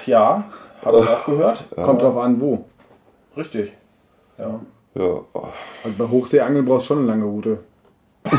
Ja, 0.06 0.44
habe 0.84 1.00
ich 1.00 1.10
auch 1.10 1.26
gehört. 1.26 1.64
kommt 1.76 2.02
drauf 2.02 2.18
an, 2.18 2.40
wo. 2.42 2.66
Richtig. 3.38 3.74
Ja. 4.38 4.60
Ja. 4.96 5.22
Also 5.84 5.98
bei 5.98 6.06
Hochseeangeln 6.10 6.66
brauchst 6.66 6.86
du 6.90 6.94
schon 6.94 7.00
eine 7.00 7.08
lange 7.08 7.26
Route. 7.26 7.60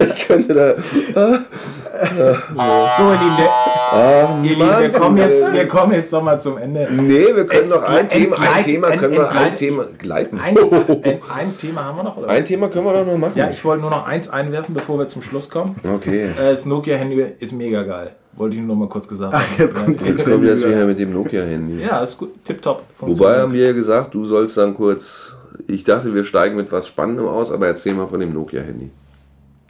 Ich 0.00 0.26
könnte 0.26 0.54
da. 0.54 0.74
So, 1.14 3.12
ihr 3.12 3.18
Lieben, 3.18 3.36
der, 3.38 3.50
Ah, 3.90 4.38
ihr 4.42 4.50
Lieben 4.50 4.60
wir, 4.60 4.90
kommen 4.90 5.16
jetzt, 5.16 5.52
wir 5.52 5.66
kommen 5.66 5.92
jetzt 5.94 6.12
noch 6.12 6.22
mal 6.22 6.38
zum 6.38 6.58
Ende. 6.58 6.86
Nee, 6.92 7.34
wir 7.34 7.46
können 7.46 7.60
Es 7.60 7.70
noch 7.70 7.82
ein 7.84 8.08
Thema, 8.08 8.36
ein 8.38 8.64
Thema 8.64 8.90
können 8.90 9.12
wir, 9.14 9.30
ein 9.30 9.56
Thema 9.56 9.84
gleiten. 9.98 10.38
Ein, 10.38 10.56
ein, 10.58 11.20
ein 11.34 11.58
Thema 11.58 11.84
haben 11.86 11.96
wir 11.96 12.02
noch, 12.02 12.16
oder? 12.18 12.28
Ein 12.28 12.44
Thema 12.44 12.68
können 12.68 12.84
wir 12.84 12.92
doch 12.92 13.06
noch 13.06 13.16
machen. 13.16 13.32
Ja, 13.36 13.48
ich 13.50 13.64
wollte 13.64 13.80
nur 13.80 13.90
noch 13.90 14.06
eins 14.06 14.28
einwerfen, 14.28 14.74
bevor 14.74 14.98
wir 14.98 15.08
zum 15.08 15.22
Schluss 15.22 15.48
kommen. 15.48 15.76
Okay. 15.82 16.24
Äh, 16.24 16.50
Das 16.50 16.66
Nokia-Handy 16.66 17.24
ist 17.38 17.52
mega 17.52 17.82
geil. 17.84 18.10
Wollte 18.34 18.54
ich 18.56 18.62
nur 18.62 18.68
noch 18.76 18.80
mal 18.82 18.88
kurz 18.88 19.08
gesagt 19.08 19.32
haben. 19.32 19.44
jetzt 19.58 19.74
kommt's. 19.74 20.06
Jetzt 20.06 20.24
kommt 20.24 20.46
das 20.46 20.64
wieder 20.64 20.86
mit 20.86 20.98
dem 20.98 21.12
Nokia-Handy. 21.12 21.82
Ja, 21.82 22.02
ist 22.02 22.18
gut. 22.18 22.44
Tipptopp. 22.44 22.82
Wobei 23.00 23.40
haben 23.40 23.52
wir 23.52 23.66
ja 23.66 23.72
gesagt, 23.72 24.14
du 24.14 24.24
sollst 24.24 24.56
dann 24.56 24.74
kurz. 24.74 25.36
Ich 25.66 25.84
dachte, 25.84 26.14
wir 26.14 26.24
steigen 26.24 26.56
mit 26.56 26.70
was 26.70 26.86
Spannendem 26.86 27.26
aus, 27.26 27.50
aber 27.50 27.66
erzähl 27.66 27.94
mal 27.94 28.06
von 28.06 28.20
dem 28.20 28.32
Nokia-Handy. 28.32 28.90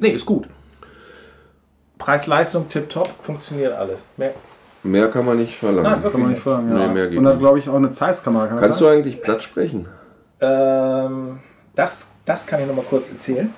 Nee, 0.01 0.11
ist 0.11 0.27
gut. 0.27 0.47
Preis-Leistung 1.97 2.69
tipptopp, 2.69 3.09
funktioniert 3.23 3.73
alles. 3.73 4.07
Mehr, 4.17 4.33
Mehr 4.83 5.09
kann 5.09 5.27
man 5.27 5.39
nicht 5.39 5.59
verlangen. 5.59 5.83
Nein, 5.83 5.95
wirklich 5.97 6.13
Kann 6.13 6.21
man 6.21 6.31
nicht 6.31 6.43
fragen, 6.43 6.69
ja. 6.71 6.87
Nee, 6.87 6.95
mehr 6.95 7.09
geht 7.09 7.19
Und 7.19 7.25
dann 7.25 7.35
nicht. 7.35 7.41
glaube 7.41 7.59
ich 7.59 7.69
auch 7.69 7.75
eine 7.75 7.91
Zeiss-Kamera. 7.91 8.47
Kann 8.47 8.61
Kannst 8.61 8.81
du 8.81 8.87
eigentlich 8.87 9.21
platt 9.21 9.43
sprechen? 9.43 9.89
Ähm, 10.41 11.41
das, 11.75 12.17
das 12.25 12.47
kann 12.47 12.61
ich 12.61 12.67
noch 12.67 12.77
mal 12.77 12.85
kurz 12.89 13.09
erzählen. 13.09 13.53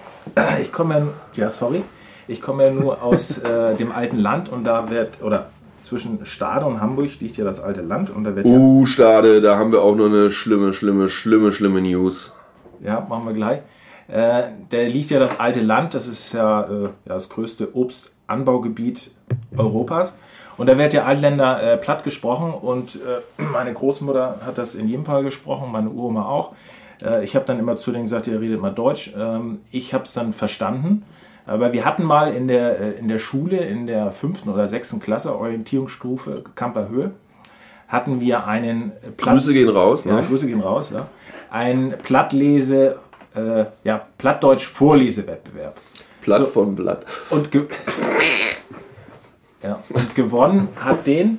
Ich 0.62 0.72
komme 0.72 0.94
ja, 1.34 1.44
ja 1.44 1.50
sorry, 1.50 1.82
ich 2.30 2.40
komme 2.40 2.66
ja 2.66 2.70
nur 2.70 3.02
aus 3.02 3.38
äh, 3.38 3.74
dem 3.74 3.92
alten 3.92 4.18
Land 4.18 4.48
und 4.48 4.64
da 4.64 4.88
wird, 4.88 5.22
oder 5.22 5.50
zwischen 5.80 6.24
Stade 6.24 6.64
und 6.64 6.80
Hamburg 6.80 7.20
liegt 7.20 7.36
ja 7.36 7.44
das 7.44 7.60
alte 7.60 7.80
Land 7.80 8.10
und 8.10 8.24
da 8.24 8.36
wird 8.36 8.48
ja, 8.48 8.56
Uh, 8.56 8.86
Stade, 8.86 9.40
da 9.40 9.58
haben 9.58 9.72
wir 9.72 9.82
auch 9.82 9.96
noch 9.96 10.06
eine 10.06 10.30
schlimme, 10.30 10.72
schlimme, 10.72 11.08
schlimme, 11.08 11.52
schlimme 11.52 11.80
News. 11.80 12.36
ja, 12.80 13.04
machen 13.08 13.26
wir 13.26 13.34
gleich. 13.34 13.60
Äh, 14.08 14.42
da 14.68 14.78
liegt 14.78 15.10
ja 15.10 15.18
das 15.18 15.40
alte 15.40 15.60
Land, 15.60 15.94
das 15.94 16.06
ist 16.06 16.32
ja, 16.32 16.62
äh, 16.62 16.82
ja 16.84 16.90
das 17.04 17.28
größte 17.28 17.74
Obstanbaugebiet 17.74 19.10
Europas. 19.56 20.18
Und 20.56 20.68
da 20.68 20.76
wird 20.76 20.92
ja 20.92 21.04
Altländer 21.04 21.62
äh, 21.62 21.76
platt 21.78 22.04
gesprochen 22.04 22.52
und 22.52 22.96
äh, 22.96 23.42
meine 23.52 23.72
Großmutter 23.72 24.40
hat 24.44 24.58
das 24.58 24.74
in 24.74 24.88
jedem 24.88 25.04
Fall 25.04 25.24
gesprochen, 25.24 25.72
meine 25.72 25.90
Uroma 25.90 26.26
auch. 26.26 26.52
Äh, 27.02 27.24
ich 27.24 27.34
habe 27.34 27.44
dann 27.44 27.58
immer 27.58 27.76
zu 27.76 27.90
denen 27.90 28.04
gesagt, 28.04 28.26
ihr 28.26 28.40
redet 28.40 28.60
mal 28.60 28.70
Deutsch. 28.70 29.14
Ähm, 29.16 29.60
ich 29.72 29.94
habe 29.94 30.04
es 30.04 30.12
dann 30.12 30.32
verstanden. 30.32 31.04
Aber 31.50 31.72
wir 31.72 31.84
hatten 31.84 32.04
mal 32.04 32.32
in 32.32 32.46
der, 32.46 32.78
äh, 32.78 32.90
in 32.92 33.08
der 33.08 33.18
Schule, 33.18 33.56
in 33.56 33.88
der 33.88 34.12
fünften 34.12 34.50
oder 34.50 34.68
sechsten 34.68 35.00
Klasse, 35.00 35.36
Orientierungsstufe 35.36 36.44
Kamperhöhe, 36.54 37.10
hatten 37.88 38.20
wir 38.20 38.46
einen 38.46 38.92
Platt 39.16 39.34
Grüße 39.34 39.52
gehen 39.52 39.68
raus. 39.68 40.04
ja, 40.04 40.14
Ne? 40.14 40.22
Grüße 40.22 40.46
gehen 40.46 40.60
raus. 40.60 40.92
Ja. 40.94 41.08
Ein 41.50 41.94
Plattlese, 42.04 43.00
äh, 43.34 43.64
ja, 43.82 44.06
Plattdeutsch-Vorlesewettbewerb. 44.18 45.76
Platt 46.20 46.38
So. 46.38 46.46
von 46.46 46.76
Blatt. 46.76 47.04
Und, 47.30 47.48
ja, 49.60 49.82
und 49.88 50.14
gewonnen 50.14 50.68
hat 50.76 51.04
den, 51.08 51.38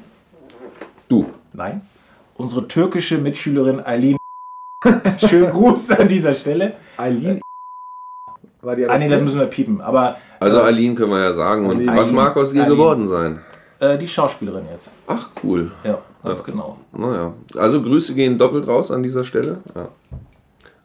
Du. 1.08 1.28
nein, 1.54 1.82
unsere 2.36 2.68
türkische 2.68 3.18
Mitschülerin 3.18 3.80
Eileen. 3.80 4.18
Schönen 5.18 5.52
Gruß 5.52 5.92
an 5.92 6.10
dieser 6.10 6.34
Stelle. 6.36 6.74
Eileen. 6.98 7.40
War 8.62 8.76
die 8.76 8.88
Ah, 8.88 8.98
nee, 8.98 9.10
das 9.10 9.22
müssen 9.22 9.40
wir 9.40 9.48
piepen. 9.48 9.82
Aber 9.82 10.16
Also 10.40 10.62
Aline 10.62 10.96
können 10.96 11.12
wir 11.12 11.20
ja 11.22 11.32
sagen. 11.34 11.66
Und 11.66 11.76
Aline. 11.78 11.98
was 11.98 12.12
mag 12.12 12.36
aus 12.38 12.54
ihr 12.54 12.62
Aline. 12.64 12.76
geworden 12.76 13.08
sein? 13.08 13.40
äh, 13.80 13.98
die 13.98 14.08
Schauspielerin 14.08 14.66
jetzt. 14.72 14.92
Ach, 15.08 15.30
cool. 15.44 15.72
Ja, 15.84 15.98
ganz 16.24 16.44
genau. 16.44 16.78
Naja. 16.96 17.34
Also 17.56 17.82
Grüße 17.82 18.14
gehen 18.14 18.38
doppelt 18.38 18.68
raus 18.68 18.92
an 18.92 19.02
dieser 19.02 19.24
Stelle. 19.24 19.58
Ja. 19.76 19.88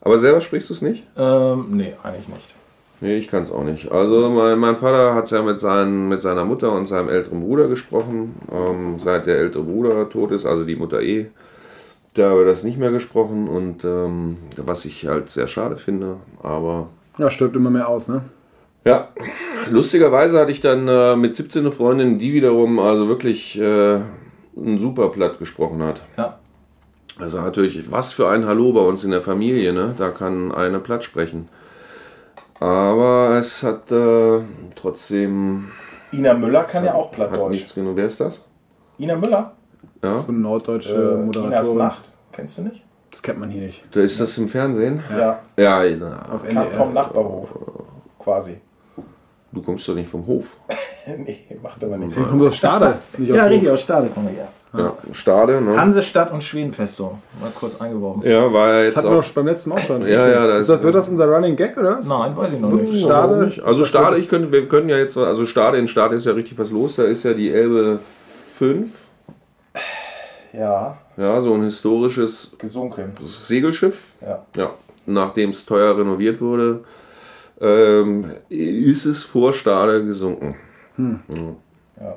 Aber 0.00 0.18
selber 0.18 0.40
sprichst 0.40 0.70
du 0.70 0.74
es 0.74 0.80
nicht? 0.82 1.04
Ähm, 1.18 1.66
nee, 1.72 1.94
eigentlich 2.02 2.28
nicht. 2.28 2.54
Nee, 3.02 3.16
ich 3.18 3.28
kann 3.28 3.42
es 3.42 3.52
auch 3.52 3.64
nicht. 3.64 3.92
Also 3.92 4.30
mein, 4.30 4.58
mein 4.58 4.76
Vater 4.76 5.14
hat 5.14 5.30
ja 5.30 5.42
mit, 5.42 5.60
seinen, 5.60 6.08
mit 6.08 6.22
seiner 6.22 6.46
Mutter 6.46 6.72
und 6.72 6.86
seinem 6.86 7.10
älteren 7.10 7.42
Bruder 7.42 7.68
gesprochen. 7.68 8.34
Ähm, 8.50 8.98
seit 8.98 9.26
der 9.26 9.36
ältere 9.36 9.64
Bruder 9.64 10.08
tot 10.08 10.30
ist, 10.30 10.46
also 10.46 10.64
die 10.64 10.76
Mutter 10.76 11.02
eh, 11.02 11.26
da 12.14 12.34
wird 12.34 12.48
das 12.48 12.64
nicht 12.64 12.78
mehr 12.78 12.92
gesprochen. 12.92 13.48
Und 13.48 13.84
ähm, 13.84 14.38
was 14.56 14.86
ich 14.86 15.06
halt 15.06 15.28
sehr 15.28 15.48
schade 15.48 15.76
finde. 15.76 16.16
Aber 16.42 16.88
Ja, 17.18 17.30
stirbt 17.30 17.56
immer 17.56 17.70
mehr 17.70 17.88
aus, 17.88 18.08
ne? 18.08 18.22
ja, 18.86 19.08
lustigerweise 19.68 20.38
hatte 20.38 20.52
ich 20.52 20.60
dann 20.60 20.86
äh, 20.86 21.16
mit 21.16 21.34
17 21.34 21.62
eine 21.62 21.72
Freundin, 21.72 22.18
die 22.20 22.32
wiederum 22.32 22.78
also 22.78 23.08
wirklich 23.08 23.58
äh, 23.58 23.96
ein 24.56 24.78
super 24.78 25.08
Platt 25.08 25.38
gesprochen 25.40 25.82
hat. 25.82 26.02
Ja. 26.16 26.38
Also 27.18 27.40
natürlich, 27.40 27.90
was 27.90 28.12
für 28.12 28.28
ein 28.28 28.46
Hallo 28.46 28.72
bei 28.72 28.80
uns 28.80 29.02
in 29.02 29.10
der 29.10 29.22
Familie, 29.22 29.72
ne? 29.72 29.94
Da 29.98 30.10
kann 30.10 30.52
eine 30.52 30.78
platt 30.78 31.02
sprechen. 31.02 31.48
Aber 32.60 33.36
es 33.38 33.62
hat 33.62 33.90
äh, 33.90 34.40
trotzdem 34.76 35.68
Ina 36.12 36.34
Müller 36.34 36.64
kann 36.64 36.84
ja 36.84 36.94
auch 36.94 37.16
hat 37.18 37.50
nichts 37.50 37.74
genug. 37.74 37.96
Wer 37.96 38.06
ist 38.06 38.20
das? 38.20 38.50
Ina 38.98 39.16
Müller? 39.16 39.52
Ja. 40.02 40.14
So 40.14 40.30
eine 40.30 40.40
norddeutsche 40.40 40.94
Äh, 40.94 41.14
Inas 41.14 41.26
Moderatorin. 41.26 41.78
Nacht. 41.78 42.10
Kennst 42.32 42.58
du 42.58 42.62
nicht? 42.62 42.85
Das 43.16 43.22
kennt 43.22 43.38
man 43.40 43.48
hier 43.48 43.62
nicht. 43.62 43.82
Da 43.92 44.00
ist 44.02 44.20
das 44.20 44.36
im 44.36 44.46
Fernsehen? 44.46 45.02
Ja. 45.10 45.38
Ja, 45.56 45.82
na, 45.98 46.34
Auf 46.34 46.44
NDR. 46.46 46.68
vom 46.68 46.92
Nachbarhof. 46.92 47.48
Quasi. 48.18 48.58
du 49.52 49.62
kommst 49.62 49.88
doch 49.88 49.94
nicht 49.94 50.10
vom 50.10 50.26
Hof. 50.26 50.44
nee, 51.16 51.38
macht 51.62 51.82
aber 51.82 51.96
nichts. 51.96 52.14
Der 52.16 52.26
kommt 52.26 52.42
aus 52.42 52.56
Stade, 52.56 52.98
nicht 53.16 53.30
aus 53.32 53.38
Ja, 53.38 53.44
Hof. 53.44 53.50
richtig, 53.50 53.70
aus 53.70 53.80
Stade 53.82 54.08
kommen 54.08 54.28
wir 54.28 54.34
her. 54.34 54.48
Ja, 54.76 54.92
Stade, 55.12 55.62
ne? 55.62 55.80
Hansestadt 55.80 56.30
und 56.30 56.44
Schwedenfestung. 56.44 57.16
Mal 57.40 57.50
kurz 57.58 57.80
eingeworfen. 57.80 58.22
Ja, 58.22 58.52
war 58.52 58.68
ja 58.68 58.74
Das 58.80 58.84
jetzt 58.88 58.96
hatten 58.98 59.10
wir 59.10 59.18
auch. 59.20 59.24
beim 59.30 59.46
letzten 59.46 59.70
Mal 59.70 59.76
auch 59.76 59.84
schon. 59.84 60.02
Ja, 60.02 60.28
ja, 60.28 60.46
da 60.46 60.58
ist 60.58 60.68
das, 60.68 60.82
wird 60.82 60.94
das 60.94 61.08
unser 61.08 61.26
Running 61.26 61.56
Gag 61.56 61.74
oder 61.78 61.96
was? 61.96 62.06
Nein, 62.06 62.36
weiß 62.36 62.52
ich 62.52 62.60
noch 62.60 62.70
nicht. 62.72 63.02
Stade. 63.02 63.50
Also 63.64 63.86
Stade, 63.86 64.18
ich 64.18 64.28
könnte, 64.28 64.52
wir 64.52 64.68
können 64.68 64.90
ja 64.90 64.98
jetzt, 64.98 65.16
also 65.16 65.46
Stade, 65.46 65.78
in 65.78 65.88
Stade 65.88 66.16
ist 66.16 66.26
ja 66.26 66.32
richtig 66.32 66.58
was 66.58 66.70
los. 66.70 66.96
Da 66.96 67.04
ist 67.04 67.22
ja 67.22 67.32
die 67.32 67.50
Elbe 67.50 68.00
5. 68.58 68.90
Ja, 70.52 70.98
Ja, 71.16 71.40
so 71.40 71.54
ein 71.54 71.62
historisches 71.64 72.56
gesunken. 72.58 73.12
Segelschiff. 73.22 74.08
Ja. 74.20 74.44
Ja, 74.56 74.74
nachdem 75.06 75.50
es 75.50 75.64
teuer 75.64 75.96
renoviert 75.96 76.40
wurde, 76.40 76.84
ähm, 77.60 78.30
ist 78.50 79.06
es 79.06 79.22
vor 79.22 79.52
Stade 79.52 80.04
gesunken. 80.04 80.56
Ja, 80.98 82.16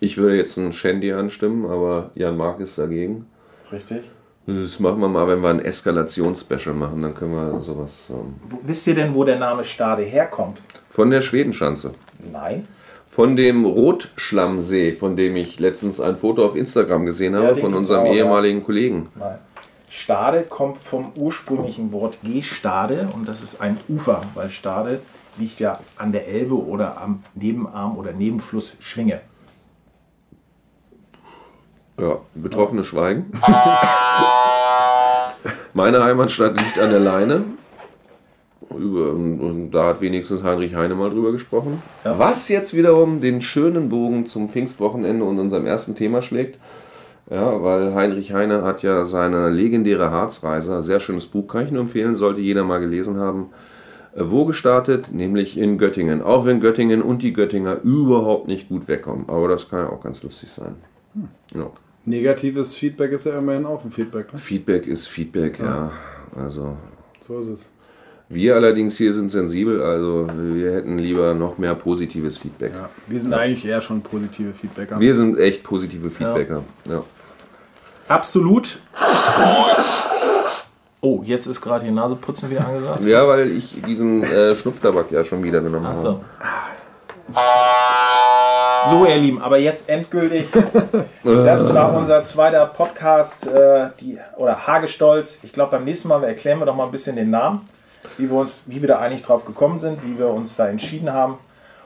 Ich 0.00 0.16
würde 0.16 0.36
jetzt 0.36 0.56
ein 0.56 0.72
Shandy 0.72 1.12
anstimmen, 1.12 1.66
aber 1.70 2.10
Jan 2.14 2.36
Mark 2.36 2.60
ist 2.60 2.78
dagegen. 2.78 3.26
richtig. 3.70 4.10
Das 4.44 4.80
machen 4.80 5.00
wir 5.00 5.06
mal, 5.08 5.28
wenn 5.28 5.40
wir 5.40 5.50
ein 5.50 5.60
Eskalationsspecial 5.60 6.74
machen, 6.74 7.00
dann 7.00 7.14
können 7.14 7.32
wir 7.32 7.60
sowas 7.60 8.10
ähm, 8.12 8.34
wisst 8.64 8.88
ihr 8.88 8.94
denn, 8.96 9.14
wo 9.14 9.22
der 9.22 9.38
Name 9.38 9.62
Stade 9.62 10.02
herkommt? 10.02 10.60
von 10.90 11.10
der 11.10 11.22
Schwedenschanze. 11.22 11.94
Nein. 12.32 12.66
Von 13.12 13.36
dem 13.36 13.66
Rotschlammsee, 13.66 14.94
von 14.94 15.16
dem 15.16 15.36
ich 15.36 15.60
letztens 15.60 16.00
ein 16.00 16.16
Foto 16.16 16.46
auf 16.46 16.56
Instagram 16.56 17.04
gesehen 17.04 17.36
habe, 17.36 17.52
den 17.52 17.60
von 17.62 17.74
unserem 17.74 18.06
auch, 18.06 18.14
ja. 18.14 18.24
ehemaligen 18.24 18.64
Kollegen. 18.64 19.10
Nein. 19.14 19.38
Stade 19.90 20.44
kommt 20.48 20.78
vom 20.78 21.12
ursprünglichen 21.18 21.92
Wort 21.92 22.16
Gestade 22.24 23.06
und 23.14 23.28
das 23.28 23.42
ist 23.42 23.60
ein 23.60 23.76
Ufer, 23.90 24.22
weil 24.32 24.48
Stade 24.48 25.02
liegt 25.36 25.60
ja 25.60 25.78
an 25.98 26.12
der 26.12 26.26
Elbe 26.26 26.54
oder 26.54 27.02
am 27.02 27.22
Nebenarm 27.34 27.98
oder 27.98 28.12
Nebenfluss 28.12 28.78
Schwinge. 28.80 29.20
Ja, 32.00 32.16
betroffene 32.34 32.82
Schweigen. 32.82 33.30
Meine 35.74 36.02
Heimatstadt 36.02 36.56
liegt 36.56 36.78
an 36.78 36.88
der 36.88 37.00
Leine. 37.00 37.44
Und, 38.72 39.70
da 39.70 39.88
hat 39.88 40.00
wenigstens 40.00 40.42
Heinrich 40.42 40.74
Heine 40.74 40.94
mal 40.94 41.10
drüber 41.10 41.32
gesprochen. 41.32 41.82
Ja. 42.04 42.18
Was 42.18 42.48
jetzt 42.48 42.76
wiederum 42.76 43.20
den 43.20 43.40
schönen 43.40 43.88
Bogen 43.88 44.26
zum 44.26 44.48
Pfingstwochenende 44.48 45.24
und 45.24 45.38
unserem 45.38 45.66
ersten 45.66 45.94
Thema 45.94 46.22
schlägt. 46.22 46.58
Ja, 47.30 47.62
weil 47.62 47.94
Heinrich 47.94 48.32
Heine 48.34 48.62
hat 48.62 48.82
ja 48.82 49.04
seine 49.04 49.48
legendäre 49.48 50.10
Harzreise, 50.10 50.82
sehr 50.82 51.00
schönes 51.00 51.26
Buch, 51.26 51.46
kann 51.46 51.64
ich 51.64 51.70
nur 51.70 51.82
empfehlen, 51.82 52.14
sollte 52.14 52.40
jeder 52.40 52.64
mal 52.64 52.80
gelesen 52.80 53.18
haben. 53.18 53.50
Äh, 54.14 54.22
Wo 54.24 54.44
gestartet? 54.44 55.12
Nämlich 55.12 55.56
in 55.56 55.78
Göttingen. 55.78 56.22
Auch 56.22 56.44
wenn 56.44 56.60
Göttingen 56.60 57.02
und 57.02 57.22
die 57.22 57.32
Göttinger 57.32 57.80
überhaupt 57.82 58.48
nicht 58.48 58.68
gut 58.68 58.88
wegkommen. 58.88 59.28
Aber 59.28 59.48
das 59.48 59.68
kann 59.68 59.80
ja 59.80 59.88
auch 59.90 60.02
ganz 60.02 60.22
lustig 60.22 60.50
sein. 60.50 60.76
Ja. 61.54 61.70
Negatives 62.04 62.74
Feedback 62.74 63.12
ist 63.12 63.26
ja 63.26 63.38
immerhin 63.38 63.64
auch 63.64 63.84
ein 63.84 63.90
Feedback. 63.90 64.32
Ne? 64.32 64.38
Feedback 64.38 64.86
ist 64.86 65.06
Feedback, 65.06 65.58
ja. 65.60 65.92
Also 66.36 66.76
So 67.20 67.38
ist 67.38 67.48
es. 67.48 67.70
Wir 68.34 68.54
allerdings 68.56 68.96
hier 68.96 69.12
sind 69.12 69.30
sensibel, 69.30 69.82
also 69.82 70.26
wir 70.34 70.72
hätten 70.74 70.98
lieber 70.98 71.34
noch 71.34 71.58
mehr 71.58 71.74
positives 71.74 72.38
Feedback. 72.38 72.72
Ja, 72.74 72.88
wir 73.06 73.20
sind 73.20 73.34
eigentlich 73.34 73.64
eher 73.66 73.80
schon 73.80 74.02
positive 74.02 74.52
Feedbacker. 74.52 74.98
Wir 74.98 75.14
sind 75.14 75.38
echt 75.38 75.62
positive 75.62 76.10
Feedbacker. 76.10 76.62
Ja. 76.88 77.02
Absolut. 78.08 78.78
Oh, 81.00 81.20
jetzt 81.24 81.46
ist 81.46 81.60
gerade 81.60 81.84
hier 81.84 81.92
Naseputzen 81.92 82.48
wieder 82.48 82.66
angesagt. 82.66 83.02
Ja, 83.04 83.26
weil 83.26 83.50
ich 83.50 83.74
diesen 83.86 84.22
äh, 84.22 84.54
Schnupftabak 84.54 85.10
ja 85.10 85.24
schon 85.24 85.42
wieder 85.42 85.60
genommen 85.60 85.86
Ach 85.86 85.96
habe. 85.96 86.02
so. 86.02 86.20
So, 88.90 89.06
ihr 89.06 89.16
Lieben, 89.16 89.40
aber 89.40 89.58
jetzt 89.58 89.88
endgültig. 89.88 90.48
Das 91.24 91.72
war 91.72 91.94
unser 91.96 92.22
zweiter 92.24 92.66
Podcast, 92.66 93.46
äh, 93.46 93.90
die, 94.00 94.18
oder 94.36 94.66
Hagestolz. 94.66 95.44
Ich 95.44 95.52
glaube, 95.52 95.70
beim 95.72 95.84
nächsten 95.84 96.08
Mal 96.08 96.22
erklären 96.24 96.58
wir 96.58 96.66
doch 96.66 96.74
mal 96.74 96.86
ein 96.86 96.90
bisschen 96.90 97.14
den 97.14 97.30
Namen, 97.30 97.68
wie 98.18 98.28
wir, 98.30 98.36
uns, 98.38 98.52
wie 98.66 98.80
wir 98.80 98.88
da 98.88 98.98
eigentlich 98.98 99.22
drauf 99.22 99.44
gekommen 99.44 99.78
sind, 99.78 99.98
wie 100.04 100.18
wir 100.18 100.28
uns 100.28 100.56
da 100.56 100.68
entschieden 100.68 101.12
haben 101.12 101.34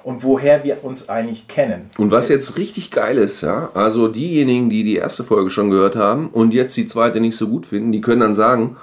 und 0.05 0.23
woher 0.23 0.63
wir 0.65 0.85
uns 0.85 1.09
eigentlich 1.09 1.49
kennen. 1.49 1.91
Und 1.99 2.11
was 2.11 2.29
jetzt 2.29 2.57
richtig 2.59 2.91
geil 2.91 3.19
ist, 3.19 3.41
ja, 3.43 3.71
also 3.75 4.09
diejenigen, 4.09 4.71
die 4.71 4.85
die 4.85 4.97
erste 4.97 5.25
Folge 5.25 5.51
schon 5.51 5.71
gehört 5.71 5.97
haben 5.97 6.29
und 6.29 6.53
jetzt 6.55 6.77
die 6.77 6.87
zweite 6.87 7.21
nicht 7.21 7.37
so 7.37 7.49
gut 7.49 7.67
finden, 7.67 7.93
die 7.93 8.01
können 8.01 8.21
dann 8.21 8.35
sagen, 8.35 8.77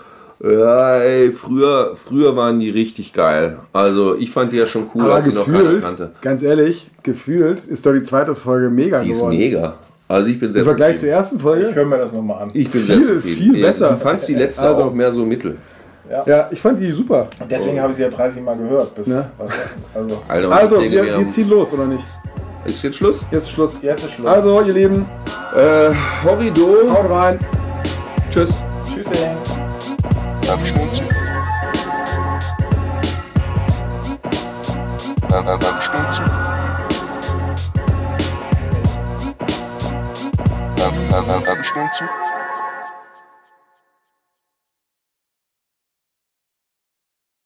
ja, 0.43 0.97
ey, 0.97 1.31
früher, 1.31 1.95
früher 1.95 2.35
waren 2.35 2.59
die 2.59 2.69
richtig 2.69 3.13
geil. 3.13 3.57
Also 3.71 4.17
ich 4.17 4.29
fand 4.31 4.51
die 4.51 4.57
ja 4.57 4.65
schon 4.65 4.89
cool, 4.93 5.03
Aber 5.03 5.15
als 5.15 5.27
ich 5.27 5.33
noch 5.33 5.45
keiner 5.45 5.59
gefühlt, 5.63 5.83
kannte. 5.83 6.11
ganz 6.21 6.43
ehrlich, 6.43 6.89
gefühlt 7.01 7.63
ist 7.65 7.85
doch 7.85 7.93
die 7.93 8.03
zweite 8.03 8.35
Folge 8.35 8.69
mega 8.69 9.01
Die 9.01 9.11
ist 9.11 9.17
geworden. 9.19 9.37
mega. 9.37 9.75
Also 10.09 10.29
ich 10.29 10.39
bin 10.39 10.51
sehr 10.51 10.63
Im 10.63 10.65
Vergleich 10.67 10.97
zur 10.97 10.99
zufrieden. 10.99 11.13
ersten 11.15 11.35
Ich 11.37 11.41
Folge. 11.41 11.75
höre 11.75 11.85
mir 11.85 11.97
das 11.97 12.11
nochmal 12.11 12.43
an. 12.43 12.49
Ich 12.53 12.69
bin 12.69 12.81
viel, 12.81 13.05
sehr 13.05 13.15
zufrieden. 13.15 13.37
viel 13.53 13.61
besser. 13.61 13.89
Du 13.91 13.97
fandst 13.97 14.27
die 14.27 14.33
letzte 14.35 14.63
Also- 14.63 14.83
auch 14.83 14.93
mehr 14.93 15.13
so 15.13 15.23
mittel. 15.25 15.57
Ja, 16.09 16.47
ich 16.51 16.61
fand 16.61 16.79
die 16.79 16.91
super. 16.91 17.27
Deswegen 17.49 17.79
habe 17.79 17.89
ich 17.91 17.95
sie 17.95 18.03
ja 18.03 18.09
30 18.09 18.41
Mal 18.43 18.57
gehört. 18.57 18.93
Bis, 18.95 19.07
Ja. 19.07 19.25
also, 19.93 20.13
und 20.45 20.51
Also, 20.51 20.77
denke, 20.79 20.95
wir, 20.97 21.03
wir 21.05 21.19
wir 21.19 21.29
ziehen 21.29 21.49
los, 21.49 21.73
oder 21.73 21.85
nicht? 21.85 22.05
ist 22.65 22.83
jetzt 22.83 22.97
Schluss? 22.97 23.25
Jetzt 23.31 23.43
ist 23.43 23.51
Schluss. 23.51 23.81
jetzt 23.81 24.03
ist 24.03 24.11
Schluss. 24.13 24.27
Also, 24.31 24.61
ihr 24.61 24.73
Lieben, 24.73 25.05
Äh, 25.55 25.91
Horrido. 26.23 26.87
haut 26.89 27.09
rein. 27.09 27.39
Tschüss. 28.31 28.63
Tschüss. 28.93 29.07
Abschmutzig. 30.49 31.07